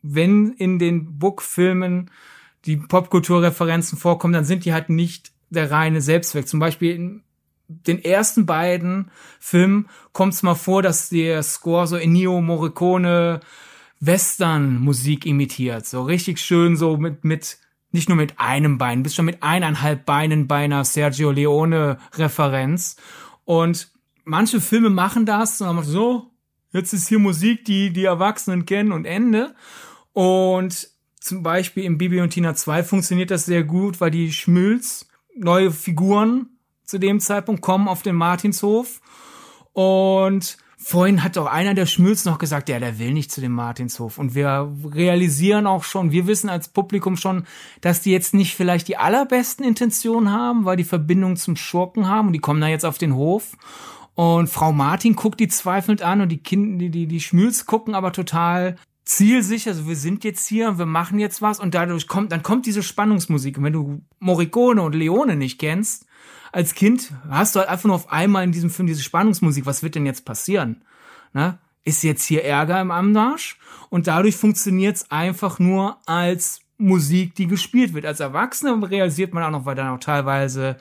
[0.02, 2.10] wenn in den Book-Filmen
[2.64, 6.48] die Popkulturreferenzen vorkommen, dann sind die halt nicht der reine Selbstzweck.
[6.48, 7.22] Zum Beispiel in
[7.68, 9.10] den ersten beiden
[9.40, 13.40] Filmen kommt es mal vor, dass der Score so Ennio Morricone
[14.00, 15.86] Western-Musik imitiert.
[15.86, 17.58] So richtig schön so mit, mit,
[17.92, 22.96] nicht nur mit einem Bein, bis schon mit eineinhalb Beinen bei einer Sergio Leone-Referenz.
[23.44, 23.90] Und
[24.24, 26.30] manche Filme machen das und dann so,
[26.72, 29.54] jetzt ist hier Musik, die die Erwachsenen kennen und Ende.
[30.12, 30.88] Und
[31.20, 35.06] zum Beispiel im Bibi und Tina 2 funktioniert das sehr gut, weil die Schmülz,
[35.36, 39.00] neue Figuren zu dem Zeitpunkt kommen auf den Martinshof
[39.72, 43.52] und Vorhin hat doch einer der Schmülz noch gesagt, ja, der will nicht zu dem
[43.52, 44.18] Martinshof.
[44.18, 47.44] Und wir realisieren auch schon, wir wissen als Publikum schon,
[47.80, 52.26] dass die jetzt nicht vielleicht die allerbesten Intentionen haben, weil die Verbindung zum Schurken haben
[52.26, 53.56] und die kommen da jetzt auf den Hof.
[54.14, 57.94] Und Frau Martin guckt die zweifelnd an und die Kinder, die, die, die Schmülz gucken
[57.94, 58.74] aber total
[59.16, 62.66] zielsicher, also wir sind jetzt hier, wir machen jetzt was und dadurch kommt, dann kommt
[62.66, 63.58] diese Spannungsmusik.
[63.58, 66.06] Und wenn du Morricone und Leone nicht kennst,
[66.52, 69.66] als Kind hast du halt einfach nur auf einmal in diesem Film diese Spannungsmusik.
[69.66, 70.84] Was wird denn jetzt passieren?
[71.32, 71.58] Ne?
[71.84, 73.58] Ist jetzt hier Ärger im Ammarsch?
[73.88, 78.04] Und dadurch funktioniert es einfach nur als Musik, die gespielt wird.
[78.04, 80.76] Als Erwachsener realisiert man auch noch, weil dann auch teilweise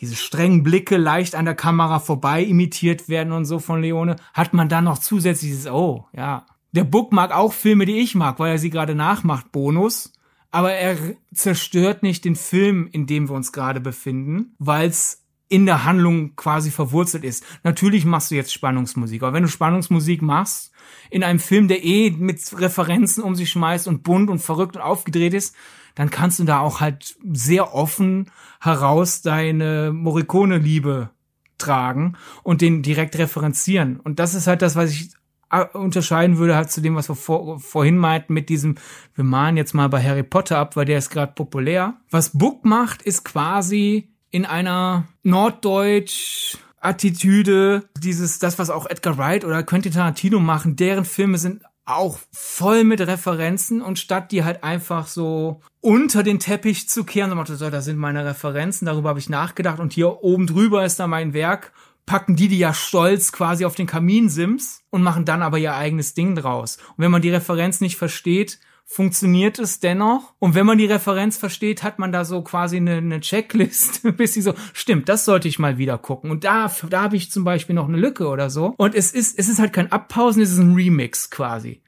[0.00, 4.52] diese strengen Blicke leicht an der Kamera vorbei imitiert werden und so von Leone, hat
[4.52, 6.46] man dann noch zusätzlich dieses, oh, ja.
[6.74, 10.12] Der Book mag auch Filme, die ich mag, weil er sie gerade nachmacht, Bonus
[10.54, 10.96] aber er
[11.34, 16.36] zerstört nicht den Film, in dem wir uns gerade befinden, weil es in der Handlung
[16.36, 17.44] quasi verwurzelt ist.
[17.64, 20.70] Natürlich machst du jetzt Spannungsmusik, aber wenn du Spannungsmusik machst,
[21.10, 24.82] in einem Film, der eh mit Referenzen um sich schmeißt und bunt und verrückt und
[24.82, 25.56] aufgedreht ist,
[25.96, 28.30] dann kannst du da auch halt sehr offen
[28.60, 31.10] heraus deine Morricone-Liebe
[31.58, 32.14] tragen
[32.44, 33.98] und den direkt referenzieren.
[33.98, 35.10] Und das ist halt das, was ich
[35.72, 38.76] unterscheiden würde halt zu dem, was wir vor, vorhin meinten mit diesem,
[39.14, 41.94] wir malen jetzt mal bei Harry Potter ab, weil der ist gerade populär.
[42.10, 49.44] Was Book macht, ist quasi in einer Norddeutsch Attitüde, dieses, das, was auch Edgar Wright
[49.44, 54.64] oder Quentin Tarantino machen, deren Filme sind auch voll mit Referenzen und statt die halt
[54.64, 59.28] einfach so unter den Teppich zu kehren, so, da sind meine Referenzen, darüber habe ich
[59.28, 61.72] nachgedacht und hier oben drüber ist da mein Werk
[62.06, 66.14] packen die die ja stolz quasi auf den Kaminsims und machen dann aber ihr eigenes
[66.14, 66.76] Ding draus.
[66.96, 70.34] Und wenn man die Referenz nicht versteht, funktioniert es dennoch.
[70.38, 74.34] Und wenn man die Referenz versteht, hat man da so quasi eine, eine Checklist, bis
[74.34, 76.30] sie so, stimmt, das sollte ich mal wieder gucken.
[76.30, 78.74] Und da, da habe ich zum Beispiel noch eine Lücke oder so.
[78.76, 81.82] Und es ist, es ist halt kein Abpausen, es ist ein Remix quasi.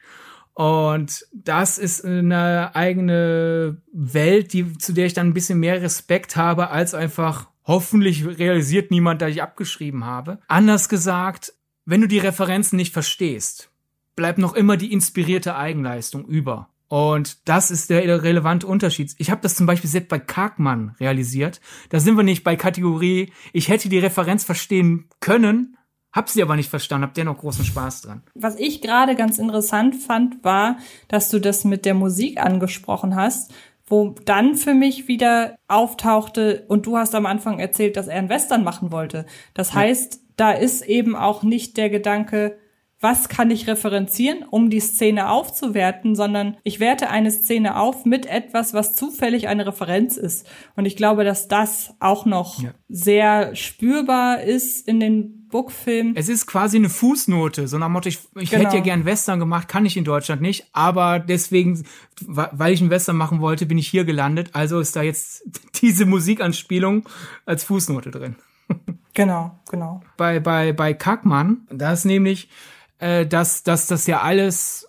[0.54, 6.36] Und das ist eine eigene Welt, die, zu der ich dann ein bisschen mehr Respekt
[6.36, 10.38] habe, als einfach Hoffentlich realisiert niemand, dass ich abgeschrieben habe.
[10.46, 11.52] Anders gesagt,
[11.84, 13.70] wenn du die Referenzen nicht verstehst,
[14.14, 16.70] bleibt noch immer die inspirierte Eigenleistung über.
[16.88, 19.12] Und das ist der relevante Unterschied.
[19.18, 21.60] Ich habe das zum Beispiel selbst bei Karkmann realisiert.
[21.88, 25.76] Da sind wir nicht bei Kategorie, ich hätte die Referenz verstehen können,
[26.12, 28.22] hab sie aber nicht verstanden, hab dennoch großen Spaß dran.
[28.34, 30.78] Was ich gerade ganz interessant fand, war,
[31.08, 33.52] dass du das mit der Musik angesprochen hast
[33.86, 38.28] wo dann für mich wieder auftauchte, und du hast am Anfang erzählt, dass er einen
[38.28, 39.26] Western machen wollte.
[39.54, 39.76] Das ja.
[39.76, 42.58] heißt, da ist eben auch nicht der Gedanke,
[43.06, 48.26] was kann ich referenzieren, um die Szene aufzuwerten, sondern ich werte eine Szene auf mit
[48.26, 50.44] etwas, was zufällig eine Referenz ist.
[50.74, 52.70] Und ich glaube, dass das auch noch ja.
[52.88, 56.16] sehr spürbar ist in den Bookfilmen.
[56.16, 58.64] Es ist quasi eine Fußnote, so nach Motto, ich, ich genau.
[58.64, 61.84] hätte ja gern Western gemacht, kann ich in Deutschland nicht, aber deswegen,
[62.26, 65.44] weil ich einen Western machen wollte, bin ich hier gelandet, also ist da jetzt
[65.80, 67.08] diese Musikanspielung
[67.44, 68.34] als Fußnote drin.
[69.14, 70.02] Genau, genau.
[70.18, 72.50] Bei, bei, bei Kackmann, da ist nämlich,
[72.98, 74.86] äh, dass, dass das ja alles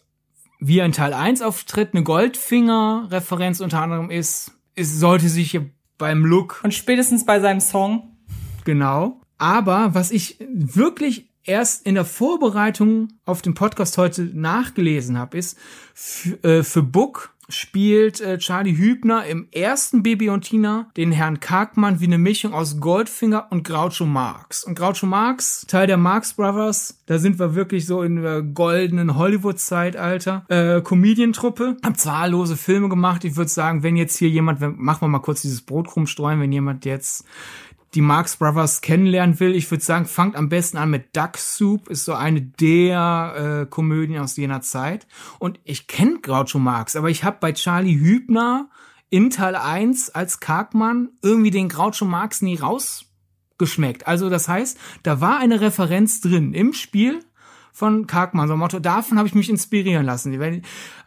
[0.60, 5.60] wie in Teil 1 auftritt, eine Goldfinger-Referenz unter anderem ist, es sollte sich
[5.98, 6.62] beim Look.
[6.64, 8.18] Und spätestens bei seinem Song.
[8.64, 9.22] Genau.
[9.38, 15.58] Aber was ich wirklich erst in der Vorbereitung auf den Podcast heute nachgelesen habe, ist,
[16.44, 22.00] äh, für Book spielt äh, Charlie Hübner im ersten Baby und Tina den Herrn Karkmann
[22.00, 24.64] wie eine Mischung aus Goldfinger und Groucho Marx.
[24.64, 29.16] Und Groucho Marx, Teil der Marx Brothers, da sind wir wirklich so in der goldenen
[29.16, 30.46] Hollywood-Zeitalter.
[30.50, 33.24] Äh, Comedian-Truppe, haben zahllose Filme gemacht.
[33.24, 36.52] Ich würde sagen, wenn jetzt hier jemand, machen wir mal kurz dieses Brotkrumm streuen, wenn
[36.52, 37.26] jemand jetzt
[37.94, 41.90] die Marx Brothers kennenlernen will, ich würde sagen, fangt am besten an mit Duck Soup,
[41.90, 45.08] ist so eine der äh, Komödien aus jener Zeit.
[45.40, 48.70] Und ich kenne Groucho Marx, aber ich habe bei Charlie Hübner
[49.10, 54.06] in Teil 1 als Karkmann irgendwie den Groucho Marx nie rausgeschmeckt.
[54.06, 57.22] Also das heißt, da war eine Referenz drin im Spiel
[57.72, 58.48] von Karkmann.
[58.48, 60.64] So ein Motto, davon habe ich mich inspirieren lassen.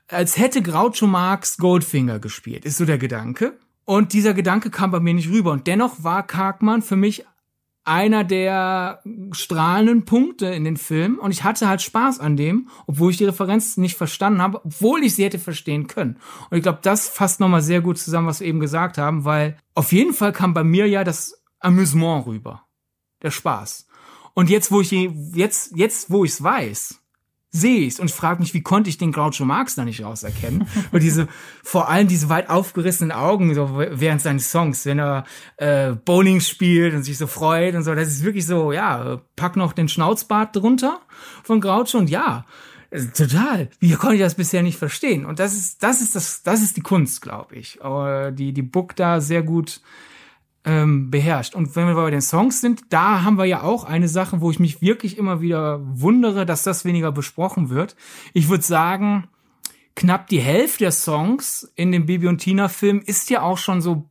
[0.09, 3.59] Als hätte Groucho Marx Goldfinger gespielt, ist so der Gedanke.
[3.91, 5.51] Und dieser Gedanke kam bei mir nicht rüber.
[5.51, 7.27] Und dennoch war Karkmann für mich
[7.83, 9.03] einer der
[9.33, 13.25] strahlenden Punkte in den Film und ich hatte halt Spaß an dem, obwohl ich die
[13.25, 16.19] Referenz nicht verstanden habe, obwohl ich sie hätte verstehen können.
[16.51, 19.57] Und ich glaube, das fasst nochmal sehr gut zusammen, was wir eben gesagt haben, weil
[19.75, 22.63] auf jeden Fall kam bei mir ja das Amüsement rüber.
[23.25, 23.89] Der Spaß.
[24.35, 27.00] Und jetzt, wo ich jetzt, jetzt, wo ich es weiß,
[27.51, 30.67] sehe ich's und frage mich, wie konnte ich den Groucho Marx da nicht rauserkennen?
[30.93, 31.29] und diese,
[31.63, 35.25] vor allem diese weit aufgerissenen Augen so während seines Songs, wenn er
[35.57, 39.57] äh, Bowling spielt und sich so freut und so, das ist wirklich so, ja, pack
[39.57, 41.01] noch den Schnauzbart drunter
[41.43, 42.45] von Groucho und ja,
[43.17, 43.69] total.
[43.79, 45.25] Wie konnte ich das bisher nicht verstehen?
[45.25, 47.83] Und das ist, das ist das, das ist die Kunst, glaube ich.
[47.83, 49.81] Aber die, die Book da sehr gut
[50.65, 51.55] ähm, beherrscht.
[51.55, 54.51] Und wenn wir bei den Songs sind, da haben wir ja auch eine Sache, wo
[54.51, 57.97] ich mich wirklich immer wieder wundere, dass das weniger besprochen wird.
[58.35, 59.29] Ich würde sagen,
[59.97, 63.81] knapp die Hälfte der Songs in dem Bibi und Tina Film ist ja auch schon
[63.81, 64.09] so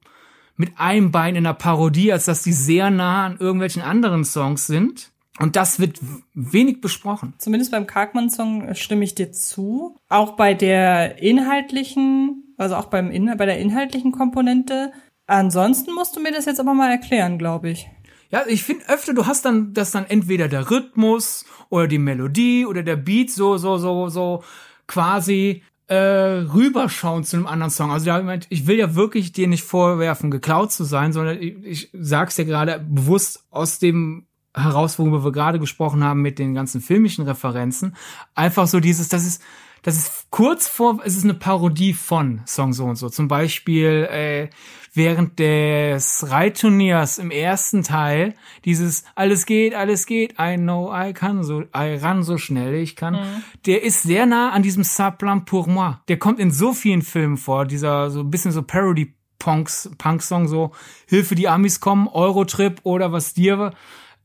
[0.55, 4.67] mit einem Bein in der Parodie, als dass die sehr nah an irgendwelchen anderen Songs
[4.67, 5.11] sind.
[5.39, 5.99] Und das wird
[6.33, 7.33] wenig besprochen.
[7.37, 9.95] Zumindest beim Kargmann-Song stimme ich dir zu.
[10.09, 14.91] Auch bei der inhaltlichen, also auch beim In bei der inhaltlichen Komponente
[15.29, 17.87] Ansonsten musst du mir das jetzt aber mal erklären, glaube ich.
[18.31, 22.65] Ja, ich finde öfter, du hast dann, dass dann entweder der Rhythmus oder die Melodie
[22.65, 24.43] oder der Beat so, so, so, so
[24.87, 27.91] quasi äh, rüberschauen zu einem anderen Song.
[27.91, 28.11] Also
[28.49, 32.45] ich will ja wirklich dir nicht vorwerfen, geklaut zu sein, sondern ich, ich sag's dir
[32.45, 37.95] gerade bewusst aus dem heraus, worüber wir gerade gesprochen haben mit den ganzen filmischen Referenzen.
[38.35, 39.43] Einfach so dieses, das ist,
[39.81, 43.09] das ist kurz vor, es ist eine Parodie von Song so und so.
[43.09, 44.49] Zum Beispiel äh,
[44.93, 48.33] während des Reitturniers im ersten Teil
[48.65, 52.95] dieses alles geht, alles geht, I know I can so, I run so schnell ich
[52.95, 53.13] kann.
[53.13, 53.43] Mhm.
[53.65, 55.99] Der ist sehr nah an diesem Saplam pour moi.
[56.07, 60.47] Der kommt in so vielen Filmen vor, dieser so ein bisschen so Parody Punks, Punk-Song,
[60.47, 60.71] so
[61.07, 63.71] Hilfe, die Amis kommen, Eurotrip oder was dir,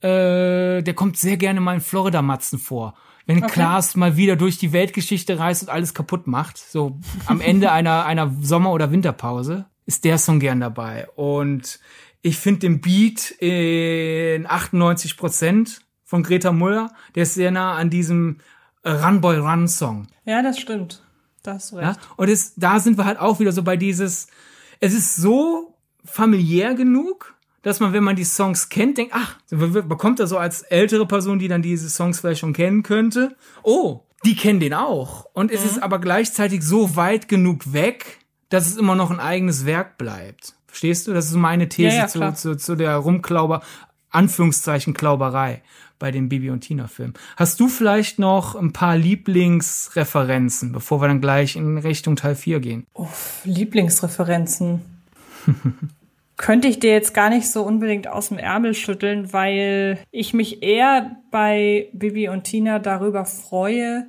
[0.01, 2.95] äh, der kommt sehr gerne mal in Florida-Matzen vor
[3.27, 3.53] wenn okay.
[3.53, 8.05] Klaas mal wieder durch die Weltgeschichte reist und alles kaputt macht, so am Ende einer,
[8.05, 11.09] einer Sommer- oder Winterpause, ist der Song gern dabei.
[11.15, 11.81] Und
[12.23, 17.91] ich finde den Beat in 98 Prozent von Greta Muller, der ist sehr nah an
[17.91, 18.39] diesem
[18.85, 20.07] Run Boy Run Song.
[20.25, 21.03] Ja, das stimmt.
[21.43, 21.83] Das recht.
[21.83, 21.97] Ja?
[22.17, 24.29] Und es, da sind wir halt auch wieder so bei dieses,
[24.81, 30.21] es ist so familiär genug, dass man, wenn man die Songs kennt, denkt, ach, bekommt
[30.21, 34.37] er so als ältere Person, die dann diese Songs vielleicht schon kennen könnte, oh, die
[34.37, 35.27] kennen den auch.
[35.33, 35.67] Und es mhm.
[35.67, 38.19] ist aber gleichzeitig so weit genug weg,
[38.55, 40.55] dass es immer noch ein eigenes Werk bleibt.
[40.67, 41.13] Verstehst du?
[41.13, 43.63] Das ist meine These ja, ja, zu, zu, zu der Rumklauber,
[44.11, 45.63] Anführungszeichen Klauberei
[45.99, 47.15] bei dem Bibi und Tina Film.
[47.37, 52.61] Hast du vielleicht noch ein paar Lieblingsreferenzen, bevor wir dann gleich in Richtung Teil 4
[52.61, 52.87] gehen?
[52.95, 54.83] Uff, Lieblingsreferenzen.
[56.37, 60.63] könnte ich dir jetzt gar nicht so unbedingt aus dem Ärmel schütteln, weil ich mich
[60.63, 64.07] eher bei Bibi und Tina darüber freue,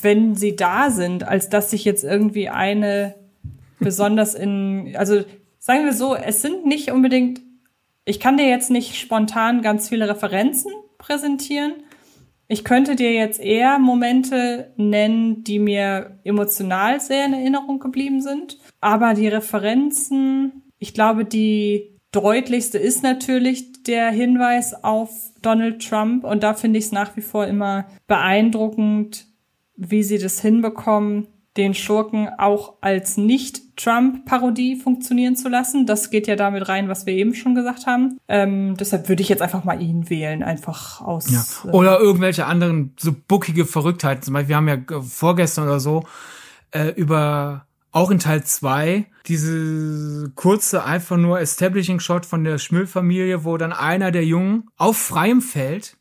[0.00, 3.14] wenn sie da sind, als dass sich jetzt irgendwie eine
[3.78, 5.24] besonders in, also
[5.58, 7.40] sagen wir so, es sind nicht unbedingt,
[8.04, 11.72] ich kann dir jetzt nicht spontan ganz viele Referenzen präsentieren.
[12.48, 18.58] Ich könnte dir jetzt eher Momente nennen, die mir emotional sehr in Erinnerung geblieben sind.
[18.80, 25.10] Aber die Referenzen, ich glaube, die deutlichste ist natürlich der Hinweis auf
[25.42, 26.24] Donald Trump.
[26.24, 29.26] Und da finde ich es nach wie vor immer beeindruckend,
[29.76, 31.26] wie sie das hinbekommen,
[31.56, 35.86] den Schurken auch als Nicht-Trump-Parodie funktionieren zu lassen.
[35.86, 38.18] Das geht ja damit rein, was wir eben schon gesagt haben.
[38.28, 41.30] Ähm, deshalb würde ich jetzt einfach mal ihn wählen, einfach aus.
[41.30, 41.70] Ja.
[41.70, 44.22] Äh, oder irgendwelche anderen so buckige Verrücktheiten.
[44.22, 46.04] Zum Beispiel, wir haben ja vorgestern oder so
[46.72, 53.56] äh, über auch in Teil 2 diese kurze, einfach nur Establishing-Shot von der Schmüll-Familie, wo
[53.56, 55.96] dann einer der Jungen auf freiem Feld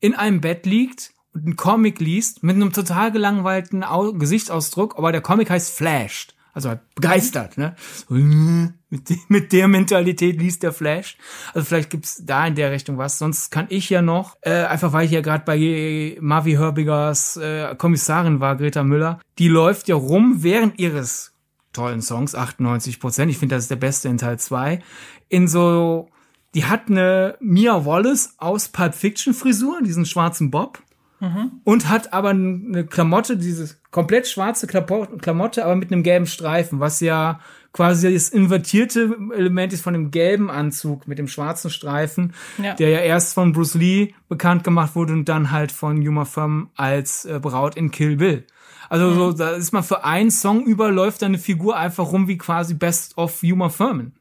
[0.00, 1.12] in einem Bett liegt
[1.44, 6.34] einen Comic liest mit einem total gelangweilten Au Gesichtsausdruck, aber der Comic heißt Flashed.
[6.58, 7.76] Also halt begeistert, ne?
[8.90, 11.18] Mit, de mit der Mentalität liest der Flash.
[11.52, 13.18] Also vielleicht gibt's da in der Richtung was.
[13.18, 17.74] Sonst kann ich ja noch, äh, einfach weil ich ja gerade bei Mavi Herbigers äh,
[17.76, 21.34] Kommissarin war, Greta Müller, die läuft ja rum während ihres
[21.74, 23.30] tollen Songs, 98 Prozent.
[23.30, 24.80] Ich finde, das ist der beste in Teil 2.
[25.28, 26.08] In so,
[26.54, 30.82] die hat eine Mia Wallace aus Pulp Fiction Frisur, diesen schwarzen Bob.
[31.20, 31.60] Mhm.
[31.64, 37.00] Und hat aber eine Klamotte, dieses komplett schwarze Klamotte, aber mit einem gelben Streifen, was
[37.00, 37.40] ja
[37.72, 42.74] quasi das invertierte Element ist von dem gelben Anzug mit dem schwarzen Streifen, ja.
[42.74, 46.68] der ja erst von Bruce Lee bekannt gemacht wurde und dann halt von Yuma Thurman
[46.76, 48.44] als äh, Braut in Kill Bill.
[48.88, 49.14] Also mhm.
[49.14, 52.74] so, da ist man für einen Song über läuft eine Figur einfach rum wie quasi
[52.74, 54.12] Best of Yuma Thurman.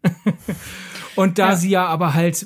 [1.15, 1.55] und da ja.
[1.55, 2.45] sie ja aber halt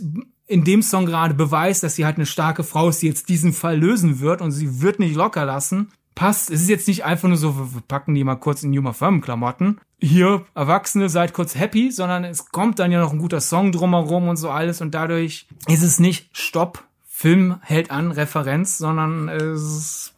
[0.52, 3.54] in dem Song gerade beweist, dass sie halt eine starke Frau ist, die jetzt diesen
[3.54, 6.52] Fall lösen wird und sie wird nicht locker lassen, passt.
[6.52, 9.80] Es ist jetzt nicht einfach nur so, wir packen die mal kurz in Juma Firmenklamotten.
[10.00, 14.28] Hier, Erwachsene, seid kurz happy, sondern es kommt dann ja noch ein guter Song drumherum
[14.28, 19.62] und so alles und dadurch ist es nicht Stopp, Film hält an, Referenz, sondern es
[19.62, 20.14] ist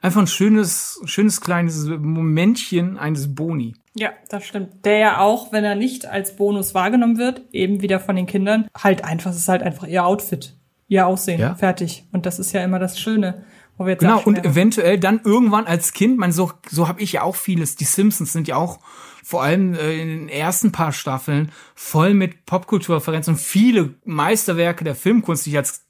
[0.00, 3.74] einfach ein schönes, schönes kleines Momentchen eines Boni.
[3.94, 4.84] Ja, das stimmt.
[4.84, 8.68] Der ja auch, wenn er nicht als Bonus wahrgenommen wird, eben wieder von den Kindern,
[8.76, 10.54] halt einfach, es ist halt einfach ihr Outfit,
[10.88, 11.54] ihr Aussehen, ja.
[11.54, 12.04] fertig.
[12.12, 13.44] Und das ist ja immer das Schöne.
[13.76, 17.12] Wo wir jetzt genau, und eventuell dann irgendwann als Kind, man so, so habe ich
[17.12, 17.76] ja auch vieles.
[17.76, 18.78] Die Simpsons sind ja auch
[19.24, 24.94] vor allem äh, in den ersten paar Staffeln voll mit Popkulturreferenzen und viele Meisterwerke der
[24.94, 25.86] Filmkunst, die ich als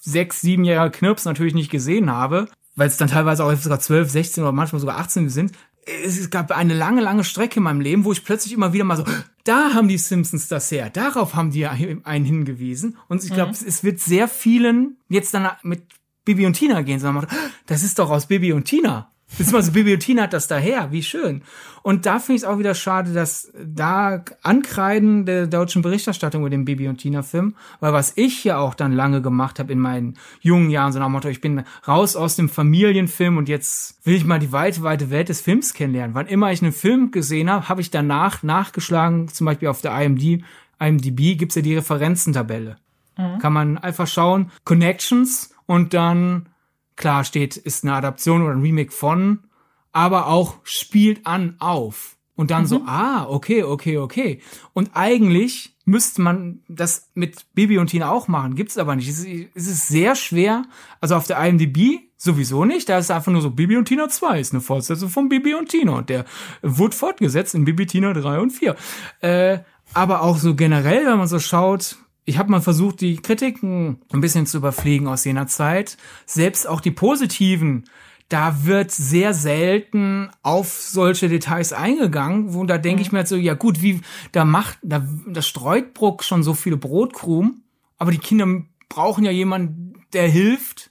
[0.00, 4.10] sechs, sieben Jahre Knirps natürlich nicht gesehen habe, weil es dann teilweise auch sogar zwölf,
[4.10, 5.52] sechzehn oder manchmal sogar 18 sind.
[6.04, 8.96] Es gab eine lange, lange Strecke in meinem Leben, wo ich plötzlich immer wieder mal
[8.96, 9.04] so,
[9.44, 12.96] da haben die Simpsons das her, darauf haben die einen hingewiesen.
[13.08, 13.66] Und ich glaube, mhm.
[13.66, 15.82] es wird sehr vielen jetzt dann mit
[16.24, 17.26] Bibi und Tina gehen, sondern
[17.66, 19.10] das ist doch aus Bibi und Tina.
[19.30, 21.42] Beziehungsweise Bibi und Tina hat das daher, wie schön.
[21.82, 26.50] Und da finde ich es auch wieder schade, dass da Ankreiden der deutschen Berichterstattung über
[26.50, 29.78] den Bibi und Tina Film, weil was ich ja auch dann lange gemacht habe in
[29.78, 34.04] meinen jungen Jahren, so nach dem Motto, ich bin raus aus dem Familienfilm und jetzt
[34.04, 36.14] will ich mal die weite, weite Welt des Films kennenlernen.
[36.14, 39.98] Wann immer ich einen Film gesehen habe, habe ich danach nachgeschlagen, zum Beispiel auf der
[40.00, 40.42] IMD,
[40.80, 42.76] IMDb gibt's ja die Referenzentabelle.
[43.16, 43.38] Mhm.
[43.40, 46.46] Kann man einfach schauen, Connections und dann
[46.98, 49.44] klar steht, ist eine Adaption oder ein Remake von,
[49.92, 52.16] aber auch spielt an auf.
[52.34, 52.66] Und dann mhm.
[52.66, 54.40] so, ah, okay, okay, okay.
[54.72, 58.54] Und eigentlich müsste man das mit Bibi und Tina auch machen.
[58.54, 59.08] Gibt's aber nicht.
[59.08, 59.24] Es
[59.66, 60.64] ist sehr schwer.
[61.00, 62.88] Also auf der IMDb sowieso nicht.
[62.88, 65.70] Da ist einfach nur so Bibi und Tina 2 ist eine Fortsetzung von Bibi und
[65.70, 65.92] Tina.
[65.92, 66.26] Und der
[66.62, 68.76] wurde fortgesetzt in Bibi, Tina 3 und 4.
[69.20, 69.58] Äh,
[69.94, 71.96] aber auch so generell, wenn man so schaut,
[72.28, 75.96] ich habe mal versucht, die Kritiken ein bisschen zu überfliegen aus jener Zeit.
[76.26, 77.84] Selbst auch die positiven,
[78.28, 83.02] da wird sehr selten auf solche Details eingegangen, wo da denke mhm.
[83.02, 84.02] ich mir halt so, ja gut, wie
[84.32, 87.62] da macht, da, da streut Bruck schon so viele Brotkrumen,
[87.96, 88.46] aber die Kinder
[88.90, 90.90] brauchen ja jemanden, der hilft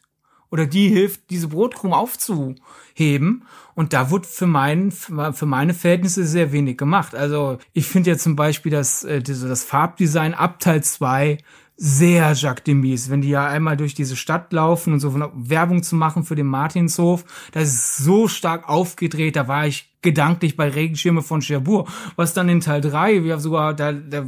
[0.49, 3.43] oder die hilft, diese Brotkrumen aufzuheben.
[3.77, 7.13] Und da wurde für, mein, für meine Verhältnisse sehr wenig gemacht.
[7.13, 11.37] Also ich finde ja zum Beispiel das, äh, das Farbdesign ab Teil 2
[11.75, 15.95] sehr Jacques Demis, wenn die ja einmal durch diese Stadt laufen und so Werbung zu
[15.95, 21.21] machen für den Martinshof, das ist so stark aufgedreht, da war ich gedanklich bei Regenschirme
[21.21, 24.25] von Cherbourg, was dann in Teil 3, wir sogar, da, da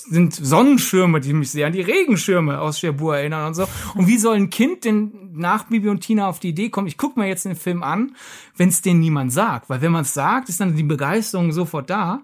[0.00, 3.66] sind Sonnenschirme, die mich sehr an die Regenschirme aus Cherbourg erinnern und so.
[3.94, 6.98] Und wie soll ein Kind denn nach Bibi und Tina auf die Idee kommen, ich
[6.98, 8.16] guck mir jetzt den Film an,
[8.56, 9.68] wenn es denen niemand sagt?
[9.68, 12.22] Weil wenn man es sagt, ist dann die Begeisterung sofort da.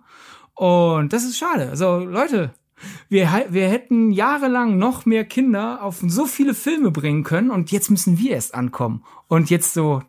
[0.55, 1.68] Und das ist schade.
[1.70, 2.55] Also Leute,
[3.09, 7.90] wir, wir hätten jahrelang noch mehr Kinder auf so viele Filme bringen können und jetzt
[7.90, 9.05] müssen wir erst ankommen.
[9.28, 10.02] Und jetzt so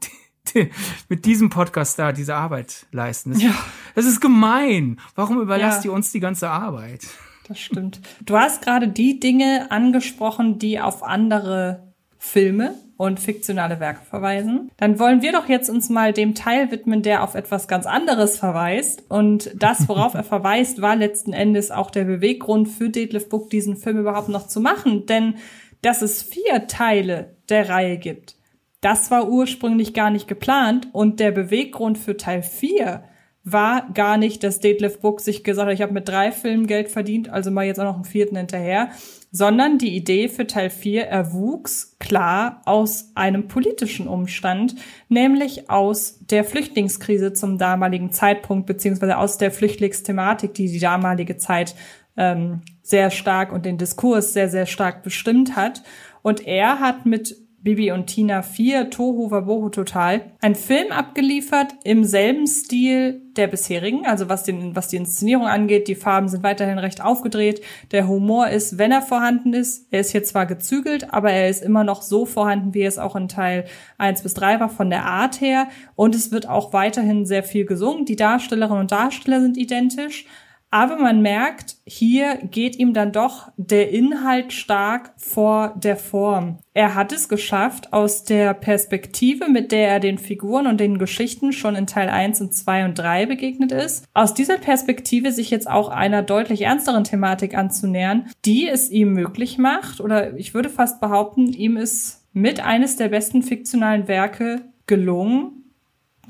[1.09, 3.33] mit diesem Podcast da diese Arbeit leisten.
[3.33, 3.53] Das, ja.
[3.95, 4.99] das ist gemein.
[5.15, 5.91] Warum überlasst ja.
[5.91, 7.07] ihr uns die ganze Arbeit?
[7.47, 8.01] Das stimmt.
[8.25, 14.71] Du hast gerade die Dinge angesprochen, die auf andere Filme und fiktionale Werke verweisen.
[14.77, 18.39] Dann wollen wir doch jetzt uns mal dem Teil widmen, der auf etwas ganz anderes
[18.39, 19.03] verweist.
[19.09, 23.75] Und das, worauf er verweist, war letzten Endes auch der Beweggrund für Detlef Book, diesen
[23.75, 25.05] Film überhaupt noch zu machen.
[25.05, 25.35] Denn
[25.81, 28.37] dass es vier Teile der Reihe gibt,
[28.81, 30.87] das war ursprünglich gar nicht geplant.
[30.93, 33.03] Und der Beweggrund für Teil 4
[33.45, 36.89] war gar nicht, dass Detlef Book sich gesagt hat, ich habe mit drei Filmen Geld
[36.89, 38.89] verdient, also mal jetzt auch noch einen vierten hinterher,
[39.31, 44.75] sondern die Idee für Teil 4 erwuchs klar aus einem politischen Umstand,
[45.09, 51.75] nämlich aus der Flüchtlingskrise zum damaligen Zeitpunkt, beziehungsweise aus der Flüchtlingsthematik, die die damalige Zeit
[52.17, 55.83] ähm, sehr stark und den Diskurs sehr, sehr stark bestimmt hat.
[56.23, 62.03] Und er hat mit Bibi und Tina 4, Tohu Wabohu Total, ein Film abgeliefert im
[62.03, 65.87] selben Stil der bisherigen, also was, den, was die Inszenierung angeht.
[65.87, 67.61] Die Farben sind weiterhin recht aufgedreht.
[67.91, 71.63] Der Humor ist, wenn er vorhanden ist, er ist hier zwar gezügelt, aber er ist
[71.63, 73.65] immer noch so vorhanden, wie es auch in Teil
[73.97, 75.67] 1 bis 3 war, von der Art her.
[75.95, 78.05] Und es wird auch weiterhin sehr viel gesungen.
[78.05, 80.27] Die Darstellerinnen und Darsteller sind identisch.
[80.71, 86.57] Aber man merkt, hier geht ihm dann doch der Inhalt stark vor der Form.
[86.73, 91.53] Er hat es geschafft, aus der Perspektive, mit der er den Figuren und den Geschichten
[91.53, 95.69] schon in Teil 1 und 2 und 3 begegnet ist, aus dieser Perspektive sich jetzt
[95.69, 100.99] auch einer deutlich ernsteren Thematik anzunähern, die es ihm möglich macht, oder ich würde fast
[100.99, 105.64] behaupten, ihm ist mit eines der besten fiktionalen Werke gelungen,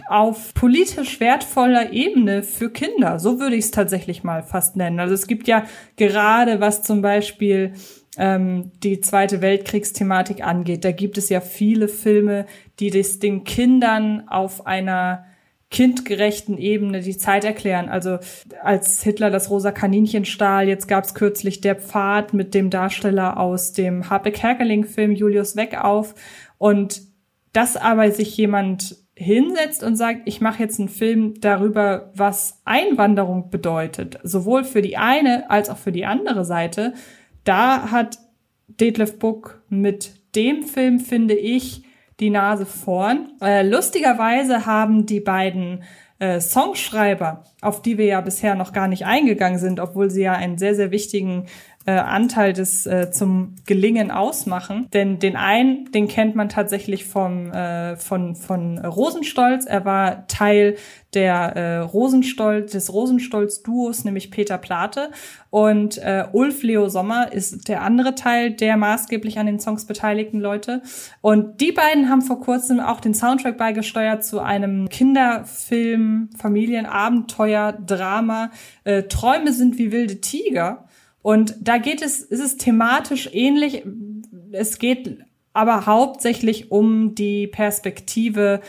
[0.07, 3.19] auf politisch wertvoller Ebene für Kinder.
[3.19, 4.99] So würde ich es tatsächlich mal fast nennen.
[4.99, 5.65] Also es gibt ja
[5.95, 7.73] gerade, was zum Beispiel
[8.17, 12.45] ähm, die Zweite Weltkriegsthematik angeht, da gibt es ja viele Filme,
[12.79, 15.25] die das den Kindern auf einer
[15.71, 17.89] kindgerechten Ebene die Zeit erklären.
[17.89, 18.19] Also
[18.63, 23.37] als Hitler das rosa Kaninchen stahl, jetzt gab es kürzlich Der Pfad mit dem Darsteller
[23.37, 26.15] aus dem Harpe Kerkeling-Film Julius Weg auf.
[26.57, 27.01] Und
[27.51, 33.49] Dass aber sich jemand hinsetzt und sagt, ich mache jetzt einen Film darüber, was Einwanderung
[33.49, 36.93] bedeutet, sowohl für die eine als auch für die andere Seite,
[37.45, 38.17] da hat
[38.67, 41.83] Detlef Book mit dem Film, finde ich,
[42.19, 43.31] die Nase vorn.
[43.41, 45.83] Äh, lustigerweise haben die beiden
[46.19, 50.33] äh, Songschreiber, auf die wir ja bisher noch gar nicht eingegangen sind, obwohl sie ja
[50.33, 51.45] einen sehr, sehr wichtigen
[51.85, 54.87] äh, Anteil des äh, zum Gelingen ausmachen.
[54.93, 59.65] Denn den einen, den kennt man tatsächlich vom äh, von von Rosenstolz.
[59.65, 60.75] Er war Teil
[61.13, 65.11] der äh, Rosenstolz des Rosenstolz Duos, nämlich Peter Plate
[65.49, 70.41] und äh, Ulf Leo Sommer ist der andere Teil der maßgeblich an den Songs beteiligten
[70.41, 70.81] Leute.
[71.21, 78.51] Und die beiden haben vor kurzem auch den Soundtrack beigesteuert zu einem Kinderfilm, Familienabenteuer, Drama.
[78.83, 80.84] Äh, Träume sind wie wilde Tiger.
[81.25, 83.83] Und da geht es, ist es thematisch ähnlich.
[84.51, 85.23] Es geht
[85.53, 88.61] aber hauptsächlich um die Perspektive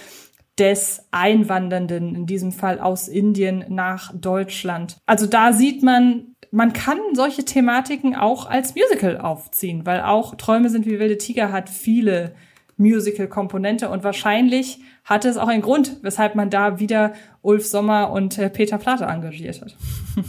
[0.58, 4.96] des Einwandernden, in diesem Fall aus Indien nach Deutschland.
[5.04, 10.70] Also da sieht man, man kann solche Thematiken auch als Musical aufziehen, weil auch Träume
[10.70, 12.34] sind wie wilde Tiger hat viele
[12.78, 17.12] Musical-Komponente und wahrscheinlich hatte es auch einen Grund, weshalb man da wieder
[17.42, 19.76] Ulf Sommer und äh, Peter Platte engagiert hat.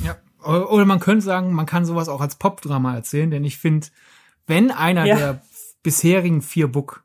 [0.05, 0.17] Ja,
[0.47, 3.87] oder man könnte sagen, man kann sowas auch als Popdrama erzählen, denn ich finde,
[4.45, 5.15] wenn einer ja.
[5.15, 5.41] der
[5.83, 7.03] bisherigen vier Book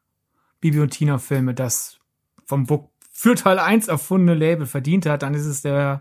[0.60, 1.98] Bibi und Tina Filme das
[2.46, 6.00] vom Book für Teil 1 erfundene Label verdient hat, dann ist es der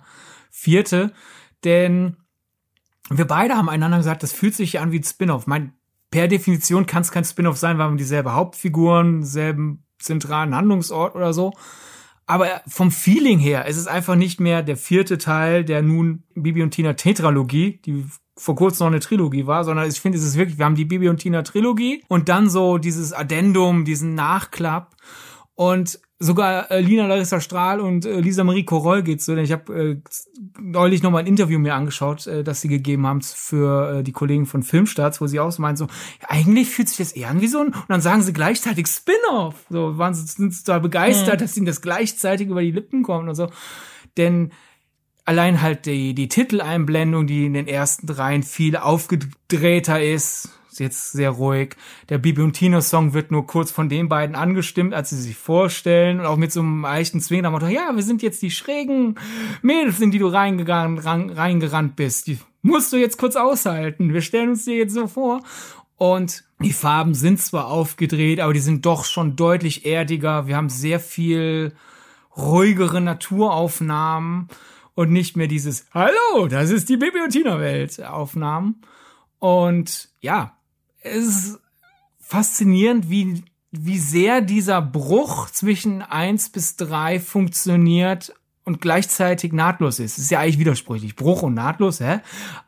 [0.49, 1.13] vierte,
[1.63, 2.17] denn
[3.09, 5.47] wir beide haben einander gesagt, das fühlt sich an wie ein Spin-off.
[5.47, 5.73] Mein,
[6.11, 11.33] per Definition kann es kein Spin-off sein, weil man dieselbe Hauptfiguren, selben zentralen Handlungsort oder
[11.33, 11.53] so.
[12.25, 16.63] Aber vom Feeling her ist es einfach nicht mehr der vierte Teil der nun Bibi
[16.63, 18.05] und Tina Tetralogie, die
[18.37, 20.85] vor kurzem noch eine Trilogie war, sondern ich finde, es ist wirklich, wir haben die
[20.85, 24.95] Bibi und Tina Trilogie und dann so dieses Addendum, diesen Nachklapp.
[25.53, 29.51] Und sogar äh, Lina Larissa Strahl und äh, Lisa Marie Koroll geht's so, denn ich
[29.51, 30.01] habe äh,
[30.59, 34.11] neulich noch mal ein Interview mir angeschaut, äh, das sie gegeben haben für äh, die
[34.11, 35.85] Kollegen von Filmstarts, wo sie auch so meinen so,
[36.21, 38.87] ja, eigentlich fühlt sich das eher an wie so ein und dann sagen sie gleichzeitig
[38.87, 39.65] Spin-off.
[39.69, 41.43] So waren sie sind total begeistert, mhm.
[41.43, 43.49] dass ihnen das gleichzeitig über die Lippen kommt und so.
[44.17, 44.51] Denn
[45.25, 51.11] allein halt die die Titeleinblendung, die in den ersten dreien viel aufgedrehter ist, ist jetzt
[51.11, 51.75] sehr ruhig.
[52.09, 55.35] Der Bibi und Tino Song wird nur kurz von den beiden angestimmt, als sie sich
[55.35, 59.15] vorstellen und auch mit so einem leichten Zwingen am ja, wir sind jetzt die schrägen
[59.61, 62.27] Mädels, in die du reingegangen, reingerannt bist.
[62.27, 64.13] Die musst du jetzt kurz aushalten.
[64.13, 65.41] Wir stellen uns dir jetzt so vor.
[65.97, 70.47] Und die Farben sind zwar aufgedreht, aber die sind doch schon deutlich erdiger.
[70.47, 71.73] Wir haben sehr viel
[72.35, 74.47] ruhigere Naturaufnahmen
[74.95, 78.81] und nicht mehr dieses Hallo, das ist die Bibi und Tina Welt Aufnahmen.
[79.39, 80.55] Und ja,
[81.01, 81.59] es ist
[82.19, 88.33] faszinierend, wie, wie sehr dieser Bruch zwischen eins bis drei funktioniert
[88.63, 90.17] und gleichzeitig nahtlos ist.
[90.17, 91.15] Es ist ja eigentlich widersprüchlich.
[91.15, 92.19] Bruch und nahtlos, hä?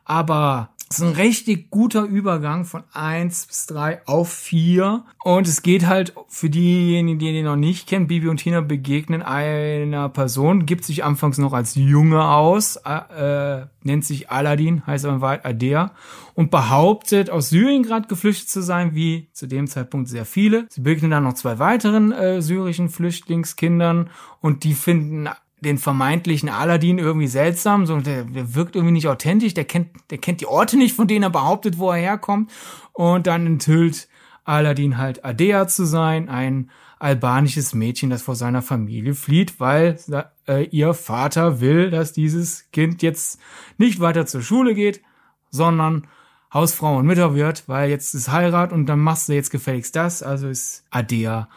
[0.04, 5.62] Aber es ist ein richtig guter Übergang von eins bis drei auf vier Und es
[5.62, 10.66] geht halt für diejenigen, die den noch nicht kennen, Bibi und Tina begegnen einer Person,
[10.66, 15.20] gibt sich anfangs noch als Junge aus, äh, äh nennt sich Aladdin, heißt aber in
[15.20, 15.92] Wahrheit Adea
[16.34, 20.66] und behauptet, aus Syrien gerade geflüchtet zu sein, wie zu dem Zeitpunkt sehr viele.
[20.70, 24.10] Sie begegnen dann noch zwei weiteren äh, syrischen Flüchtlingskindern
[24.40, 25.28] und die finden
[25.64, 30.18] den vermeintlichen Aladdin irgendwie seltsam, so der, der wirkt irgendwie nicht authentisch, der kennt, der
[30.18, 32.50] kennt die Orte nicht, von denen er behauptet, wo er herkommt.
[32.92, 34.08] Und dann enthüllt
[34.44, 39.98] Aladdin halt Adea zu sein, ein albanisches Mädchen, das vor seiner Familie flieht, weil
[40.46, 43.40] äh, ihr Vater will, dass dieses Kind jetzt
[43.78, 45.02] nicht weiter zur Schule geht,
[45.50, 46.06] sondern
[46.52, 50.22] Hausfrau und Mütter wird, weil jetzt ist Heirat und dann machst du jetzt gefälligst das,
[50.22, 51.48] also ist Adea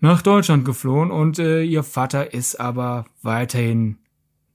[0.00, 3.98] nach Deutschland geflohen und äh, ihr Vater ist aber weiterhin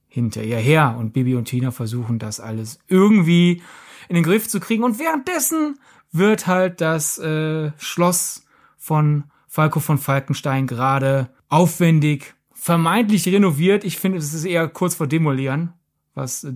[0.08, 3.62] hinter ihr her und Bibi und Tina versuchen das alles irgendwie
[4.08, 5.78] in den Griff zu kriegen und währenddessen
[6.12, 8.46] wird halt das äh, Schloss
[8.76, 13.84] von Falco von Falkenstein gerade aufwendig vermeintlich renoviert.
[13.84, 15.74] Ich finde, es ist eher kurz vor Demolieren,
[16.14, 16.54] was äh,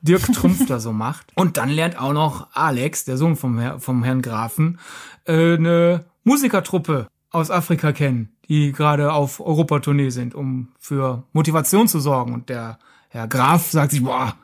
[0.00, 1.32] Dirk Trumpf da so macht.
[1.34, 4.78] Und dann lernt auch noch Alex, der Sohn vom, Herr, vom Herrn Grafen,
[5.26, 12.00] äh, eine Musikertruppe aus Afrika kennen, die gerade auf Europatournee sind, um für Motivation zu
[12.00, 12.34] sorgen.
[12.34, 12.78] Und der
[13.08, 14.34] Herr Graf sagt sich, boah,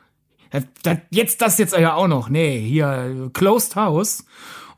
[1.10, 2.28] jetzt das jetzt ja auch noch.
[2.28, 4.24] Nee, hier Closed House.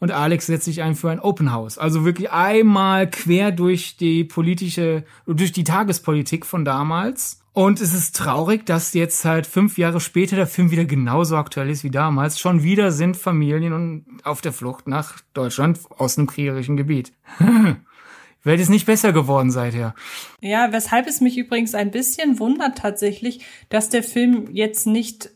[0.01, 1.77] Und Alex setzt sich ein für ein Open House.
[1.77, 7.41] Also wirklich einmal quer durch die politische, durch die Tagespolitik von damals.
[7.53, 11.69] Und es ist traurig, dass jetzt halt fünf Jahre später der Film wieder genauso aktuell
[11.69, 12.39] ist wie damals.
[12.39, 17.13] Schon wieder sind Familien auf der Flucht nach Deutschland aus einem kriegerischen Gebiet.
[18.45, 19.95] Welt ist nicht besser geworden seither.
[20.41, 25.31] Ja, weshalb es mich übrigens ein bisschen wundert tatsächlich, dass der Film jetzt nicht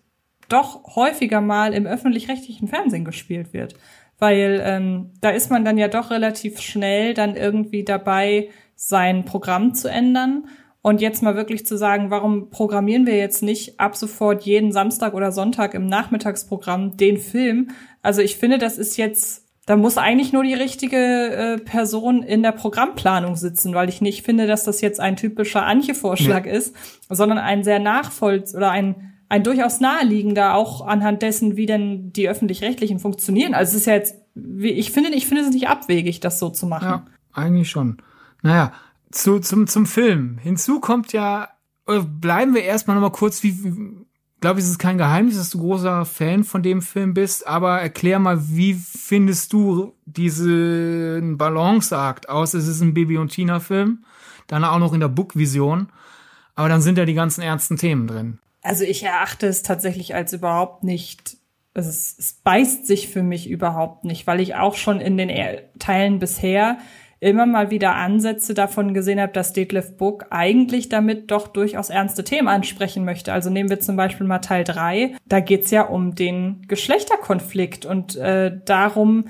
[0.49, 3.75] doch häufiger mal im öffentlich-rechtlichen Fernsehen gespielt wird.
[4.19, 9.75] Weil ähm, da ist man dann ja doch relativ schnell dann irgendwie dabei, sein Programm
[9.75, 10.47] zu ändern.
[10.83, 15.15] Und jetzt mal wirklich zu sagen, warum programmieren wir jetzt nicht ab sofort jeden Samstag
[15.15, 17.71] oder Sonntag im Nachmittagsprogramm den Film?
[18.03, 22.43] Also ich finde, das ist jetzt, da muss eigentlich nur die richtige äh, Person in
[22.43, 26.53] der Programmplanung sitzen, weil ich nicht finde, dass das jetzt ein typischer Anche-Vorschlag ja.
[26.53, 26.75] ist,
[27.09, 32.29] sondern ein sehr nachvollz oder ein, ein durchaus naheliegender, auch anhand dessen, wie denn die
[32.29, 33.55] öffentlich-rechtlichen funktionieren.
[33.55, 36.67] Also es ist ja jetzt, ich finde, ich finde es nicht abwegig, das so zu
[36.67, 36.89] machen.
[36.89, 37.99] Ja, eigentlich schon.
[38.43, 38.73] Naja,
[39.13, 40.39] zu, zum, zum Film.
[40.39, 41.51] Hinzu kommt ja,
[41.87, 43.55] bleiben wir erstmal nochmal kurz, wie,
[44.43, 47.81] glaube ich, ist es kein Geheimnis, dass du großer Fan von dem Film bist, aber
[47.81, 52.53] erklär mal, wie findest du diesen Balanceakt aus?
[52.53, 54.05] Es ist ein Baby- und Tina-Film,
[54.49, 55.89] dann auch noch in der Book-Vision,
[56.55, 58.39] aber dann sind ja die ganzen ernsten Themen drin.
[58.63, 61.39] Also ich erachte es tatsächlich als überhaupt nicht
[61.75, 65.31] also es, es beißt sich für mich überhaupt nicht, weil ich auch schon in den
[65.79, 66.77] Teilen bisher
[67.23, 72.25] immer mal wieder Ansätze davon gesehen habe, dass Detlef Book eigentlich damit doch durchaus ernste
[72.25, 73.33] Themen ansprechen möchte.
[73.33, 75.15] Also nehmen wir zum Beispiel mal Teil 3.
[75.29, 79.27] Da geht's ja um den Geschlechterkonflikt und äh, darum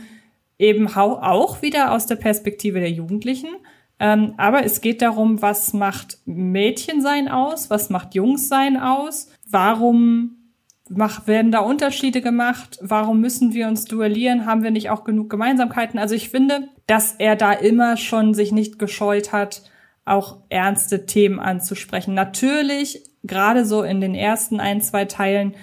[0.59, 3.51] eben auch wieder aus der Perspektive der Jugendlichen.
[3.99, 10.42] Ähm, aber es geht darum, was macht Mädchensein aus, was macht Jungssein aus, warum
[10.89, 12.79] mach, werden da Unterschiede gemacht?
[12.81, 14.47] Warum müssen wir uns duellieren?
[14.47, 15.99] Haben wir nicht auch genug Gemeinsamkeiten?
[15.99, 19.63] Also ich finde, dass er da immer schon sich nicht gescheut hat,
[20.05, 22.15] auch ernste Themen anzusprechen.
[22.15, 25.55] Natürlich, gerade so in den ersten ein, zwei Teilen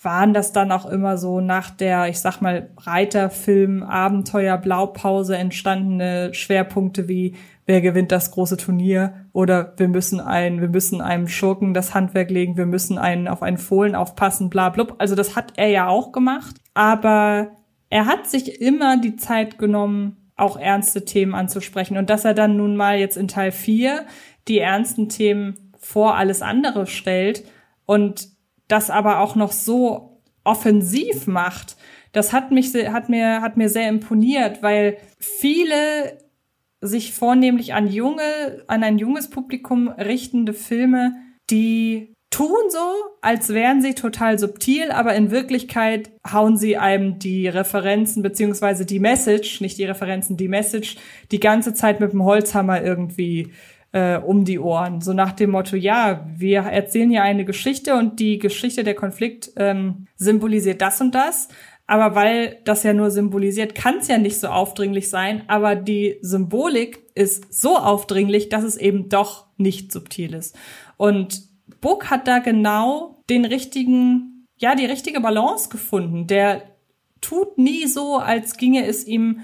[0.00, 6.34] waren das dann auch immer so nach der, ich sag mal, Reiterfilm, Abenteuer, Blaupause entstandene
[6.34, 7.36] Schwerpunkte wie
[7.66, 12.30] wer gewinnt das große Turnier oder wir müssen ein, wir müssen einem Schurken das Handwerk
[12.30, 14.96] legen, wir müssen einen auf einen Fohlen aufpassen, bla blub.
[14.98, 17.52] Also das hat er ja auch gemacht, aber
[17.88, 22.56] er hat sich immer die Zeit genommen, auch ernste Themen anzusprechen und dass er dann
[22.56, 24.06] nun mal jetzt in Teil 4
[24.48, 27.44] die ernsten Themen vor alles andere stellt
[27.86, 28.28] und
[28.66, 31.76] das aber auch noch so offensiv macht,
[32.12, 36.18] das hat mich hat mir hat mir sehr imponiert, weil viele
[36.82, 41.14] sich vornehmlich an junge, an ein junges Publikum richtende Filme,
[41.48, 42.78] die tun so,
[43.20, 48.98] als wären sie total subtil, aber in Wirklichkeit hauen sie einem die Referenzen beziehungsweise die
[48.98, 50.96] Message, nicht die Referenzen, die Message,
[51.30, 53.52] die ganze Zeit mit dem Holzhammer irgendwie
[53.92, 55.00] äh, um die Ohren.
[55.00, 59.52] So nach dem Motto, ja, wir erzählen hier eine Geschichte und die Geschichte der Konflikt
[59.56, 61.48] ähm, symbolisiert das und das.
[61.86, 65.42] Aber weil das ja nur symbolisiert, kann es ja nicht so aufdringlich sein.
[65.48, 70.56] Aber die Symbolik ist so aufdringlich, dass es eben doch nicht subtil ist.
[70.96, 71.42] Und
[71.80, 76.26] Book hat da genau den richtigen, ja, die richtige Balance gefunden.
[76.26, 76.62] Der
[77.20, 79.42] tut nie so, als ginge es ihm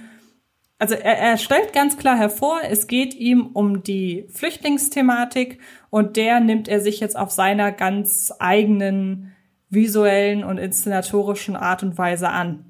[0.78, 5.58] also er, er stellt ganz klar hervor, es geht ihm um die Flüchtlingsthematik
[5.90, 9.32] und der nimmt er sich jetzt auf seiner ganz eigenen
[9.70, 12.64] visuellen und inszenatorischen Art und Weise an.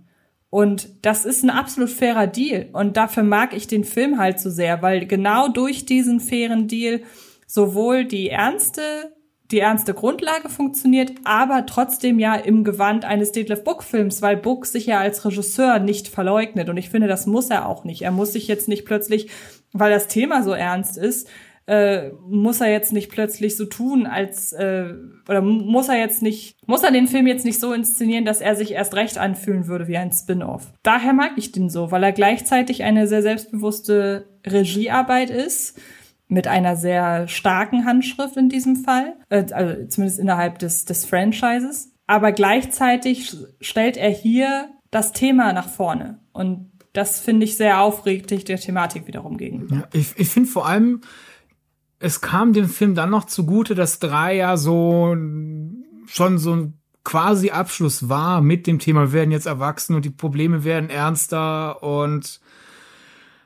[0.50, 2.68] Und das ist ein absolut fairer Deal.
[2.72, 7.02] Und dafür mag ich den Film halt so sehr, weil genau durch diesen fairen Deal
[7.46, 8.82] sowohl die ernste,
[9.50, 14.66] die ernste Grundlage funktioniert, aber trotzdem ja im Gewand eines Detlef Book Films, weil Book
[14.66, 16.68] sich ja als Regisseur nicht verleugnet.
[16.70, 18.02] Und ich finde, das muss er auch nicht.
[18.02, 19.30] Er muss sich jetzt nicht plötzlich,
[19.72, 21.28] weil das Thema so ernst ist,
[21.68, 24.94] äh, muss er jetzt nicht plötzlich so tun, als äh,
[25.28, 28.56] oder muss er jetzt nicht, muss er den Film jetzt nicht so inszenieren, dass er
[28.56, 30.72] sich erst recht anfühlen würde wie ein Spin-off.
[30.82, 35.78] Daher mag ich den so, weil er gleichzeitig eine sehr selbstbewusste Regiearbeit ist
[36.26, 41.92] mit einer sehr starken Handschrift in diesem Fall, äh, also zumindest innerhalb des, des Franchises.
[42.06, 46.20] Aber gleichzeitig stellt er hier das Thema nach vorne.
[46.32, 49.76] Und das finde ich sehr aufregend der Thematik wiederum gegenüber.
[49.76, 51.02] Ja, ich ich finde vor allem,
[52.00, 55.16] es kam dem Film dann noch zugute, dass drei ja so
[56.06, 60.10] schon so ein quasi Abschluss war mit dem Thema, wir werden jetzt erwachsen und die
[60.10, 62.40] Probleme werden ernster und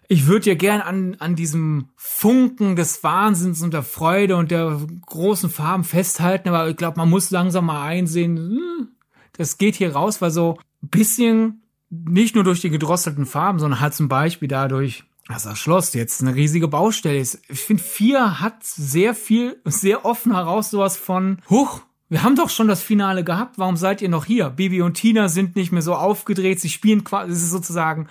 [0.08, 4.80] ich würde ja gern an, an diesem Funken des Wahnsinns und der Freude und der
[5.06, 8.88] großen Farben festhalten, aber ich glaube, man muss langsam mal einsehen, hm,
[9.34, 13.80] das geht hier raus, weil so ein bisschen nicht nur durch die gedrosselten Farben, sondern
[13.80, 17.40] halt zum Beispiel dadurch, dass das Schloss jetzt eine riesige Baustelle ist.
[17.48, 22.50] Ich finde, vier hat sehr viel, sehr offen heraus sowas von, huch, wir haben doch
[22.50, 24.50] schon das Finale gehabt, warum seid ihr noch hier?
[24.50, 28.08] Bibi und Tina sind nicht mehr so aufgedreht, sie spielen quasi, es ist sozusagen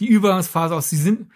[0.00, 1.30] die Übergangsphase aus, sie sind,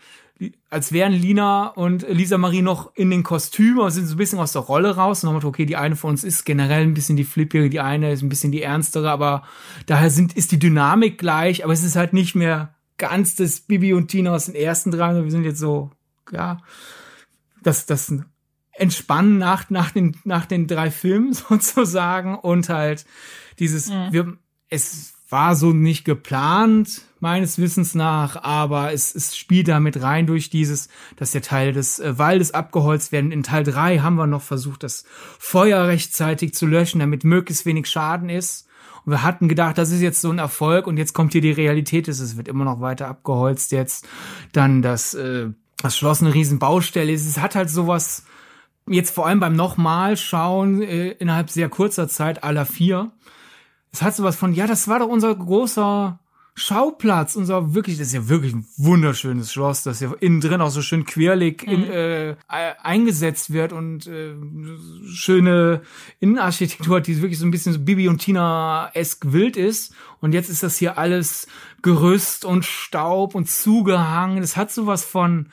[0.68, 4.52] als wären Lina und Lisa Marie noch in den Kostümen, sind so ein bisschen aus
[4.52, 7.24] der Rolle raus und haben okay, die eine von uns ist generell ein bisschen die
[7.24, 9.44] flippige, die eine ist ein bisschen die ernstere, aber
[9.86, 13.94] daher sind, ist die Dynamik gleich, aber es ist halt nicht mehr ganz das Bibi
[13.94, 15.90] und Tina aus den ersten drei, wir sind jetzt so,
[16.30, 16.58] ja,
[17.62, 18.12] das, das
[18.72, 23.04] Entspannen nach, nach den, nach den drei Filmen sozusagen und halt
[23.58, 24.08] dieses, mhm.
[24.10, 24.36] wir,
[24.68, 30.50] es war so nicht geplant, meines Wissens nach, aber es, es spielt damit rein durch
[30.50, 33.32] dieses, dass der Teil des äh, Waldes abgeholzt werden.
[33.32, 35.04] In Teil drei haben wir noch versucht, das
[35.38, 38.68] Feuer rechtzeitig zu löschen, damit möglichst wenig Schaden ist.
[39.04, 41.50] Und wir hatten gedacht, das ist jetzt so ein Erfolg und jetzt kommt hier die
[41.50, 44.06] Realität, es wird immer noch weiter abgeholzt jetzt.
[44.52, 47.26] Dann das, äh, das Schloss eine Riesenbaustelle ist.
[47.26, 48.24] Es hat halt sowas,
[48.86, 53.10] jetzt vor allem beim nochmal schauen, äh, innerhalb sehr kurzer Zeit aller vier.
[53.92, 56.18] Es hat sowas von, ja, das war doch unser großer
[56.54, 60.70] Schauplatz, unser wirklich, das ist ja wirklich ein wunderschönes Schloss, das ja innen drin auch
[60.70, 61.90] so schön querlig in, mhm.
[61.90, 62.36] äh,
[62.82, 64.34] eingesetzt wird und äh,
[65.06, 65.80] schöne
[66.20, 69.94] Innenarchitektur hat, die wirklich so ein bisschen so Bibi und Tina-esk wild ist.
[70.20, 71.46] Und jetzt ist das hier alles
[71.80, 74.42] Gerüst und Staub und zugehangen.
[74.42, 75.48] Es hat sowas von,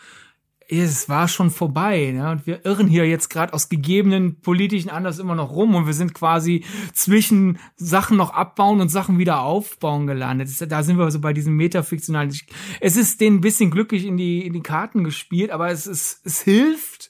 [0.69, 2.11] es war schon vorbei.
[2.13, 2.29] Ne?
[2.29, 5.93] Und wir irren hier jetzt gerade aus gegebenen politischen Anlass immer noch rum und wir
[5.93, 6.63] sind quasi
[6.93, 10.49] zwischen Sachen noch abbauen und Sachen wieder aufbauen gelandet.
[10.71, 12.33] Da sind wir so bei diesem metafiktionalen.
[12.79, 16.21] Es ist denen ein bisschen glücklich in die, in die Karten gespielt, aber es, ist,
[16.25, 17.09] es hilft,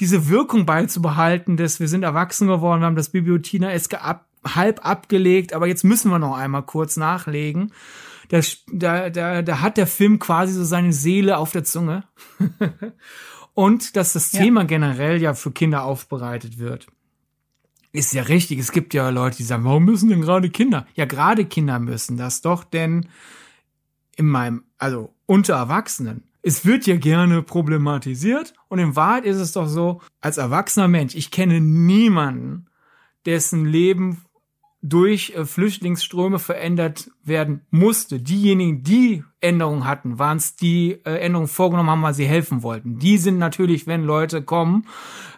[0.00, 4.84] diese Wirkung beizubehalten, dass wir sind erwachsen geworden, wir haben das Bibliothina Eske ab, halb
[4.86, 7.72] abgelegt, aber jetzt müssen wir noch einmal kurz nachlegen
[8.28, 8.40] da,
[8.72, 12.04] da, da, da hat der Film quasi so seine Seele auf der Zunge.
[13.54, 14.42] Und dass das ja.
[14.42, 16.86] Thema generell ja für Kinder aufbereitet wird.
[17.92, 18.58] Ist ja richtig.
[18.58, 20.86] Es gibt ja Leute, die sagen, warum müssen denn gerade Kinder?
[20.94, 23.08] Ja, gerade Kinder müssen das doch, denn
[24.16, 29.52] in meinem, also unter Erwachsenen, es wird ja gerne problematisiert und in Wahrheit ist es
[29.52, 32.66] doch so, als erwachsener Mensch, ich kenne niemanden,
[33.24, 34.22] dessen Leben
[34.82, 38.20] durch äh, Flüchtlingsströme verändert werden musste.
[38.20, 42.98] Diejenigen, die Änderungen hatten, waren es die äh, Änderungen vorgenommen haben, weil sie helfen wollten.
[42.98, 44.86] Die sind natürlich, wenn Leute kommen,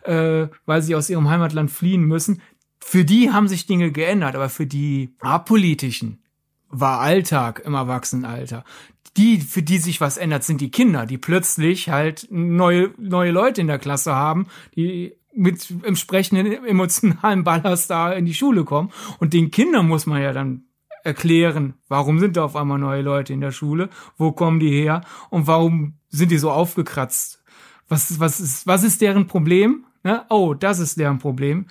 [0.03, 2.43] äh, weil sie aus ihrem Heimatland fliehen müssen,
[2.81, 6.23] für die haben sich Dinge geändert, aber für die apolitischen
[6.71, 8.65] war Alltag im Erwachsenenalter.
[9.17, 13.61] Die, für die sich was ändert, sind die Kinder, die plötzlich halt neue, neue Leute
[13.61, 14.47] in der Klasse haben,
[14.77, 18.91] die mit entsprechenden emotionalen Ballast da in die Schule kommen.
[19.21, 20.65] Und den Kindern muss man ja dann
[21.05, 25.03] erklären, warum sind da auf einmal neue Leute in der Schule, wo kommen die her
[25.31, 27.43] und warum sind die so aufgekratzt?
[27.89, 29.87] Was, was, ist, was ist deren Problem?
[30.03, 30.25] Ne?
[30.29, 31.67] Oh, das ist deren Problem.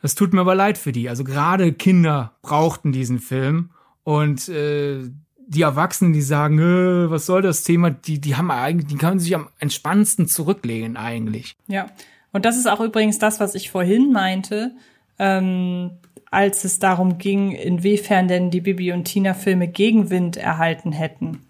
[0.00, 1.08] Das tut mir aber leid für die.
[1.08, 3.70] Also gerade Kinder brauchten diesen Film
[4.02, 5.02] und äh,
[5.46, 9.20] die Erwachsenen, die sagen, äh, was soll das Thema, die, die haben eigentlich, die können
[9.20, 11.56] sich am entspannendsten zurücklegen eigentlich.
[11.68, 11.86] Ja,
[12.32, 14.72] und das ist auch übrigens das, was ich vorhin meinte,
[15.18, 15.92] ähm,
[16.30, 21.40] als es darum ging, inwiefern denn die Bibi und Tina Filme Gegenwind erhalten hätten.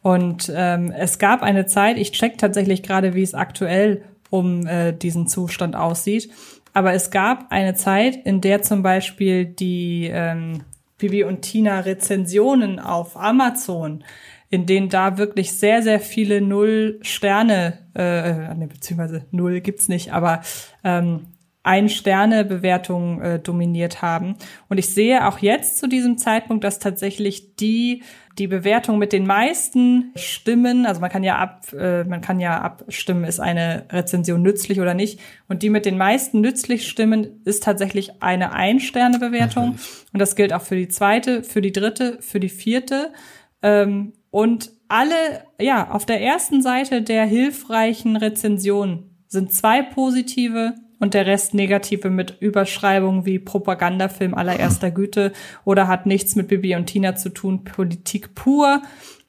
[0.00, 4.92] Und ähm, es gab eine Zeit, ich check tatsächlich gerade, wie es aktuell um äh,
[4.92, 6.30] diesen Zustand aussieht,
[6.72, 10.62] aber es gab eine Zeit, in der zum Beispiel die ähm,
[10.98, 14.04] Bibi und Tina Rezensionen auf Amazon
[14.52, 20.42] in denen da wirklich sehr, sehr viele Null-Sterne, äh, ne, beziehungsweise Null gibt's nicht, aber
[20.84, 21.28] ähm,
[21.62, 24.34] ein-Sterne-Bewertungen äh, dominiert haben.
[24.68, 28.02] Und ich sehe auch jetzt zu diesem Zeitpunkt, dass tatsächlich die
[28.38, 32.60] die Bewertung mit den meisten Stimmen, also man kann ja ab, äh, man kann ja
[32.60, 35.20] abstimmen, ist eine Rezension nützlich oder nicht.
[35.48, 39.76] Und die mit den meisten nützlich Stimmen ist tatsächlich eine Ein-Sterne-Bewertung.
[40.12, 43.12] Und das gilt auch für die zweite, für die dritte, für die vierte.
[43.62, 45.14] Ähm, und alle,
[45.60, 52.08] ja, auf der ersten Seite der hilfreichen Rezensionen sind zwei positive und der Rest negative
[52.08, 55.32] mit Überschreibungen wie Propagandafilm allererster Güte
[55.66, 58.82] oder hat nichts mit Bibi und Tina zu tun, Politik pur.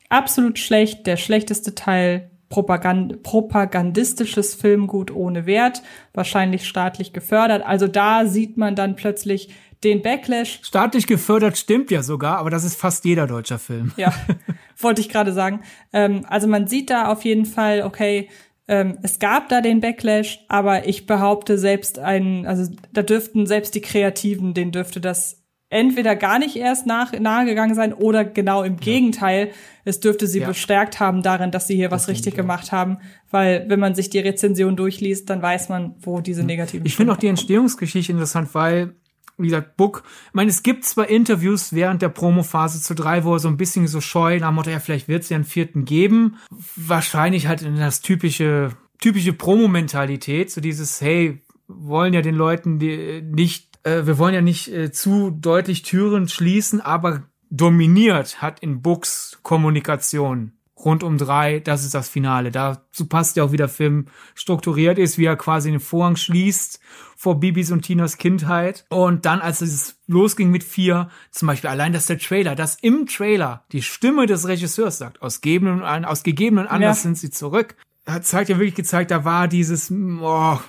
[0.08, 5.82] Absolut schlecht, der schlechteste Teil Propagand propagandistisches Filmgut ohne Wert,
[6.14, 7.66] wahrscheinlich staatlich gefördert.
[7.66, 9.50] Also da sieht man dann plötzlich,
[9.84, 10.60] den Backlash.
[10.64, 13.92] Staatlich gefördert stimmt ja sogar, aber das ist fast jeder deutscher Film.
[13.98, 14.14] Ja,
[14.78, 15.62] wollte ich gerade sagen.
[15.92, 18.30] Ähm, also man sieht da auf jeden Fall, okay,
[18.68, 23.76] ähm, es gab da den Backlash, aber ich behaupte selbst einen, also da dürften selbst
[23.76, 25.44] die Kreativen, denen dürfte das
[25.74, 28.80] entweder gar nicht erst nach, nahegegangen sein oder genau im ja.
[28.80, 29.52] Gegenteil.
[29.84, 30.48] Es dürfte sie ja.
[30.48, 32.42] bestärkt haben darin, dass sie hier das was richtig ja.
[32.42, 33.00] gemacht haben.
[33.32, 36.86] Weil wenn man sich die Rezension durchliest, dann weiß man, wo diese negativen.
[36.86, 38.96] Ich finde auch die Entstehungsgeschichte interessant, weil
[39.38, 43.34] wie gesagt, Book, ich meine, es gibt zwar Interviews während der Promophase zu drei, wo
[43.34, 45.86] er so ein bisschen so scheu nach Motto, ja, vielleicht wird es ja einen vierten
[45.86, 46.38] geben.
[46.76, 53.22] Wahrscheinlich halt in das typische, typische Promo-Mentalität, so dieses, hey, wollen ja den Leuten die
[53.22, 58.82] nicht, äh, wir wollen ja nicht äh, zu deutlich Türen schließen, aber dominiert hat in
[58.82, 60.54] Books Kommunikation
[60.86, 62.52] rund um drei, das ist das Finale.
[62.52, 66.80] Dazu passt ja auch, wie der Film strukturiert ist, wie er quasi den Vorhang schließt
[67.16, 68.86] vor Bibis und Tinas Kindheit.
[68.90, 73.06] Und dann, als es losging mit vier, zum Beispiel allein, dass der Trailer, dass im
[73.08, 77.04] Trailer die Stimme des Regisseurs sagt, aus gegebenen, aus gegebenen Anlass ja.
[77.04, 80.60] sind sie zurück, hat zeigt ja wirklich gezeigt, da war dieses, oh,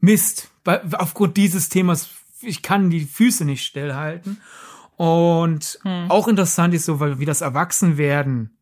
[0.00, 0.50] Mist,
[0.92, 2.08] aufgrund dieses Themas,
[2.40, 4.40] ich kann die Füße nicht stillhalten.
[4.96, 6.10] Und hm.
[6.10, 8.56] auch interessant ist so, weil wie das Erwachsenwerden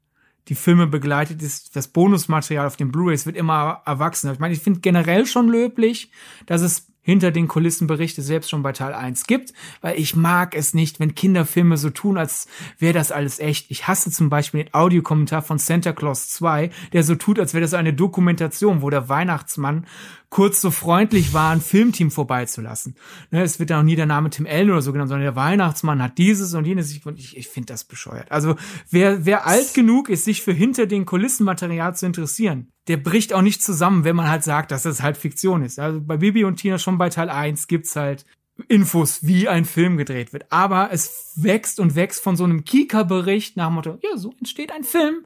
[0.48, 4.32] die Filme begleitet ist, das Bonusmaterial auf den Blu-rays wird immer erwachsener.
[4.32, 6.10] Ich meine, ich finde generell schon löblich,
[6.46, 10.54] dass es hinter den Kulissen Berichte selbst schon bei Teil 1 gibt, weil ich mag
[10.54, 12.48] es nicht, wenn Kinderfilme so tun, als
[12.78, 13.70] wäre das alles echt.
[13.70, 17.62] Ich hasse zum Beispiel den Audiokommentar von Santa Claus 2, der so tut, als wäre
[17.62, 19.86] das eine Dokumentation, wo der Weihnachtsmann
[20.30, 22.96] kurz so freundlich war, ein Filmteam vorbeizulassen.
[23.30, 25.36] Ne, es wird ja auch nie der Name Tim Allen oder so genannt, sondern der
[25.36, 26.90] Weihnachtsmann hat dieses und jenes.
[26.90, 28.30] Ich, ich, finde das bescheuert.
[28.30, 28.56] Also
[28.90, 33.32] wer, wer alt genug ist, sich für hinter den Kulissen Material zu interessieren, der bricht
[33.32, 35.78] auch nicht zusammen, wenn man halt sagt, dass das halt Fiktion ist.
[35.78, 38.24] Also bei Bibi und Tina schon bei Teil 1 gibt's halt
[38.66, 40.46] Infos, wie ein Film gedreht wird.
[40.50, 44.72] Aber es wächst und wächst von so einem Kika-Bericht nach dem Motto, ja, so entsteht
[44.72, 45.24] ein Film,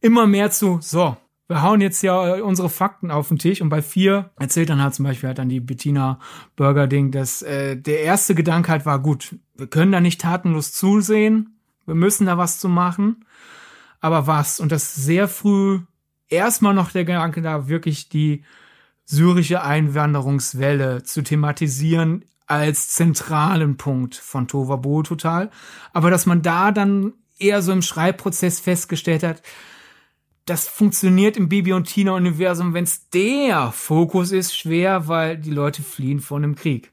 [0.00, 1.16] immer mehr zu, so,
[1.46, 4.94] wir hauen jetzt ja unsere Fakten auf den Tisch und bei vier erzählt dann halt
[4.94, 6.18] zum Beispiel halt dann die Bettina
[6.56, 10.72] Burger Ding, dass äh, der erste Gedanke halt war, gut, wir können da nicht tatenlos
[10.72, 13.26] zusehen, wir müssen da was zu machen,
[14.00, 14.58] aber was?
[14.58, 15.80] Und das sehr früh
[16.28, 18.44] erstmal noch der Gedanke da, wirklich die
[19.04, 25.50] syrische Einwanderungswelle zu thematisieren als zentralen Punkt von Tova Bo total,
[25.92, 29.42] aber dass man da dann eher so im Schreibprozess festgestellt hat,
[30.46, 35.50] das funktioniert im Bibi und Tina Universum, wenn es der Fokus ist, schwer, weil die
[35.50, 36.92] Leute fliehen vor einem Krieg.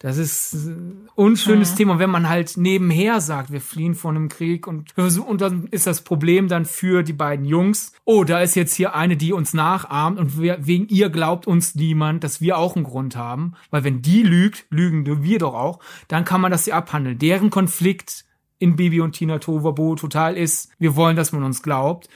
[0.00, 1.76] Das ist ein unschönes mhm.
[1.76, 5.88] Thema, wenn man halt nebenher sagt, wir fliehen vor einem Krieg und, und dann ist
[5.88, 9.54] das Problem dann für die beiden Jungs, oh, da ist jetzt hier eine, die uns
[9.54, 13.82] nachahmt und wir, wegen ihr glaubt uns niemand, dass wir auch einen Grund haben, weil
[13.82, 17.18] wenn die lügt, lügen wir doch auch, dann kann man das hier abhandeln.
[17.18, 18.24] Deren Konflikt
[18.60, 22.08] in Bibi und Tina Tovabo total ist, wir wollen, dass man uns glaubt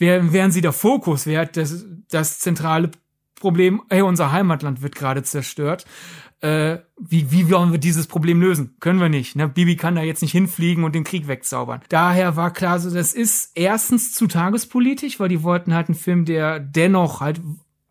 [0.00, 2.90] wären sie der Fokus wert, das, das zentrale
[3.40, 5.86] Problem, hey, unser Heimatland wird gerade zerstört.
[6.40, 8.76] Äh, wie, wie wollen wir dieses Problem lösen?
[8.80, 9.36] Können wir nicht.
[9.36, 9.48] Ne?
[9.48, 11.80] Bibi kann da jetzt nicht hinfliegen und den Krieg wegzaubern.
[11.90, 16.24] Daher war klar, so das ist erstens zu tagespolitisch, weil die wollten halt einen Film,
[16.24, 17.40] der dennoch halt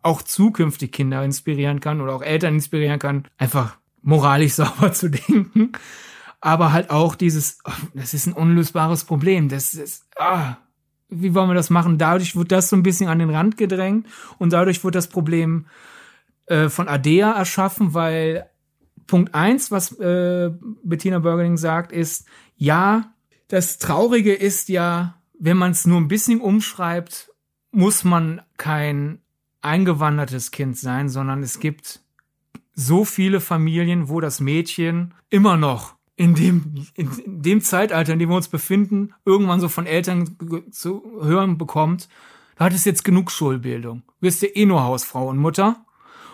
[0.02, 5.72] auch zukünftig Kinder inspirieren kann oder auch Eltern inspirieren kann, einfach moralisch sauber zu denken.
[6.40, 9.48] Aber halt auch dieses, oh, das ist ein unlösbares Problem.
[9.48, 10.56] Das ist, ah,
[11.10, 11.98] wie wollen wir das machen?
[11.98, 14.06] Dadurch wird das so ein bisschen an den Rand gedrängt
[14.38, 15.66] und dadurch wird das Problem
[16.46, 18.48] äh, von Adea erschaffen, weil
[19.06, 20.50] Punkt eins, was äh,
[20.82, 22.26] Bettina Burgering sagt, ist,
[22.56, 23.12] ja,
[23.48, 27.32] das Traurige ist ja, wenn man es nur ein bisschen umschreibt,
[27.72, 29.20] muss man kein
[29.62, 32.00] eingewandertes Kind sein, sondern es gibt
[32.74, 38.28] so viele Familien, wo das Mädchen immer noch in dem, in, dem Zeitalter, in dem
[38.28, 40.36] wir uns befinden, irgendwann so von Eltern
[40.70, 42.10] zu hören bekommt,
[42.56, 44.02] du hattest jetzt genug Schulbildung.
[44.06, 45.82] Du bist ja eh nur Hausfrau und Mutter.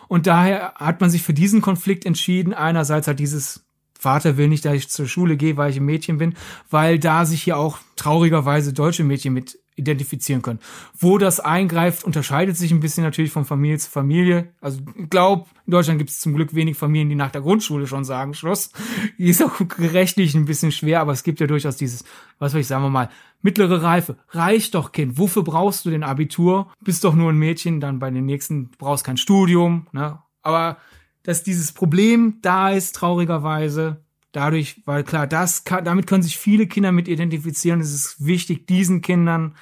[0.08, 2.52] Und daher hat man sich für diesen Konflikt entschieden.
[2.52, 3.64] Einerseits hat dieses
[3.96, 6.34] Vater will nicht, dass ich zur Schule gehe, weil ich ein Mädchen bin,
[6.68, 10.58] weil da sich hier auch traurigerweise deutsche Mädchen mit identifizieren können.
[10.98, 14.52] Wo das eingreift, unterscheidet sich ein bisschen natürlich von Familie zu Familie.
[14.60, 17.86] Also ich glaube, in Deutschland gibt es zum Glück wenig Familien, die nach der Grundschule
[17.86, 18.70] schon sagen, Schluss.
[19.18, 22.04] Ist auch rechtlich ein bisschen schwer, aber es gibt ja durchaus dieses,
[22.38, 23.10] was soll ich sagen wir mal,
[23.42, 24.16] mittlere Reife.
[24.30, 25.18] Reicht doch, Kind.
[25.18, 26.72] Wofür brauchst du den Abitur?
[26.82, 29.86] Bist doch nur ein Mädchen, dann bei den nächsten brauchst kein Studium.
[29.92, 30.18] Ne?
[30.42, 30.78] Aber
[31.22, 34.04] dass dieses Problem da ist, traurigerweise,
[34.36, 37.80] dadurch, weil klar, das kann, damit können sich viele Kinder mit identifizieren.
[37.80, 39.54] Es ist wichtig, diesen Kindern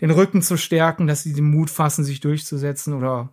[0.00, 3.30] den Rücken zu stärken, dass sie den Mut fassen, sich durchzusetzen oder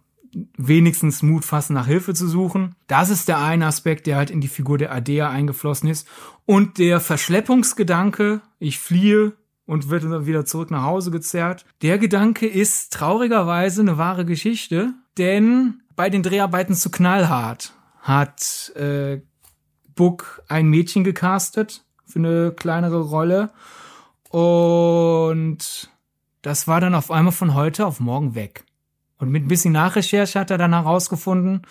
[0.57, 2.75] wenigstens Mut fassen, nach Hilfe zu suchen.
[2.87, 6.07] Das ist der eine Aspekt, der halt in die Figur der Adea eingeflossen ist.
[6.45, 9.33] Und der Verschleppungsgedanke, ich fliehe
[9.65, 11.65] und wird wieder zurück nach Hause gezerrt.
[11.81, 19.21] Der Gedanke ist traurigerweise eine wahre Geschichte, denn bei den Dreharbeiten zu Knallhart hat äh,
[19.95, 23.51] Book ein Mädchen gecastet für eine kleinere Rolle.
[24.29, 25.89] Und
[26.41, 28.65] das war dann auf einmal von heute auf morgen weg.
[29.17, 31.61] Und mit ein bisschen Nachrecherche hat er dann herausgefunden,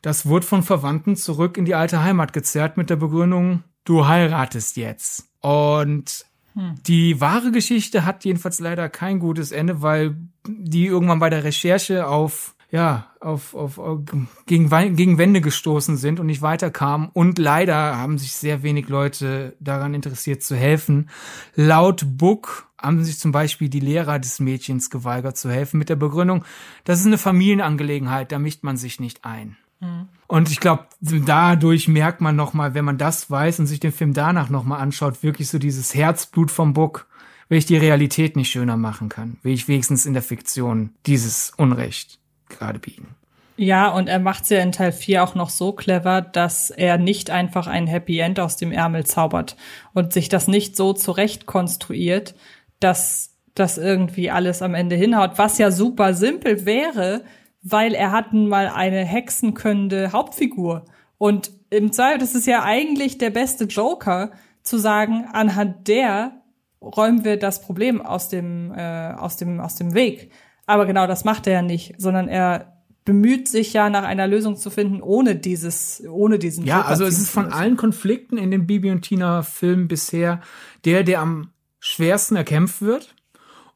[0.00, 4.76] das wurde von Verwandten zurück in die alte Heimat gezerrt mit der Begründung, du heiratest
[4.76, 5.28] jetzt.
[5.40, 6.74] Und hm.
[6.86, 10.16] die wahre Geschichte hat jedenfalls leider kein gutes Ende, weil
[10.46, 14.00] die irgendwann bei der Recherche auf ja, auf, auf, auf
[14.46, 17.10] gegen, gegen Wände gestoßen sind und nicht weiterkamen.
[17.12, 21.10] Und leider haben sich sehr wenig Leute daran interessiert zu helfen.
[21.54, 25.96] Laut Book haben sich zum Beispiel die Lehrer des Mädchens geweigert zu helfen mit der
[25.96, 26.44] Begründung,
[26.84, 29.58] das ist eine Familienangelegenheit, da mischt man sich nicht ein.
[29.80, 30.08] Mhm.
[30.26, 34.14] Und ich glaube, dadurch merkt man nochmal, wenn man das weiß und sich den Film
[34.14, 37.06] danach nochmal anschaut, wirklich so dieses Herzblut vom Book,
[37.50, 41.52] wenn ich die Realität nicht schöner machen kann, will ich wenigstens in der Fiktion dieses
[41.56, 42.21] Unrecht
[42.58, 43.16] gerade biegen.
[43.56, 47.30] Ja, und er macht's ja in Teil 4 auch noch so clever, dass er nicht
[47.30, 49.56] einfach ein Happy End aus dem Ärmel zaubert
[49.92, 52.34] und sich das nicht so zurecht konstruiert,
[52.80, 57.24] dass das irgendwie alles am Ende hinhaut, was ja super simpel wäre,
[57.62, 60.86] weil er hatten mal eine hexenkönnende Hauptfigur.
[61.18, 66.42] Und im Zweifel, das ist ja eigentlich der beste Joker, zu sagen, anhand der
[66.80, 70.30] räumen wir das Problem aus dem, äh, aus dem, aus dem Weg.
[70.66, 72.72] Aber genau das macht er ja nicht, sondern er
[73.04, 76.64] bemüht sich ja nach einer Lösung zu finden, ohne dieses, ohne diesen.
[76.64, 80.40] Ja, also es ist von allen Konflikten in den Bibi und Tina Filmen bisher
[80.84, 83.14] der, der am schwersten erkämpft wird.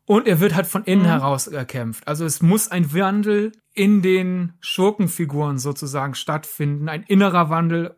[0.05, 1.09] Und er wird halt von innen mhm.
[1.09, 2.07] heraus erkämpft.
[2.07, 6.89] Also es muss ein Wandel in den Schurkenfiguren sozusagen stattfinden.
[6.89, 7.97] Ein innerer Wandel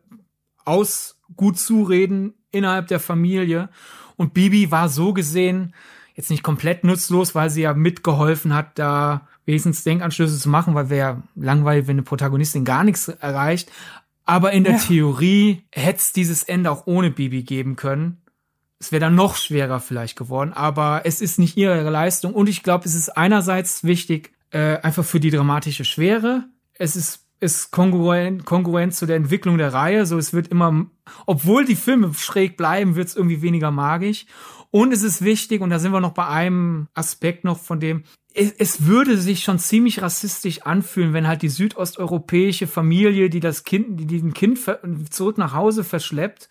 [0.65, 3.69] aus gut zureden innerhalb der Familie.
[4.15, 5.75] Und Bibi war so gesehen
[6.19, 10.89] jetzt nicht komplett nutzlos, weil sie ja mitgeholfen hat, da wenigstens Denkanschlüsse zu machen, weil
[10.89, 13.71] wäre ja langweilig, wenn eine Protagonistin gar nichts erreicht.
[14.25, 14.79] Aber in der ja.
[14.79, 18.17] Theorie hätte es dieses Ende auch ohne Bibi geben können.
[18.79, 22.33] Es wäre dann noch schwerer vielleicht geworden, aber es ist nicht ihre Leistung.
[22.33, 26.43] Und ich glaube, es ist einerseits wichtig, äh, einfach für die dramatische Schwere.
[26.73, 30.05] Es ist ist kongruent, kongruent zu der Entwicklung der Reihe.
[30.05, 30.87] So, es wird immer,
[31.25, 34.25] obwohl die Filme schräg bleiben, wird es irgendwie weniger magisch.
[34.71, 38.03] Und es ist wichtig, und da sind wir noch bei einem Aspekt noch von dem,
[38.33, 43.63] es, es würde sich schon ziemlich rassistisch anfühlen, wenn halt die südosteuropäische Familie, die das
[43.63, 44.59] Kind, die diesen Kind
[45.09, 46.49] zurück nach Hause verschleppt,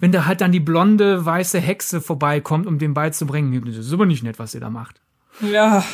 [0.00, 4.06] wenn da halt dann die blonde, weiße Hexe vorbeikommt, um dem beizubringen, das ist aber
[4.06, 5.00] nicht nett, was ihr da macht.
[5.40, 5.84] Ja.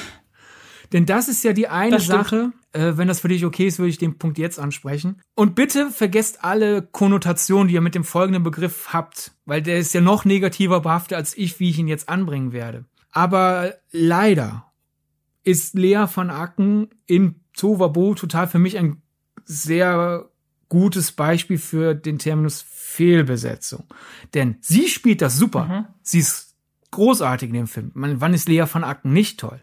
[0.93, 3.91] Denn das ist ja die eine Sache, äh, wenn das für dich okay ist, würde
[3.91, 5.21] ich den Punkt jetzt ansprechen.
[5.35, 9.93] Und bitte vergesst alle Konnotationen, die ihr mit dem folgenden Begriff habt, weil der ist
[9.95, 12.85] ja noch negativer behaftet als ich, wie ich ihn jetzt anbringen werde.
[13.11, 14.73] Aber leider
[15.45, 19.03] ist Lea von Acken in Tovabo total für mich ein
[19.45, 20.29] sehr
[20.69, 23.85] gutes Beispiel für den Terminus Fehlbesetzung.
[24.35, 25.65] Denn sie spielt das super.
[25.65, 25.87] Mhm.
[26.03, 26.55] Sie ist
[26.91, 27.91] großartig in dem Film.
[27.95, 29.61] Man, wann ist Lea von Acken nicht toll?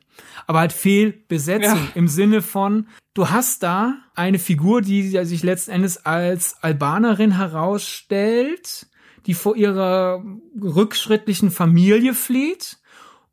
[0.47, 1.91] Aber halt Fehlbesetzung ja.
[1.95, 8.87] im Sinne von, du hast da eine Figur, die sich letzten Endes als Albanerin herausstellt,
[9.25, 10.23] die vor ihrer
[10.61, 12.77] rückschrittlichen Familie flieht.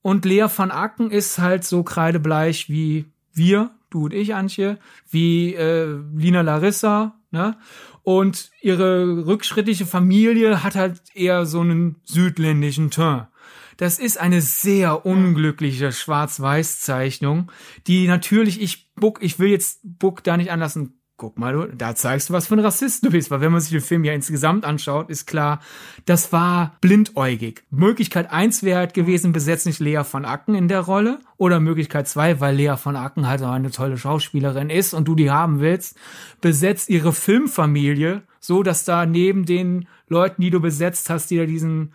[0.00, 4.78] Und Lea von Acken ist halt so kreidebleich wie wir, du und ich, Antje,
[5.10, 7.56] wie äh, Lina Larissa, ne?
[8.02, 13.28] Und ihre rückschrittliche Familie hat halt eher so einen südländischen Turn.
[13.76, 17.50] Das ist eine sehr unglückliche Schwarz-Weiß-Zeichnung,
[17.86, 21.01] die natürlich ich Buck, ich will jetzt Buck da nicht anlassen.
[21.23, 23.70] Guck mal, da zeigst du, was für ein Rassist du bist, weil wenn man sich
[23.70, 25.61] den Film ja insgesamt anschaut, ist klar,
[26.05, 27.62] das war blindäugig.
[27.70, 31.20] Möglichkeit eins wäre halt gewesen, besetzt nicht Lea von Acken in der Rolle.
[31.36, 35.15] Oder Möglichkeit zwei, weil Lea von Acken halt auch eine tolle Schauspielerin ist und du
[35.15, 35.97] die haben willst,
[36.40, 41.47] besetzt ihre Filmfamilie so, dass da neben den Leuten, die du besetzt hast, die da
[41.47, 41.94] diesen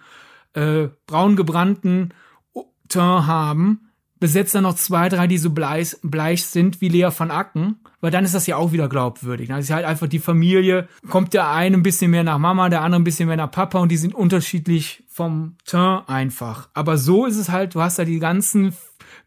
[0.54, 2.14] äh, braun gebrannten
[2.88, 3.87] Teint haben,
[4.20, 8.12] besetzt dann noch zwei, drei, die so bleich, bleich sind wie Lea von Acken, weil
[8.12, 9.50] dann ist das ja auch wieder glaubwürdig.
[9.50, 12.82] Dann ist halt einfach die Familie, kommt der eine ein bisschen mehr nach Mama, der
[12.82, 16.70] andere ein bisschen mehr nach Papa und die sind unterschiedlich vom Teint einfach.
[16.74, 18.76] Aber so ist es halt, du hast da die ganzen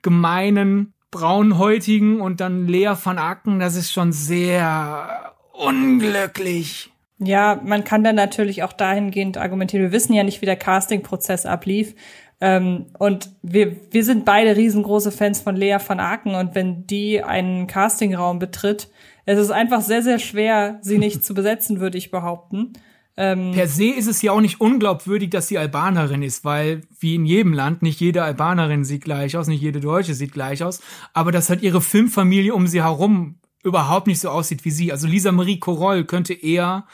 [0.02, 6.92] gemeinen braunhäutigen und dann Lea von Acken, das ist schon sehr unglücklich.
[7.18, 9.84] Ja, man kann dann natürlich auch dahingehend argumentieren.
[9.84, 11.94] Wir wissen ja nicht, wie der Casting-Prozess ablief.
[12.40, 16.34] Ähm, und wir, wir sind beide riesengroße Fans von Lea van Aken.
[16.34, 18.88] Und wenn die einen Castingraum betritt,
[19.26, 22.72] es ist einfach sehr, sehr schwer, sie nicht zu besetzen, würde ich behaupten.
[23.16, 27.16] Ähm, per se ist es ja auch nicht unglaubwürdig, dass sie Albanerin ist, weil wie
[27.16, 30.80] in jedem Land nicht jede Albanerin sieht gleich aus, nicht jede Deutsche sieht gleich aus,
[31.12, 34.90] aber dass halt ihre Filmfamilie um sie herum überhaupt nicht so aussieht wie sie.
[34.90, 36.86] Also Lisa Marie Coroll könnte eher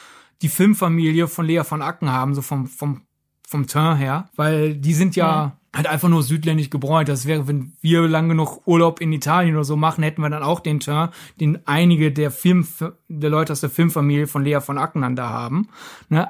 [0.43, 3.03] die Filmfamilie von Lea von Acken haben, so vom, vom,
[3.47, 7.09] vom Teint her, weil die sind ja, halt einfach nur südländisch gebräunt.
[7.09, 10.43] Das wäre, wenn wir lang genug Urlaub in Italien oder so machen, hätten wir dann
[10.43, 12.67] auch den Teint, den einige der Film,
[13.09, 15.69] der Leute aus der Filmfamilie von Lea von Acken dann da haben.
[16.09, 16.29] Ne?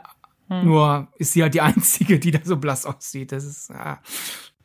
[0.49, 0.65] Hm.
[0.67, 3.33] Nur ist sie halt die einzige, die da so blass aussieht.
[3.33, 3.99] Das ist, ah.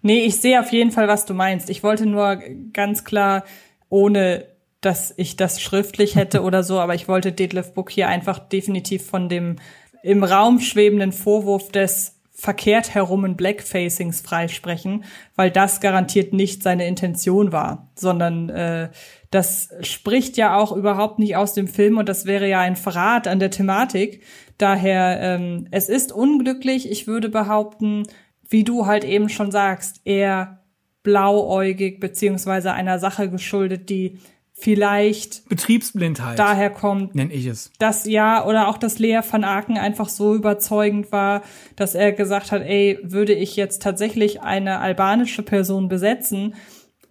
[0.01, 1.69] Nee, ich sehe auf jeden Fall, was du meinst.
[1.69, 2.37] Ich wollte nur
[2.73, 3.45] ganz klar,
[3.87, 4.45] ohne
[4.81, 9.05] dass ich das schriftlich hätte oder so, aber ich wollte Detlef Book hier einfach definitiv
[9.05, 9.57] von dem
[10.03, 15.03] im Raum schwebenden Vorwurf des verkehrt herumen Blackfacings freisprechen,
[15.35, 18.89] weil das garantiert nicht seine Intention war, sondern äh,
[19.29, 23.27] das spricht ja auch überhaupt nicht aus dem Film und das wäre ja ein Verrat
[23.27, 24.23] an der Thematik.
[24.57, 28.07] Daher, ähm, es ist unglücklich, ich würde behaupten,
[28.49, 30.63] wie du halt eben schon sagst, eher
[31.03, 34.17] blauäugig beziehungsweise einer Sache geschuldet, die
[34.61, 37.71] vielleicht Betriebsblindheit daher kommt, nenne ich es.
[37.79, 41.41] Das ja oder auch dass Lea van Aken einfach so überzeugend war,
[41.75, 46.53] dass er gesagt hat, ey, würde ich jetzt tatsächlich eine albanische Person besetzen,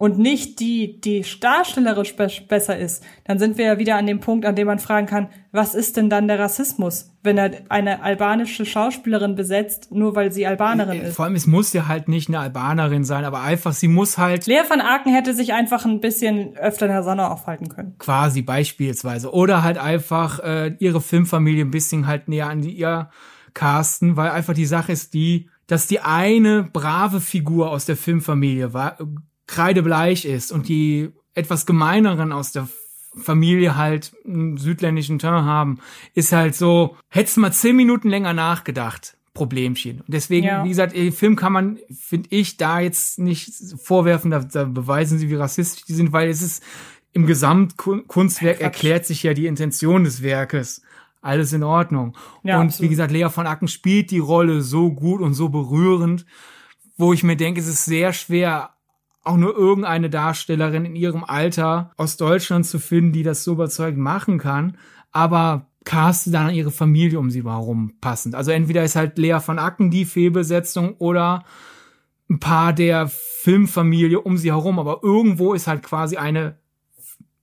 [0.01, 4.19] und nicht die, die darstellerisch be besser ist, dann sind wir ja wieder an dem
[4.19, 8.01] Punkt, an dem man fragen kann, was ist denn dann der Rassismus, wenn er eine
[8.01, 11.15] albanische Schauspielerin besetzt, nur weil sie Albanerin ist?
[11.15, 14.47] Vor allem, es muss ja halt nicht eine Albanerin sein, aber einfach, sie muss halt.
[14.47, 17.95] Lea van Aken hätte sich einfach ein bisschen öfter in der Sonne aufhalten können.
[17.99, 19.31] Quasi beispielsweise.
[19.31, 23.11] Oder halt einfach äh, ihre Filmfamilie ein bisschen halt näher an die, ihr
[23.53, 28.73] casten, weil einfach die Sache ist die, dass die eine brave Figur aus der Filmfamilie
[28.73, 28.97] war,
[29.51, 32.67] kreidebleich ist und die etwas gemeineren aus der
[33.15, 35.79] Familie halt einen südländischen Teint haben,
[36.13, 39.17] ist halt so, hättest mal zehn Minuten länger nachgedacht.
[39.33, 40.01] Problemchen.
[40.01, 40.63] Und deswegen, ja.
[40.65, 45.19] wie gesagt, den Film kann man, finde ich, da jetzt nicht vorwerfen, da, da beweisen
[45.19, 46.61] sie, wie rassistisch die sind, weil es ist
[47.13, 48.63] im Gesamtkunstwerk Quatsch.
[48.63, 50.81] erklärt sich ja die Intention des Werkes.
[51.21, 52.17] Alles in Ordnung.
[52.43, 52.83] Ja, und absolut.
[52.83, 56.25] wie gesagt, Lea von Acken spielt die Rolle so gut und so berührend,
[56.97, 58.71] wo ich mir denke, es ist sehr schwer,
[59.23, 63.99] auch nur irgendeine Darstellerin in ihrem Alter aus Deutschland zu finden, die das so überzeugend
[63.99, 64.77] machen kann.
[65.11, 68.35] Aber caste dann ihre Familie um sie herum passend.
[68.35, 71.43] Also entweder ist halt Lea von Acken die Fehlbesetzung oder
[72.29, 74.79] ein paar der Filmfamilie um sie herum.
[74.79, 76.60] Aber irgendwo ist halt quasi eine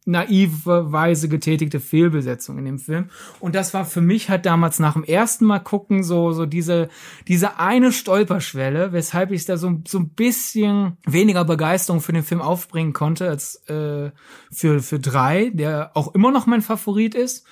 [0.08, 3.10] naiverweise getätigte Fehlbesetzung in dem Film.
[3.40, 6.88] Und das war für mich halt damals nach dem ersten Mal gucken so, so diese,
[7.28, 12.40] diese eine Stolperschwelle, weshalb ich da so, so ein bisschen weniger Begeisterung für den Film
[12.40, 14.10] aufbringen konnte als äh,
[14.50, 17.46] für, für drei, der auch immer noch mein Favorit ist.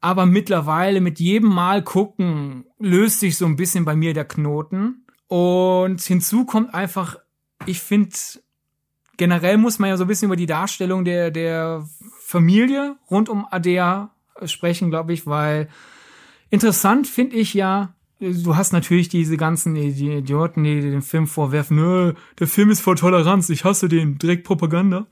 [0.00, 5.04] Aber mittlerweile mit jedem Mal gucken löst sich so ein bisschen bei mir der Knoten.
[5.28, 7.16] Und hinzu kommt einfach,
[7.66, 8.10] ich finde
[9.16, 11.86] generell muss man ja so ein bisschen über die Darstellung der, der
[12.20, 14.10] Familie rund um Adea
[14.44, 15.68] sprechen, glaube ich, weil
[16.50, 22.14] interessant finde ich ja, du hast natürlich diese ganzen Idioten, die den Film vorwerfen, Nö,
[22.38, 25.06] der Film ist voll Toleranz, ich hasse den, direkt Propaganda.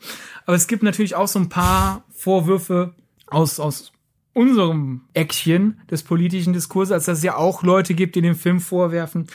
[0.46, 2.94] Aber es gibt natürlich auch so ein paar Vorwürfe
[3.26, 3.92] aus, aus
[4.32, 8.60] unserem Eckchen des politischen Diskurses, als dass es ja auch Leute gibt, die den Film
[8.60, 9.26] vorwerfen,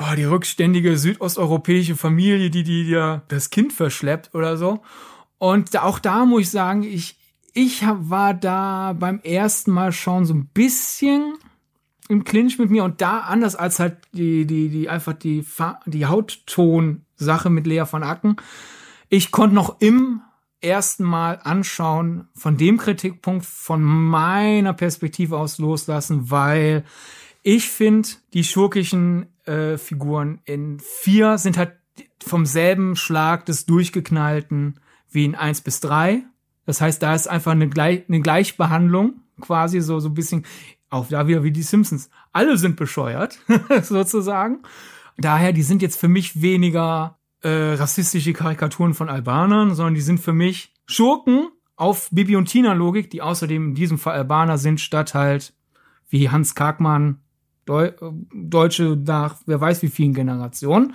[0.00, 4.80] oh, die rückständige südosteuropäische Familie, die die ja das Kind verschleppt oder so.
[5.38, 7.16] Und auch da muss ich sagen, ich
[7.54, 11.34] ich war da beim ersten Mal schon so ein bisschen
[12.08, 15.44] im Clinch mit mir und da anders als halt die die die einfach die
[15.86, 18.36] die Hautton-Sache mit Lea von Acken.
[19.08, 20.20] Ich konnte noch im
[20.60, 26.84] ersten Mal anschauen von dem Kritikpunkt von meiner Perspektive aus loslassen, weil
[27.48, 31.72] ich finde die schurkischen äh, Figuren in vier sind halt
[32.22, 36.24] vom selben Schlag des durchgeknallten wie in eins bis drei.
[36.66, 40.44] Das heißt, da ist einfach eine, Gleich eine Gleichbehandlung, quasi so, so ein bisschen,
[40.90, 42.10] auch da wieder wie die Simpsons.
[42.34, 43.38] Alle sind bescheuert,
[43.82, 44.58] sozusagen.
[45.16, 50.20] Daher, die sind jetzt für mich weniger äh, rassistische Karikaturen von Albanern, sondern die sind
[50.20, 54.82] für mich Schurken auf Bibi und Tina Logik, die außerdem in diesem Fall Albaner sind,
[54.82, 55.54] statt halt
[56.10, 57.22] wie Hans Kargmann
[57.68, 57.92] Deu
[58.32, 60.94] Deutsche nach wer weiß wie vielen Generationen.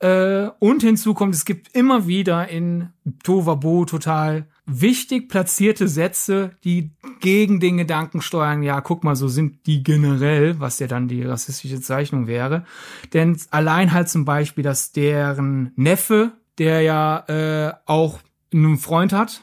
[0.00, 2.88] Äh, und hinzu kommt, es gibt immer wieder in
[3.22, 9.66] Tovabo total wichtig platzierte Sätze, die gegen den Gedanken steuern, ja, guck mal, so sind
[9.66, 12.64] die generell, was ja dann die rassistische Zeichnung wäre.
[13.12, 18.20] Denn allein halt zum Beispiel, dass deren Neffe, der ja äh, auch
[18.54, 19.42] einen Freund hat,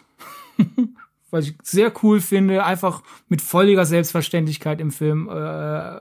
[1.29, 5.99] was ich sehr cool finde, einfach mit völliger Selbstverständlichkeit im Film äh,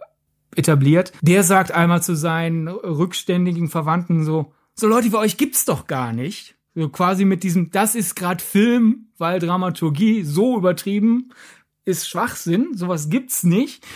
[0.59, 1.13] etabliert.
[1.23, 6.13] Der sagt einmal zu seinen rückständigen Verwandten so, so Leute wie euch gibt's doch gar
[6.13, 6.57] nicht.
[6.75, 11.31] So quasi mit diesem, das ist gerade Film, weil Dramaturgie so übertrieben
[11.87, 13.87] ist Schwachsinn, sowas gibt's nicht.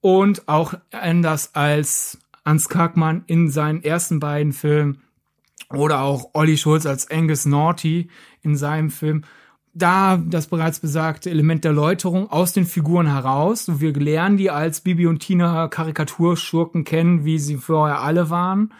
[0.00, 5.02] Und auch anders als Hans Karkmann in seinen ersten beiden Filmen
[5.70, 8.08] oder auch Olli Schulz als Angus Naughty
[8.42, 9.24] in seinem Film.
[9.76, 13.80] Da das bereits besagte Element der Läuterung aus den Figuren heraus.
[13.80, 18.72] Wir lernen die als Bibi und Tina Karikaturschurken kennen, wie sie vorher alle waren.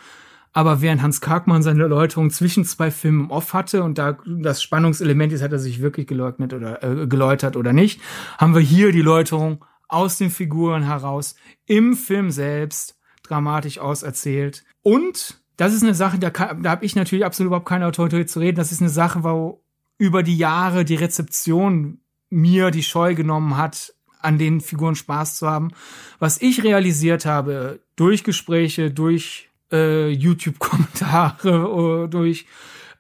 [0.53, 5.33] Aber während Hans Karkmann seine Erläuterung zwischen zwei Filmen off hatte und da das Spannungselement
[5.33, 8.01] ist, hat er sich wirklich geleugnet oder äh, geläutert oder nicht,
[8.39, 11.35] haben wir hier die Läuterung aus den Figuren heraus
[11.66, 14.65] im Film selbst dramatisch auserzählt.
[14.83, 18.39] Und das ist eine Sache, da, da habe ich natürlich absolut überhaupt keine Autorität zu
[18.39, 18.57] reden.
[18.57, 19.64] Das ist eine Sache, wo
[19.99, 22.01] über die Jahre die Rezeption
[22.31, 25.71] mir die Scheu genommen hat, an den Figuren Spaß zu haben.
[26.19, 32.47] Was ich realisiert habe durch Gespräche, durch äh, YouTube-Kommentare, durch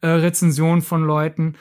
[0.02, 1.54] äh, Rezensionen von Leuten.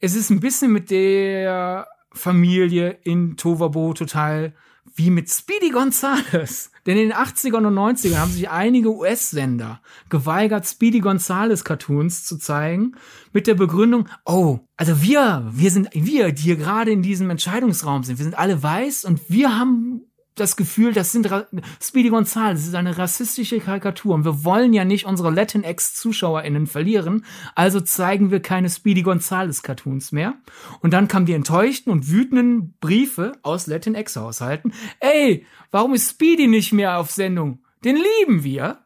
[0.00, 4.52] Es ist ein bisschen mit der Familie in Tovabo total
[4.94, 6.70] wie mit Speedy Gonzales.
[6.86, 9.80] Denn in den 80ern und 90ern haben sich einige US-Sender
[10.10, 12.96] geweigert, Speedy Gonzales Cartoons zu zeigen,
[13.32, 18.04] mit der Begründung, oh, also wir, wir sind, wir, die hier gerade in diesem Entscheidungsraum
[18.04, 20.02] sind, wir sind alle weiß und wir haben
[20.34, 21.46] das Gefühl, das sind Ra
[21.80, 27.24] Speedy Gonzales, das ist eine rassistische Karikatur und wir wollen ja nicht unsere Latinx-ZuschauerInnen verlieren,
[27.54, 30.34] also zeigen wir keine Speedy Gonzales-Cartoons mehr.
[30.80, 34.72] Und dann kamen die enttäuschten und wütenden Briefe aus Latinx-Haushalten.
[34.98, 37.60] Ey, warum ist Speedy nicht mehr auf Sendung?
[37.84, 38.80] Den lieben wir.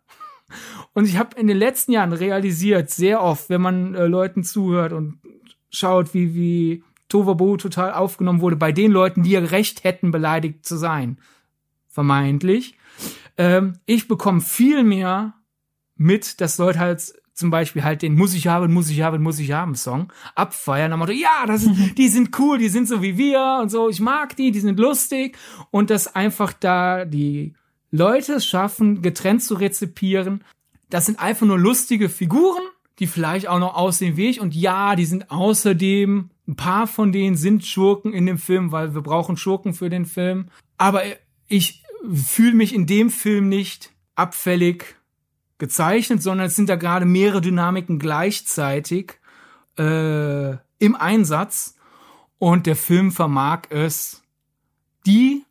[0.93, 4.93] Und ich habe in den letzten Jahren realisiert, sehr oft, wenn man äh, Leuten zuhört
[4.93, 5.21] und
[5.71, 10.67] schaut, wie, wie Tovabo total aufgenommen wurde bei den Leuten, die ja recht hätten, beleidigt
[10.67, 11.19] zu sein
[11.99, 12.77] vermeintlich.
[13.37, 15.35] Ähm, ich bekomme viel mehr
[15.97, 19.41] mit, dass Leute halt zum Beispiel halt den muss ich haben, muss ich haben, muss
[19.41, 20.93] ich haben Song abfeiern.
[20.93, 21.95] Am Motto, ja, das mhm.
[21.99, 23.89] die sind cool, die sind so wie wir und so.
[23.89, 25.37] Ich mag die, die sind lustig
[25.73, 27.55] und dass einfach da die
[27.91, 30.45] Leute es schaffen, getrennt zu rezipieren.
[30.89, 32.63] Das sind einfach nur lustige Figuren,
[33.01, 34.41] die vielleicht auch noch aussehen wie ich.
[34.41, 38.95] Und ja, die sind außerdem, ein paar von denen sind Schurken in dem Film, weil
[38.95, 40.47] wir brauchen Schurken für den Film.
[40.77, 41.03] Aber
[41.49, 44.97] ich fühle mich in dem Film nicht abfällig
[45.59, 49.15] gezeichnet, sondern es sind da gerade mehrere Dynamiken gleichzeitig
[49.79, 51.75] äh, im Einsatz
[52.39, 54.23] und der Film vermag es,
[55.07, 55.45] die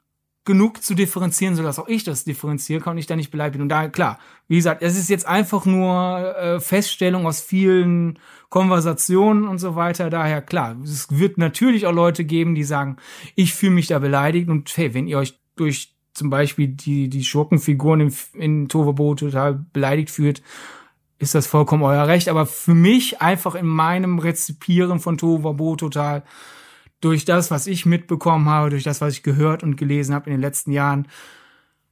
[0.46, 3.64] genug zu differenzieren, sodass auch ich das differenzieren kann und ich da nicht beleidigt bin.
[3.64, 4.18] Und daher, klar,
[4.48, 8.18] wie gesagt, es ist jetzt einfach nur äh, Feststellung aus vielen
[8.48, 10.10] Konversationen und so weiter.
[10.10, 12.96] Daher, klar, es wird natürlich auch Leute geben, die sagen,
[13.36, 17.24] ich fühle mich da beleidigt und hey, wenn ihr euch durch zum Beispiel die, die
[17.24, 20.42] Schurkenfiguren in, in Tovabo total beleidigt fühlt,
[21.20, 22.28] ist das vollkommen euer Recht.
[22.28, 26.24] Aber für mich einfach in meinem Rezipieren von Tovabo total
[27.00, 30.34] durch das, was ich mitbekommen habe, durch das, was ich gehört und gelesen habe in
[30.34, 31.08] den letzten Jahren,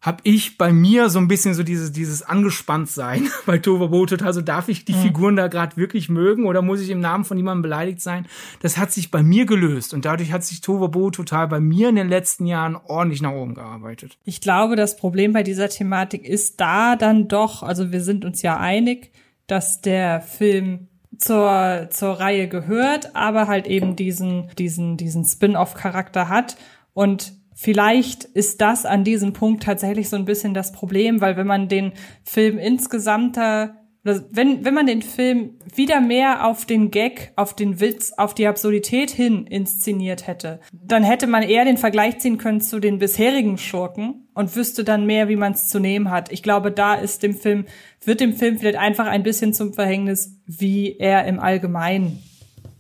[0.02, 4.22] habe ich bei mir so ein bisschen so dieses, dieses Angespanntsein bei Tova Botet.
[4.22, 5.02] Also darf ich die mhm.
[5.02, 8.28] Figuren da gerade wirklich mögen oder muss ich im Namen von jemandem beleidigt sein?
[8.62, 11.90] Das hat sich bei mir gelöst und dadurch hat sich Tova Bo total bei mir
[11.90, 14.18] in den letzten Jahren ordentlich nach oben gearbeitet.
[14.26, 18.44] Ich glaube, das Problem bei dieser Thematik ist da dann doch, also wir sind uns
[18.44, 19.12] ja einig,
[19.48, 26.58] dass der Film zur, zur Reihe gehört, aber halt eben diesen, diesen, diesen Spin-off-Charakter hat
[26.94, 31.48] und Vielleicht ist das an diesem Punkt tatsächlich so ein bisschen das Problem, weil wenn
[31.48, 37.56] man den Film insgesamter, wenn, wenn man den Film wieder mehr auf den Gag, auf
[37.56, 42.38] den Witz, auf die Absurdität hin inszeniert hätte, dann hätte man eher den Vergleich ziehen
[42.38, 46.34] können zu den bisherigen Schurken und wüsste dann mehr, wie man es zu nehmen hat.
[46.34, 47.66] Ich glaube, da ist dem Film,
[48.04, 52.22] wird dem Film vielleicht einfach ein bisschen zum Verhängnis, wie er im Allgemeinen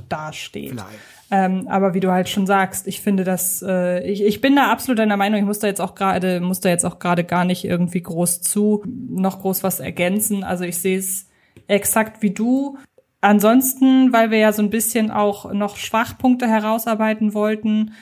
[0.09, 0.71] dasteht.
[0.71, 1.14] Vielleicht.
[1.31, 4.71] Ähm, aber wie du halt schon sagst, ich finde das, äh, ich, ich bin da
[4.71, 7.45] absolut deiner Meinung, ich muss da jetzt auch gerade, muss da jetzt auch gerade gar
[7.45, 10.43] nicht irgendwie groß zu, noch groß was ergänzen.
[10.43, 11.27] Also ich sehe es
[11.67, 12.77] exakt wie du.
[13.21, 17.93] Ansonsten, weil wir ja so ein bisschen auch noch Schwachpunkte herausarbeiten wollten,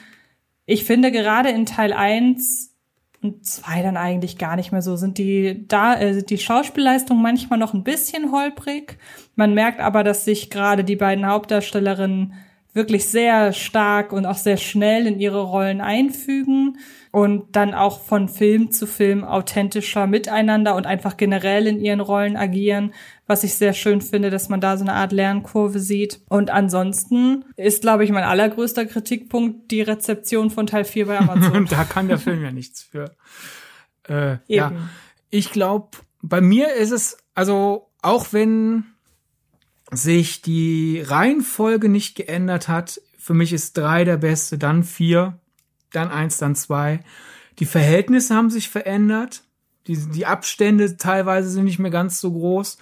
[0.66, 2.74] ich finde gerade in Teil 1
[3.22, 7.58] und 2 dann eigentlich gar nicht mehr so, sind die da äh, die Schauspielleistung manchmal
[7.58, 8.98] noch ein bisschen holprig.
[9.34, 12.34] Man merkt aber, dass sich gerade die beiden Hauptdarstellerinnen
[12.74, 16.78] wirklich sehr stark und auch sehr schnell in ihre Rollen einfügen
[17.12, 22.36] und dann auch von Film zu Film authentischer miteinander und einfach generell in ihren Rollen
[22.36, 22.92] agieren,
[23.28, 26.20] was ich sehr schön finde, dass man da so eine Art Lernkurve sieht.
[26.28, 31.56] Und ansonsten ist, glaube ich, mein allergrößter Kritikpunkt die Rezeption von Teil 4 bei Amazon.
[31.56, 33.14] und da kann der Film ja nichts für.
[34.08, 34.72] Äh, ja,
[35.30, 38.93] ich glaube, bei mir ist es, also auch wenn
[39.96, 43.00] sich die Reihenfolge nicht geändert hat.
[43.18, 45.38] Für mich ist drei der beste, dann vier,
[45.92, 47.00] dann eins, dann zwei.
[47.58, 49.42] Die Verhältnisse haben sich verändert.
[49.86, 52.78] Die, die Abstände teilweise sind nicht mehr ganz so groß.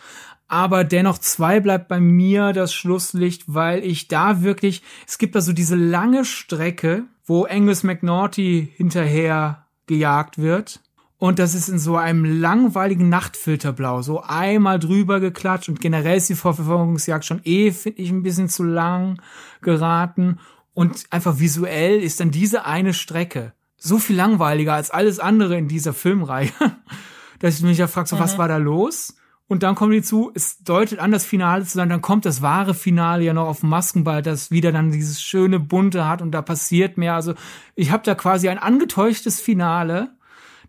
[0.53, 5.41] aber dennoch zwei bleibt bei mir das Schlusslicht, weil ich da wirklich, es gibt da
[5.41, 10.81] so diese lange Strecke, wo Angus McNaughty hinterher gejagt wird.
[11.23, 16.29] Und das ist in so einem langweiligen Nachtfilterblau, so einmal drüber geklatscht und generell ist
[16.29, 19.23] die Verfolgungsjagd schon eh, finde ich, ein bisschen zu lang
[19.61, 20.41] geraten.
[20.75, 25.69] Und einfach visuell ist dann diese eine Strecke so viel langweiliger als alles andere in
[25.69, 26.51] dieser Filmreihe,
[27.39, 28.21] dass ich mich ja frage, so, mhm.
[28.21, 29.15] was war da los?
[29.47, 32.43] Und dann kommen die zu, es deutet an, das Finale zu sein, dann kommt das
[32.43, 36.33] wahre Finale ja noch auf dem Maskenball, das wieder dann dieses schöne Bunte hat und
[36.33, 37.15] da passiert mehr.
[37.15, 37.35] Also
[37.77, 40.17] ich habe da quasi ein angetäuschtes Finale,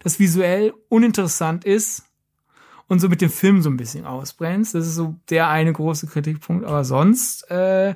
[0.03, 2.03] das visuell uninteressant ist
[2.87, 4.75] und so mit dem Film so ein bisschen ausbremst.
[4.75, 6.65] Das ist so der eine große Kritikpunkt.
[6.65, 7.95] Aber sonst äh,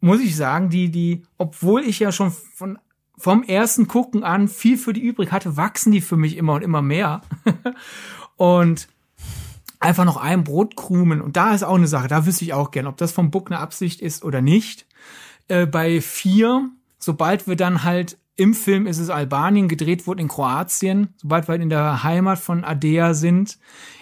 [0.00, 2.78] muss ich sagen, die, die, obwohl ich ja schon von
[3.18, 6.62] vom ersten Gucken an viel für die übrig hatte, wachsen die für mich immer und
[6.62, 7.20] immer mehr.
[8.36, 8.88] und
[9.78, 11.20] einfach noch ein Brotkrumen.
[11.20, 13.50] Und da ist auch eine Sache, da wüsste ich auch gern, ob das vom Book
[13.50, 14.86] eine Absicht ist oder nicht.
[15.46, 16.68] Äh, bei vier,
[16.98, 21.52] sobald wir dann halt im Film ist es Albanien, gedreht wurde in Kroatien, sobald wir
[21.52, 23.58] halt in der Heimat von Adea sind.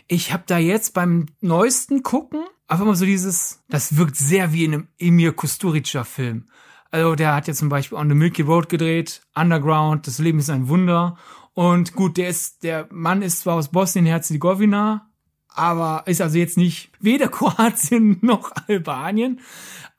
[0.06, 4.64] Ich habe da jetzt beim neuesten Gucken einfach mal so dieses, das wirkt sehr wie
[4.64, 6.48] in einem Emir Kusturica Film.
[6.92, 10.50] Also der hat ja zum Beispiel On the Milky Road gedreht, Underground, das Leben ist
[10.50, 11.16] ein Wunder.
[11.54, 15.10] Und gut, der ist, der Mann ist zwar aus Bosnien-Herzegowina,
[15.48, 19.40] aber ist also jetzt nicht weder Kroatien noch Albanien.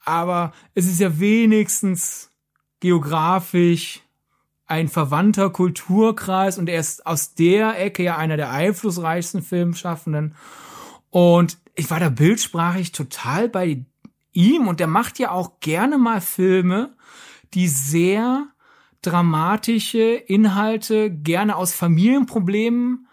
[0.04, 2.32] Aber es ist ja wenigstens
[2.80, 4.02] geografisch
[4.72, 10.34] ein verwandter Kulturkreis und er ist aus der Ecke ja einer der einflussreichsten Filmschaffenden.
[11.10, 13.86] Und ich war da bildsprachig total bei
[14.32, 16.96] ihm und der macht ja auch gerne mal Filme,
[17.54, 18.48] die sehr
[19.02, 23.08] dramatische Inhalte gerne aus Familienproblemen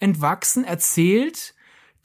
[0.00, 1.54] entwachsen erzählt,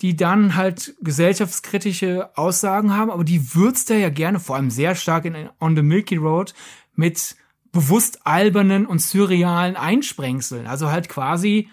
[0.02, 4.94] die dann halt gesellschaftskritische Aussagen haben, aber die würzt er ja gerne, vor allem sehr
[4.94, 6.54] stark in On the Milky Road,
[6.96, 7.36] mit
[7.72, 10.68] bewusst albernen und surrealen Einsprengseln.
[10.68, 11.70] Also halt quasi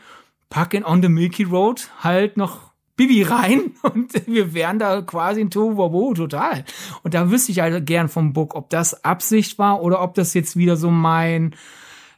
[0.51, 5.41] pack in On the Milky Road halt noch Bibi rein und wir wären da quasi
[5.41, 6.65] in Tohuwabohu total.
[7.03, 10.35] Und da wüsste ich halt gern vom Book, ob das Absicht war oder ob das
[10.35, 11.55] jetzt wieder so mein,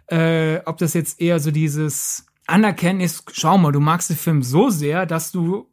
[0.06, 4.42] äh, ob das jetzt eher so dieses Anerkennen ist, schau mal, du magst den Film
[4.42, 5.66] so sehr, dass du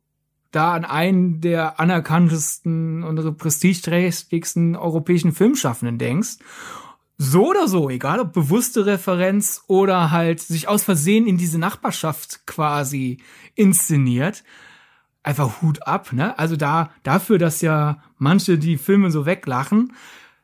[0.51, 6.37] da an einen der anerkanntesten und prestigeträchtigsten europäischen Filmschaffenden denkst.
[7.17, 12.45] So oder so, egal ob bewusste Referenz oder halt sich aus Versehen in diese Nachbarschaft
[12.45, 13.19] quasi
[13.55, 14.43] inszeniert,
[15.23, 16.37] einfach Hut ab, ne?
[16.37, 19.93] Also da, dafür, dass ja manche die Filme so weglachen,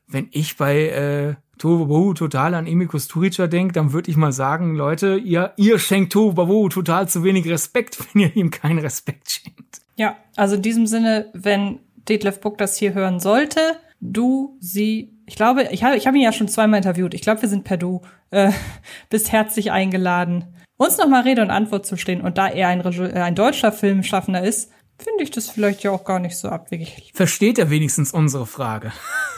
[0.07, 4.75] wenn ich bei äh, Tohuwabohu total an Emi Kusturica denke, dann würde ich mal sagen,
[4.75, 9.81] Leute, ihr, ihr schenkt Tohuwabohu total zu wenig Respekt, wenn ihr ihm keinen Respekt schenkt.
[9.95, 11.79] Ja, also in diesem Sinne, wenn
[12.09, 13.59] Detlef Book das hier hören sollte,
[13.99, 17.13] du, sie, ich glaube, ich habe ich hab ihn ja schon zweimal interviewt.
[17.13, 18.01] Ich glaube, wir sind per Du.
[18.31, 18.51] Äh,
[19.09, 20.45] bist herzlich eingeladen,
[20.77, 22.21] uns nochmal Rede und Antwort zu stehen.
[22.21, 26.03] Und da er ein, äh, ein deutscher Filmschaffender ist, finde ich das vielleicht ja auch
[26.03, 27.11] gar nicht so abwegig.
[27.13, 28.91] Versteht er wenigstens unsere Frage?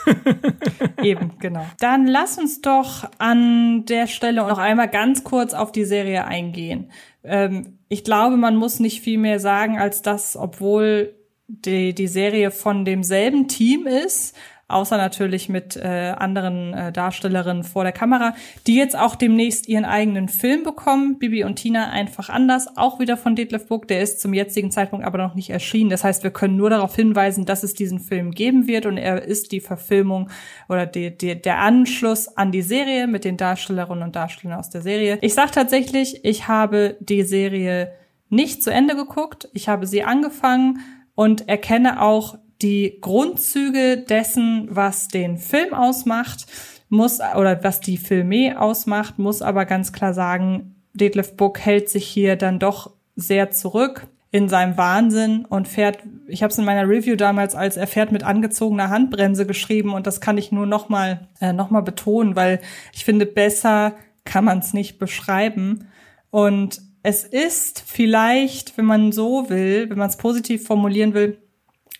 [1.02, 1.66] Eben, genau.
[1.78, 6.90] Dann lass uns doch an der Stelle noch einmal ganz kurz auf die Serie eingehen.
[7.22, 11.14] Ähm, ich glaube, man muss nicht viel mehr sagen, als dass, obwohl
[11.46, 14.34] die, die Serie von demselben Team ist,
[14.68, 18.34] außer natürlich mit äh, anderen äh, Darstellerinnen vor der Kamera,
[18.66, 21.18] die jetzt auch demnächst ihren eigenen Film bekommen.
[21.18, 23.88] Bibi und Tina einfach anders, auch wieder von Detlef Book.
[23.88, 25.90] Der ist zum jetzigen Zeitpunkt aber noch nicht erschienen.
[25.90, 29.22] Das heißt, wir können nur darauf hinweisen, dass es diesen Film geben wird und er
[29.22, 30.30] ist die Verfilmung
[30.68, 34.82] oder die, die, der Anschluss an die Serie mit den Darstellerinnen und Darstellern aus der
[34.82, 35.18] Serie.
[35.20, 37.92] Ich sag tatsächlich, ich habe die Serie
[38.30, 39.48] nicht zu Ende geguckt.
[39.52, 40.80] Ich habe sie angefangen
[41.14, 46.46] und erkenne auch die Grundzüge dessen, was den Film ausmacht,
[46.88, 52.06] muss oder was die Filme ausmacht, muss aber ganz klar sagen, Detlef Book hält sich
[52.06, 56.88] hier dann doch sehr zurück in seinem Wahnsinn und fährt, ich habe es in meiner
[56.88, 60.88] Review damals als er fährt mit angezogener Handbremse geschrieben und das kann ich nur noch
[60.88, 62.60] mal äh, noch betonen, weil
[62.92, 63.94] ich finde besser
[64.24, 65.88] kann man es nicht beschreiben.
[66.30, 71.38] Und es ist vielleicht, wenn man so will, wenn man es positiv formulieren will,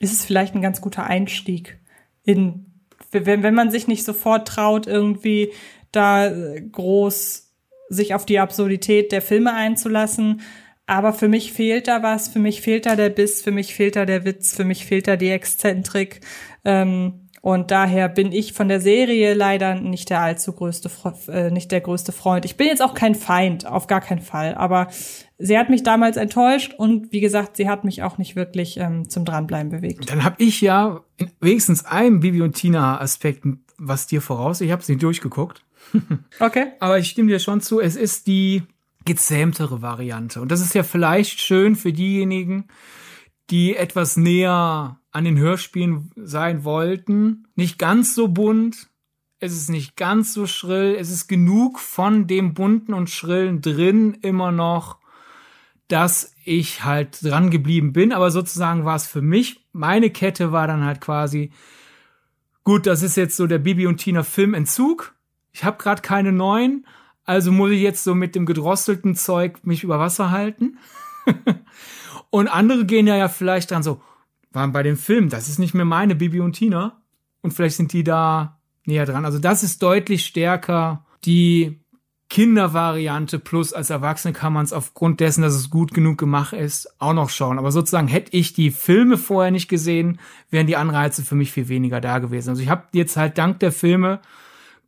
[0.04, 1.80] ist es vielleicht ein ganz guter Einstieg
[2.22, 2.66] in,
[3.10, 5.50] wenn, wenn man sich nicht sofort traut, irgendwie
[5.90, 6.30] da
[6.70, 7.52] groß
[7.88, 10.42] sich auf die Absurdität der Filme einzulassen.
[10.86, 13.96] Aber für mich fehlt da was, für mich fehlt da der Biss, für mich fehlt
[13.96, 16.20] da der Witz, für mich fehlt da die Exzentrik.
[16.64, 20.90] Ähm, Und daher bin ich von der Serie leider nicht der allzu größte,
[21.28, 22.46] äh, nicht der größte Freund.
[22.46, 24.54] Ich bin jetzt auch kein Feind, auf gar keinen Fall.
[24.54, 24.88] Aber
[25.38, 29.08] sie hat mich damals enttäuscht und wie gesagt, sie hat mich auch nicht wirklich ähm,
[29.08, 30.10] zum Dranbleiben bewegt.
[30.10, 33.44] Dann habe ich ja in wenigstens einem Bibi und Tina Aspekt
[33.76, 34.60] was dir voraus.
[34.60, 35.64] Ich habe sie durchgeguckt.
[36.40, 36.72] Okay.
[36.80, 38.62] Aber ich stimme dir schon zu, es ist die
[39.04, 40.40] gezähmtere Variante.
[40.40, 42.68] Und das ist ja vielleicht schön für diejenigen,
[43.50, 47.46] die etwas näher an den Hörspielen sein wollten.
[47.54, 48.88] Nicht ganz so bunt,
[49.38, 54.16] es ist nicht ganz so schrill, es ist genug von dem bunten und schrillen drin
[54.22, 54.98] immer noch,
[55.88, 58.12] dass ich halt dran geblieben bin.
[58.12, 61.50] Aber sozusagen war es für mich, meine Kette war dann halt quasi,
[62.62, 65.14] gut, das ist jetzt so der Bibi und Tina Filmentzug.
[65.52, 66.86] Ich habe gerade keine neuen,
[67.24, 70.78] also muss ich jetzt so mit dem gedrosselten Zeug mich über Wasser halten.
[72.30, 74.02] und andere gehen ja, ja vielleicht dann so,
[74.52, 77.02] waren bei dem Film, das ist nicht mehr meine Bibi und Tina.
[77.40, 79.24] Und vielleicht sind die da näher dran.
[79.24, 81.80] Also das ist deutlich stärker die
[82.34, 86.92] Kindervariante plus als Erwachsene kann man es aufgrund dessen, dass es gut genug gemacht ist,
[86.98, 87.60] auch noch schauen.
[87.60, 90.18] Aber sozusagen hätte ich die Filme vorher nicht gesehen,
[90.50, 92.48] wären die Anreize für mich viel weniger da gewesen.
[92.48, 94.18] Also ich habe jetzt halt dank der Filme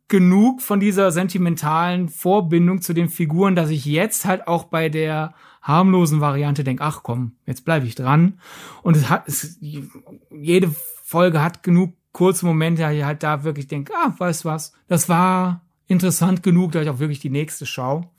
[0.09, 5.33] genug von dieser sentimentalen Vorbindung zu den Figuren, dass ich jetzt halt auch bei der
[5.61, 8.41] harmlosen Variante denke, ach komm, jetzt bleibe ich dran.
[8.83, 10.69] Und es hat, es, jede
[11.01, 15.61] Folge hat genug kurze Momente, ich halt da wirklich denke, ah, weißt was, das war
[15.87, 18.09] interessant genug, dass ich auch wirklich die nächste schaue.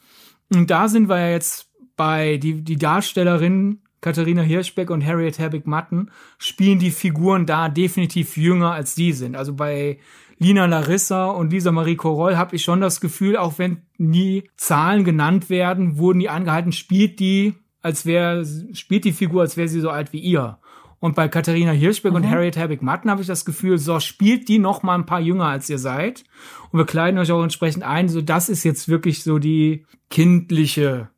[0.52, 5.66] Und da sind wir ja jetzt bei die, die Darstellerinnen Katharina Hirschbeck und Harriet Herbig
[5.66, 9.34] Matten spielen die Figuren da definitiv jünger als die sind.
[9.34, 9.98] Also bei
[10.38, 15.02] Lina Larissa und Lisa Marie Koroll habe ich schon das Gefühl, auch wenn nie Zahlen
[15.02, 19.80] genannt werden, wurden die angehalten, spielt die, als wäre, spielt die Figur, als wäre sie
[19.80, 20.58] so alt wie ihr.
[21.00, 22.22] Und bei Katharina Hirschberg mhm.
[22.22, 25.20] und Harriet Herbig Matten habe ich das Gefühl, so spielt die noch mal ein paar
[25.20, 26.24] jünger als ihr seid.
[26.70, 28.08] Und wir kleiden euch auch entsprechend ein.
[28.08, 31.08] So, das ist jetzt wirklich so die kindliche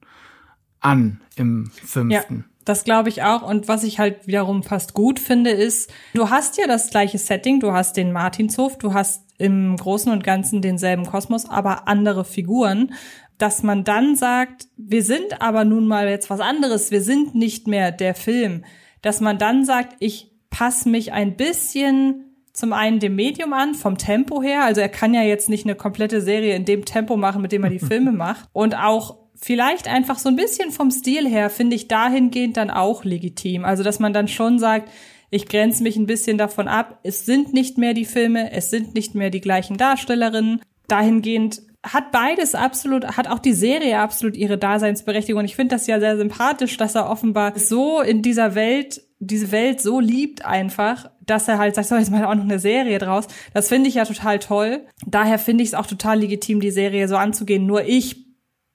[0.80, 2.38] an im fünften.
[2.38, 2.46] Ja.
[2.68, 3.44] Das glaube ich auch.
[3.44, 7.62] Und was ich halt wiederum fast gut finde, ist, du hast ja das gleiche Setting,
[7.62, 12.94] du hast den Martinshof, du hast im Großen und Ganzen denselben Kosmos, aber andere Figuren,
[13.38, 17.68] dass man dann sagt, wir sind aber nun mal jetzt was anderes, wir sind nicht
[17.68, 18.66] mehr der Film,
[19.02, 23.98] dass man dann sagt, ich passe mich ein bisschen zum einen dem Medium an, vom
[23.98, 24.66] Tempo her.
[24.66, 27.64] Also er kann ja jetzt nicht eine komplette Serie in dem Tempo machen, mit dem
[27.64, 28.50] er die Filme macht.
[28.52, 33.04] Und auch vielleicht einfach so ein bisschen vom Stil her finde ich dahingehend dann auch
[33.04, 33.66] legitim.
[33.66, 34.90] Also dass man dann schon sagt,
[35.30, 37.00] ich grenze mich ein bisschen davon ab.
[37.04, 40.62] Es sind nicht mehr die Filme, es sind nicht mehr die gleichen Darstellerinnen.
[40.88, 45.40] Dahingehend hat beides absolut, hat auch die Serie absolut ihre Daseinsberechtigung.
[45.40, 49.52] Und ich finde das ja sehr sympathisch, dass er offenbar so in dieser Welt diese
[49.52, 53.00] Welt so liebt einfach, dass er halt sagt, so, jetzt mal auch noch eine Serie
[53.00, 53.26] draus.
[53.54, 54.86] Das finde ich ja total toll.
[55.06, 57.66] Daher finde ich es auch total legitim, die Serie so anzugehen.
[57.66, 58.27] Nur ich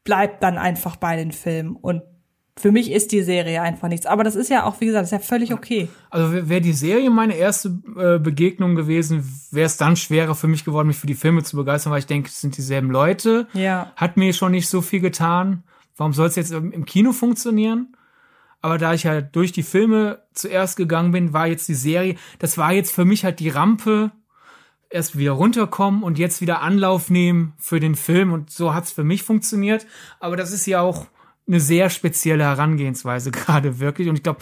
[0.05, 2.03] bleib dann einfach bei den Filmen und
[2.59, 4.05] für mich ist die Serie einfach nichts.
[4.05, 5.89] Aber das ist ja auch, wie gesagt, ist ja völlig okay.
[6.11, 10.65] Also wäre die Serie meine erste äh, Begegnung gewesen, wäre es dann schwerer für mich
[10.65, 13.47] geworden, mich für die Filme zu begeistern, weil ich denke, es sind dieselben Leute.
[13.55, 13.93] Ja.
[13.97, 15.65] Hat mir schon nicht so viel getan.
[15.97, 17.97] Warum soll es jetzt im Kino funktionieren?
[18.61, 22.59] Aber da ich halt durch die Filme zuerst gegangen bin, war jetzt die Serie, das
[22.59, 24.13] war jetzt für mich halt die Rampe,
[24.93, 28.33] erst wieder runterkommen und jetzt wieder Anlauf nehmen für den Film.
[28.33, 29.87] Und so hat's für mich funktioniert.
[30.21, 31.07] Aber das ist ja auch
[31.47, 34.09] eine sehr spezielle Herangehensweise gerade wirklich.
[34.09, 34.41] Und ich glaube,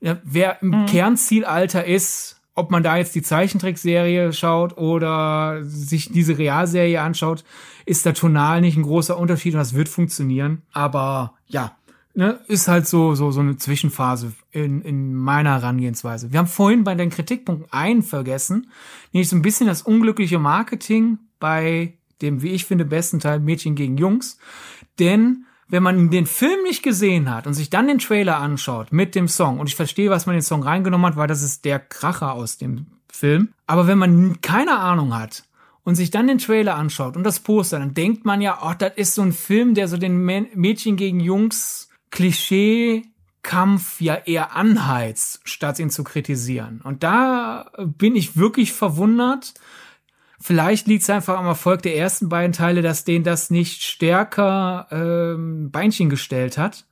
[0.00, 0.86] wer im mhm.
[0.86, 7.44] Kernzielalter ist, ob man da jetzt die Zeichentrickserie schaut oder sich diese Realserie anschaut,
[7.86, 10.62] ist da tonal nicht ein großer Unterschied und das wird funktionieren.
[10.72, 11.76] Aber ja,
[12.20, 16.30] ne, ist halt so, so, so eine Zwischenphase in, in meiner Herangehensweise.
[16.30, 18.70] Wir haben vorhin bei den Kritikpunkten einen vergessen,
[19.12, 23.74] nämlich so ein bisschen das unglückliche Marketing bei dem, wie ich finde, besten Teil Mädchen
[23.74, 24.38] gegen Jungs.
[24.98, 29.14] Denn wenn man den Film nicht gesehen hat und sich dann den Trailer anschaut mit
[29.14, 31.78] dem Song, und ich verstehe, was man den Song reingenommen hat, weil das ist der
[31.78, 35.44] Kracher aus dem Film, aber wenn man keine Ahnung hat
[35.84, 38.92] und sich dann den Trailer anschaut und das Poster, dann denkt man ja, oh, das
[38.96, 45.78] ist so ein Film, der so den Mädchen gegen Jungs Klischee-Kampf ja eher anheizt, statt
[45.78, 46.80] ihn zu kritisieren.
[46.82, 49.54] Und da bin ich wirklich verwundert.
[50.40, 54.86] Vielleicht liegt es einfach am Erfolg der ersten beiden Teile, dass denen das nicht stärker
[54.90, 56.86] ähm, Beinchen gestellt hat.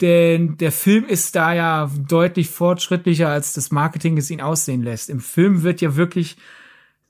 [0.00, 5.08] denn der Film ist da ja deutlich fortschrittlicher, als das Marketing es ihn aussehen lässt.
[5.08, 6.36] Im Film wird ja wirklich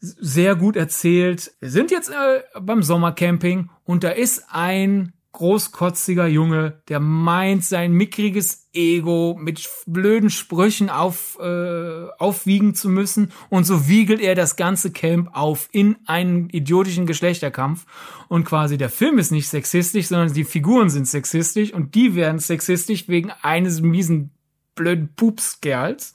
[0.00, 1.52] sehr gut erzählt.
[1.60, 7.92] Wir sind jetzt äh, beim Sommercamping und da ist ein großkotziger Junge, der meint, sein
[7.92, 13.32] mickriges Ego mit blöden Sprüchen auf, äh, aufwiegen zu müssen.
[13.50, 17.84] Und so wiegelt er das ganze Camp auf in einen idiotischen Geschlechterkampf.
[18.28, 22.38] Und quasi der Film ist nicht sexistisch, sondern die Figuren sind sexistisch und die werden
[22.38, 24.30] sexistisch wegen eines miesen
[24.74, 26.14] blöden Pupskerls,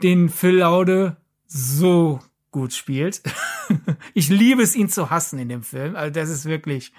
[0.00, 1.16] den Phil Laude
[1.48, 2.20] so
[2.52, 3.20] gut spielt.
[4.14, 5.96] ich liebe es, ihn zu hassen in dem Film.
[5.96, 6.92] Also das ist wirklich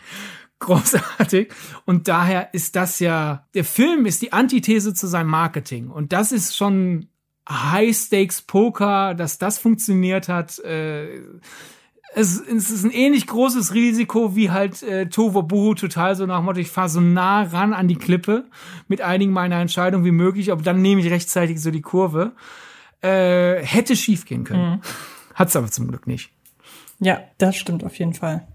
[0.60, 1.50] großartig.
[1.86, 5.90] Und daher ist das ja, der Film ist die Antithese zu seinem Marketing.
[5.90, 7.08] Und das ist schon
[7.50, 10.60] High-Stakes-Poker, dass das funktioniert hat.
[10.60, 11.20] Äh,
[12.16, 16.38] es, es, ist ein ähnlich großes Risiko wie halt äh, Tova Buhu total so nach
[16.38, 18.46] dem Motto, ich fahre so nah ran an die Klippe
[18.88, 22.32] mit einigen meiner Entscheidungen wie möglich, aber dann nehme ich rechtzeitig so die Kurve.
[23.02, 24.76] Äh, hätte schief gehen können.
[24.76, 24.82] Mhm.
[25.36, 26.32] Hat's aber zum Glück nicht.
[27.00, 28.48] Ja, das stimmt auf jeden Fall.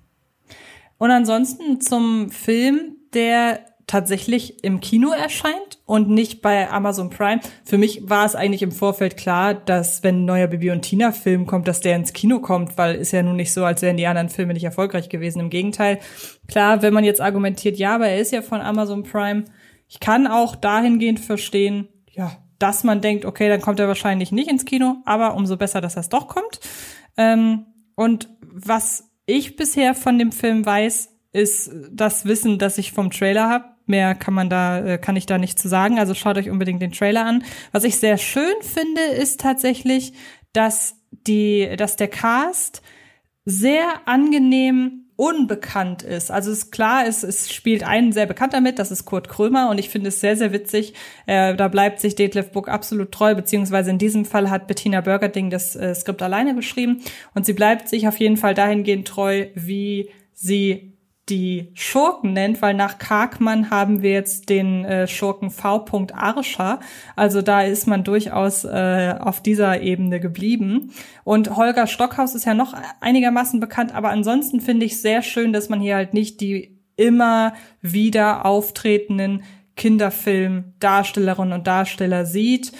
[1.00, 7.40] Und ansonsten zum Film, der tatsächlich im Kino erscheint und nicht bei Amazon Prime.
[7.64, 11.10] Für mich war es eigentlich im Vorfeld klar, dass wenn ein neuer Bibi und Tina
[11.10, 13.96] Film kommt, dass der ins Kino kommt, weil ist ja nun nicht so, als wären
[13.96, 15.40] die anderen Filme nicht erfolgreich gewesen.
[15.40, 16.00] Im Gegenteil.
[16.48, 19.46] Klar, wenn man jetzt argumentiert, ja, aber er ist ja von Amazon Prime.
[19.88, 24.50] Ich kann auch dahingehend verstehen, ja, dass man denkt, okay, dann kommt er wahrscheinlich nicht
[24.50, 26.60] ins Kino, aber umso besser, dass das doch kommt.
[27.16, 27.64] Ähm,
[27.96, 33.48] und was ich bisher von dem Film weiß, ist das Wissen, das ich vom Trailer
[33.48, 33.64] habe.
[33.86, 35.98] Mehr kann man da, äh, kann ich da nicht zu sagen.
[35.98, 37.44] Also schaut euch unbedingt den Trailer an.
[37.72, 40.12] Was ich sehr schön finde, ist tatsächlich,
[40.52, 42.82] dass die, dass der Cast
[43.44, 46.30] sehr angenehm unbekannt ist.
[46.30, 49.76] Also ist klar, es, es spielt einen sehr bekannter mit, das ist Kurt Krömer und
[49.76, 50.94] ich finde es sehr, sehr witzig.
[51.26, 55.50] Äh, da bleibt sich Detlef Book absolut treu, beziehungsweise in diesem Fall hat Bettina Burgerding
[55.50, 57.02] das äh, Skript alleine geschrieben
[57.34, 60.89] und sie bleibt sich auf jeden Fall dahingehend treu, wie sie
[61.30, 65.86] die Schurken nennt, weil nach Karkmann haben wir jetzt den äh, Schurken V.
[66.12, 66.80] Arscher.
[67.16, 70.92] Also da ist man durchaus äh, auf dieser Ebene geblieben.
[71.24, 75.68] Und Holger Stockhaus ist ja noch einigermaßen bekannt, aber ansonsten finde ich sehr schön, dass
[75.68, 79.42] man hier halt nicht die immer wieder auftretenden
[79.76, 82.72] Kinderfilm-Darstellerinnen und Darsteller sieht.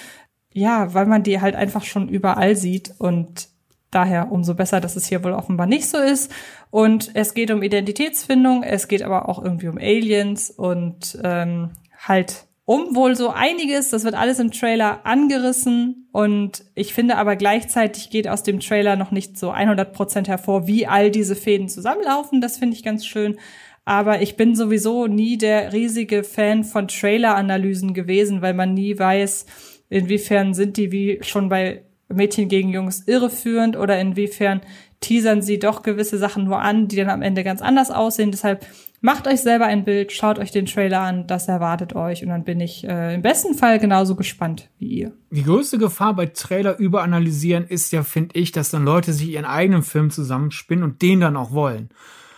[0.53, 3.49] Ja, weil man die halt einfach schon überall sieht und
[3.91, 6.33] daher umso besser, dass es hier wohl offenbar nicht so ist.
[6.71, 12.47] Und es geht um Identitätsfindung, es geht aber auch irgendwie um Aliens und ähm, halt
[12.65, 13.91] um wohl so einiges.
[13.91, 18.95] Das wird alles im Trailer angerissen und ich finde aber gleichzeitig geht aus dem Trailer
[18.95, 22.41] noch nicht so 100 Prozent hervor, wie all diese Fäden zusammenlaufen.
[22.41, 23.39] Das finde ich ganz schön.
[23.85, 29.47] Aber ich bin sowieso nie der riesige Fan von Trailer-Analysen gewesen, weil man nie weiß,
[29.89, 31.83] inwiefern sind die wie schon bei
[32.13, 34.61] Mädchen gegen Jungs irreführend oder inwiefern
[35.01, 38.31] teasern sie doch gewisse Sachen nur an, die dann am Ende ganz anders aussehen.
[38.31, 38.67] Deshalb
[39.01, 42.45] macht euch selber ein Bild, schaut euch den Trailer an, das erwartet euch und dann
[42.45, 45.13] bin ich äh, im besten Fall genauso gespannt wie ihr.
[45.31, 49.47] Die größte Gefahr bei Trailer überanalysieren ist ja, finde ich, dass dann Leute sich ihren
[49.47, 51.89] eigenen Film zusammenspinnen und den dann auch wollen.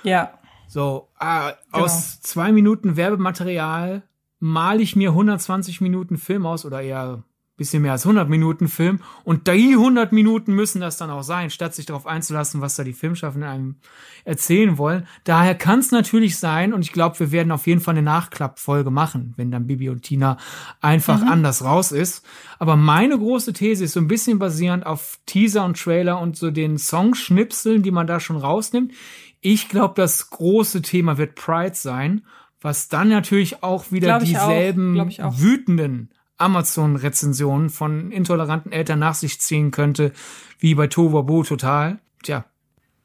[0.04, 0.34] Ja.
[0.68, 1.84] So, äh, genau.
[1.84, 4.02] aus zwei Minuten Werbematerial
[4.38, 7.24] male ich mir 120 Minuten Film aus oder eher
[7.56, 11.50] bisschen mehr als 100 Minuten Film und die 100 Minuten müssen das dann auch sein,
[11.50, 13.76] statt sich darauf einzulassen, was da die Filmschaffenden einem
[14.24, 15.06] erzählen wollen.
[15.24, 18.90] Daher kann es natürlich sein und ich glaube, wir werden auf jeden Fall eine Nachklappfolge
[18.90, 20.38] machen, wenn dann Bibi und Tina
[20.80, 21.28] einfach mhm.
[21.28, 22.24] anders raus ist.
[22.58, 26.50] Aber meine große These ist so ein bisschen basierend auf Teaser und Trailer und so
[26.50, 28.92] den Songschnipseln, die man da schon rausnimmt.
[29.40, 32.22] Ich glaube, das große Thema wird Pride sein,
[32.60, 36.10] was dann natürlich auch wieder dieselben auch, wütenden
[36.42, 40.12] Amazon-Rezensionen von intoleranten Eltern nach sich ziehen könnte,
[40.58, 41.98] wie bei Tohuwabohu total.
[42.22, 42.44] Tja.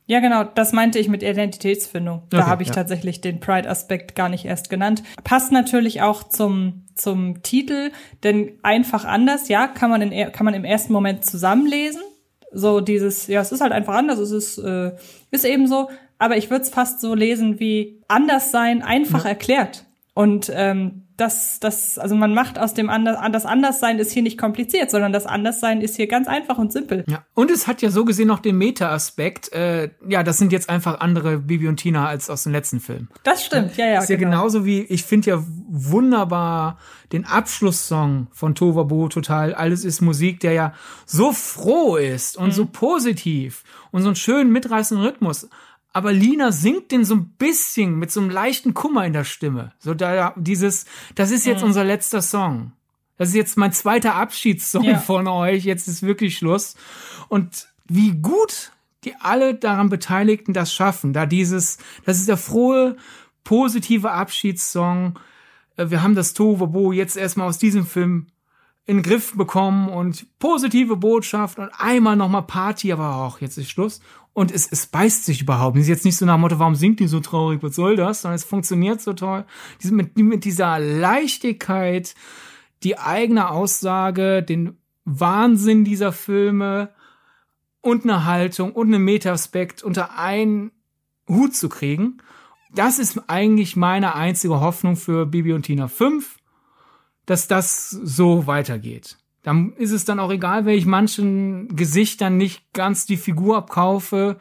[0.10, 2.24] Ja, genau, das meinte ich mit Identitätsfindung.
[2.30, 2.76] Da okay, habe ich ja.
[2.76, 5.04] tatsächlich den Pride-Aspekt gar nicht erst genannt.
[5.26, 7.92] Passt natürlich auch zum, zum Titel,
[8.24, 12.02] denn einfach anders, ja, kann man, in, kann man im ersten Moment zusammenlesen.
[12.54, 14.94] So dieses, ja, es ist halt einfach anders, es ist, äh,
[15.30, 15.90] ist eben so.
[16.20, 19.32] Aber ich würde es fast so lesen wie anders sein, einfach ja.
[19.32, 19.86] erklärt.
[20.14, 24.38] Und ähm, das, das, also man macht aus dem anders, das Anderssein ist hier nicht
[24.38, 27.04] kompliziert, sondern das Anderssein ist hier ganz einfach und simpel.
[27.08, 27.26] Ja.
[27.34, 29.52] Und es hat ja so gesehen noch den Meta-Aspekt.
[29.52, 33.08] Äh, ja, das sind jetzt einfach andere Bibi und Tina als aus dem letzten Film.
[33.24, 34.00] Das stimmt, ja, ja.
[34.00, 34.32] Ist ja genau.
[34.32, 36.78] genauso wie, ich finde ja wunderbar
[37.12, 39.56] den Abschlusssong von Tovabo total.
[39.56, 40.74] Alles ist Musik, der ja
[41.08, 42.52] so froh ist und mhm.
[42.52, 45.50] so positiv und so einen schönen mitreißenden Rhythmus
[45.98, 49.74] aber Lina singt den so ein bisschen mit so einem leichten Kummer in der Stimme.
[49.80, 50.86] So da dieses,
[51.16, 51.70] das ist jetzt mhm.
[51.70, 52.72] unser letzter Song.
[53.18, 55.00] Das ist jetzt mein zweiter Abschiedssong ja.
[55.00, 55.66] von euch.
[55.66, 56.76] Jetzt ist wirklich Schluss.
[57.30, 58.74] Und wie gut
[59.06, 62.96] die alle daran Beteiligten das schaffen, da dieses, das ist der frohe,
[63.44, 65.18] positive Abschiedssong.
[65.78, 68.28] Äh, wir haben das Tohuwabo jetzt erstmal aus diesem Film
[68.86, 73.72] in den Griff bekommen und positive Botschaft und einmal nochmal Party, aber auch jetzt ist
[73.72, 74.00] Schluss.
[74.38, 75.78] Und es, es beißt sich überhaupt.
[75.78, 77.96] Es ist jetzt nicht so nach dem Motto, warum singt die so traurig, was soll
[77.96, 78.22] das?
[78.22, 79.46] Sondern es funktioniert so toll.
[79.82, 82.14] Mit, mit dieser Leichtigkeit,
[82.84, 86.92] die eigene Aussage, den Wahnsinn dieser Filme
[87.82, 90.70] und eine Haltung und einen Metaspekt unter einen
[91.28, 92.18] Hut zu kriegen.
[92.76, 96.38] Das ist eigentlich meine einzige Hoffnung für Bibi und Tina 5
[97.28, 99.18] dass das so weitergeht.
[99.48, 104.36] Dann ist es dann auch egal, wenn ich manchen Gesichtern nicht ganz die Figur abkaufe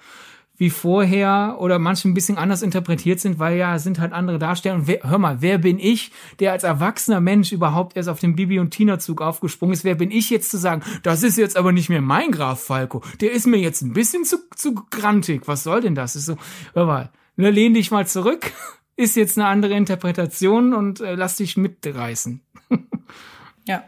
[0.57, 4.75] wie vorher oder manche ein bisschen anders interpretiert sind, weil ja sind halt andere Darsteller.
[4.75, 6.11] Und wer, hör mal, wer bin ich,
[6.41, 9.85] der als erwachsener Mensch überhaupt erst auf den Bibi und Tina Zug aufgesprungen ist?
[9.85, 13.01] Wer bin ich jetzt zu sagen, das ist jetzt aber nicht mehr mein Graf Falco.
[13.21, 15.43] Der ist mir jetzt ein bisschen zu, zu grantig.
[15.47, 16.17] Was soll denn das?
[16.17, 16.37] Ist so,
[16.75, 18.51] hör mal, ne, lehn dich mal zurück.
[18.97, 22.41] Ist jetzt eine andere Interpretation und äh, lass dich mitreißen.
[23.69, 23.85] ja.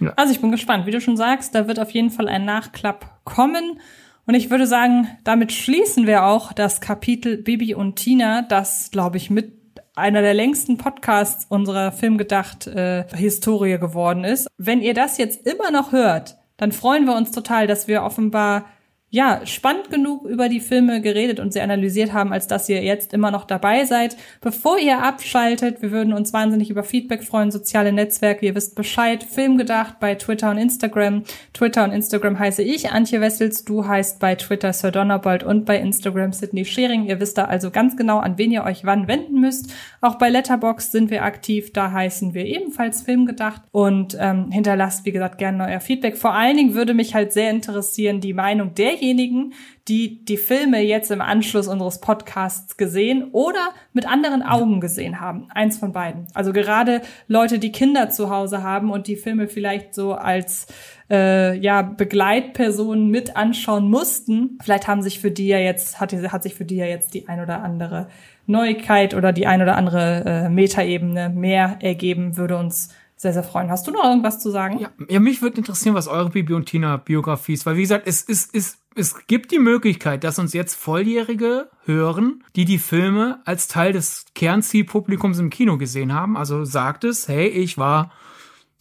[0.00, 0.12] Ja.
[0.16, 0.86] Also ich bin gespannt.
[0.86, 3.80] Wie du schon sagst, da wird auf jeden Fall ein Nachklapp kommen.
[4.26, 9.16] Und ich würde sagen, damit schließen wir auch das Kapitel Bibi und Tina, das, glaube
[9.16, 9.60] ich, mit
[9.96, 14.48] einer der längsten Podcasts unserer Filmgedacht-Historie äh, geworden ist.
[14.56, 18.66] Wenn ihr das jetzt immer noch hört, dann freuen wir uns total, dass wir offenbar
[19.12, 23.12] ja, spannend genug über die Filme geredet und sie analysiert haben, als dass ihr jetzt
[23.12, 24.16] immer noch dabei seid.
[24.40, 29.24] Bevor ihr abschaltet, wir würden uns wahnsinnig über Feedback freuen, soziale Netzwerke, ihr wisst Bescheid,
[29.24, 31.24] Filmgedacht bei Twitter und Instagram.
[31.52, 35.78] Twitter und Instagram heiße ich, Antje Wessels, du heißt bei Twitter Sir Donnerbold und bei
[35.78, 37.06] Instagram Sydney Schering.
[37.06, 39.72] Ihr wisst da also ganz genau, an wen ihr euch wann wenden müsst.
[40.00, 45.10] Auch bei Letterbox sind wir aktiv, da heißen wir ebenfalls Filmgedacht und ähm, hinterlasst, wie
[45.10, 46.16] gesagt, gerne euer Feedback.
[46.16, 49.54] Vor allen Dingen würde mich halt sehr interessieren, die Meinung der derjenigen,
[49.88, 55.48] die die Filme jetzt im Anschluss unseres Podcasts gesehen oder mit anderen Augen gesehen haben.
[55.50, 56.26] Eins von beiden.
[56.34, 60.66] Also gerade Leute, die Kinder zu Hause haben und die Filme vielleicht so als
[61.10, 64.58] äh, ja Begleitpersonen mit anschauen mussten.
[64.62, 67.28] Vielleicht haben sich für die ja jetzt hat, hat sich für die ja jetzt die
[67.28, 68.08] ein oder andere
[68.46, 73.70] Neuigkeit oder die ein oder andere äh, Metaebene mehr ergeben, würde uns sehr, sehr freuen.
[73.70, 74.78] Hast du noch irgendwas zu sagen?
[74.78, 78.06] Ja, ja mich würde interessieren, was eure Bibi und Tina Biografie ist, weil wie gesagt,
[78.06, 83.40] es ist, ist, es gibt die Möglichkeit, dass uns jetzt Volljährige hören, die die Filme
[83.44, 86.36] als Teil des Kernzielpublikums im Kino gesehen haben.
[86.36, 88.12] Also sagt es, hey, ich war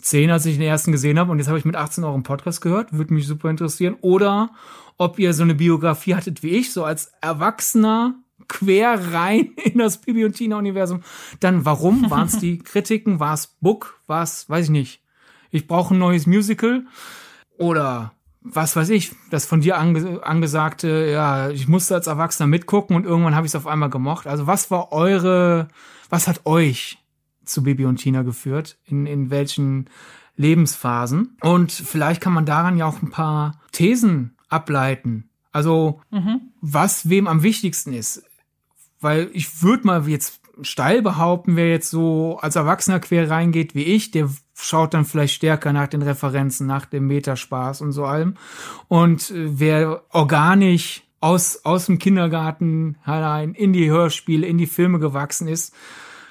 [0.01, 2.23] zehn, als ich den ersten gesehen habe und jetzt habe ich mit 18 Euro einen
[2.23, 3.97] Podcast gehört, würde mich super interessieren.
[4.01, 4.51] Oder
[4.97, 8.15] ob ihr so eine Biografie hattet wie ich, so als Erwachsener
[8.47, 11.03] quer rein in das Bibi und Tina Universum.
[11.39, 13.19] Dann warum waren es die Kritiken?
[13.19, 13.99] War es Book?
[14.07, 15.03] War es, weiß ich nicht.
[15.51, 16.85] Ich brauche ein neues Musical
[17.57, 18.13] oder
[18.53, 23.05] was weiß ich, das von dir ange angesagte, ja, ich musste als Erwachsener mitgucken und
[23.05, 24.27] irgendwann habe ich es auf einmal gemocht.
[24.27, 25.67] Also was war eure,
[26.09, 26.97] was hat euch
[27.45, 28.77] zu Bibi und Tina geführt?
[28.85, 29.89] In, in welchen
[30.35, 31.37] Lebensphasen?
[31.41, 35.29] Und vielleicht kann man daran ja auch ein paar Thesen ableiten.
[35.51, 36.41] Also, mhm.
[36.61, 38.23] was wem am wichtigsten ist
[39.01, 43.83] weil ich würde mal jetzt steil behaupten, wer jetzt so als Erwachsener quer reingeht wie
[43.83, 48.35] ich, der schaut dann vielleicht stärker nach den Referenzen, nach dem Metaspaß und so allem.
[48.87, 54.99] Und äh, wer organisch aus, aus dem Kindergarten herein in die Hörspiele, in die Filme
[54.99, 55.73] gewachsen ist,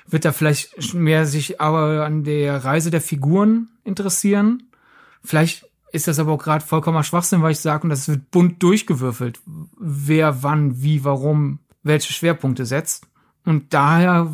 [0.06, 4.64] wird da vielleicht mehr sich aber an der Reise der Figuren interessieren.
[5.22, 8.62] Vielleicht ist das aber auch gerade vollkommener Schwachsinn, weil ich sage, und das wird bunt
[8.62, 9.40] durchgewürfelt,
[9.78, 13.06] wer wann, wie, warum welche Schwerpunkte setzt.
[13.48, 14.30] Und daher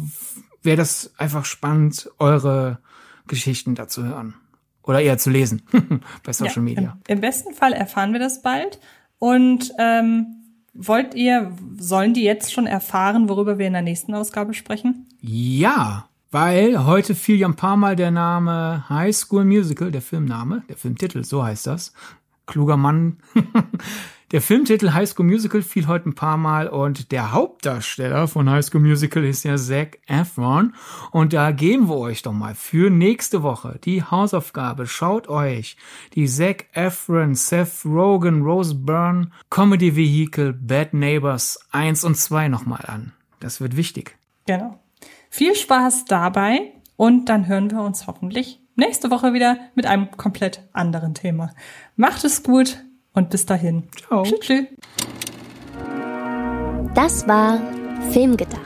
[0.64, 2.80] wäre das einfach spannend, eure
[3.28, 4.34] Geschichten dazu hören.
[4.82, 5.62] Oder eher zu lesen
[6.24, 6.98] bei Social ja, Media.
[7.06, 8.80] Im, Im, besten Fall erfahren wir das bald.
[9.20, 10.26] Und ähm,
[10.72, 15.06] wollt ihr, sollen die jetzt schon erfahren, worüber wir in der nächsten Ausgabe sprechen?
[15.20, 20.64] Ja, weil heute fiel ja ein paar Mal der Name High School Musical, der Filmname,
[20.68, 21.92] der Filmtitel, so heißt das.
[22.46, 23.18] Kluger Mann
[24.34, 28.64] Der Filmtitel High School Musical fiel heute ein paar Mal und der Hauptdarsteller von High
[28.64, 30.74] School Musical ist ja Zac Efron.
[31.12, 34.88] Und da geben wir euch doch mal für nächste Woche die Hausaufgabe.
[34.88, 35.76] Schaut euch
[36.16, 42.86] die Zac Efron, Seth Rogen, Rose Byrne Comedy Vehicle Bad Neighbors 1 und 2 nochmal
[42.88, 43.12] an.
[43.38, 44.18] Das wird wichtig.
[44.46, 44.80] Genau.
[45.30, 50.64] Viel Spaß dabei und dann hören wir uns hoffentlich nächste Woche wieder mit einem komplett
[50.72, 51.54] anderen Thema.
[51.94, 52.82] Macht es gut
[53.14, 53.84] und bis dahin.
[53.96, 54.22] Ciao.
[54.24, 54.40] Tschüss.
[54.40, 54.66] tschüss.
[56.94, 57.60] Das war
[58.10, 58.60] Filmgedacht,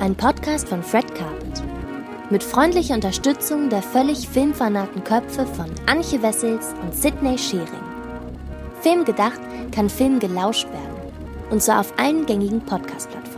[0.00, 1.62] ein Podcast von Fred Carpet.
[2.28, 7.66] Mit freundlicher Unterstützung der völlig filmfanaten Köpfe von Anche Wessels und Sidney Schering.
[8.80, 11.12] Filmgedacht kann Film gelauscht werden.
[11.50, 13.35] Und zwar auf allen gängigen Podcast-Plattformen.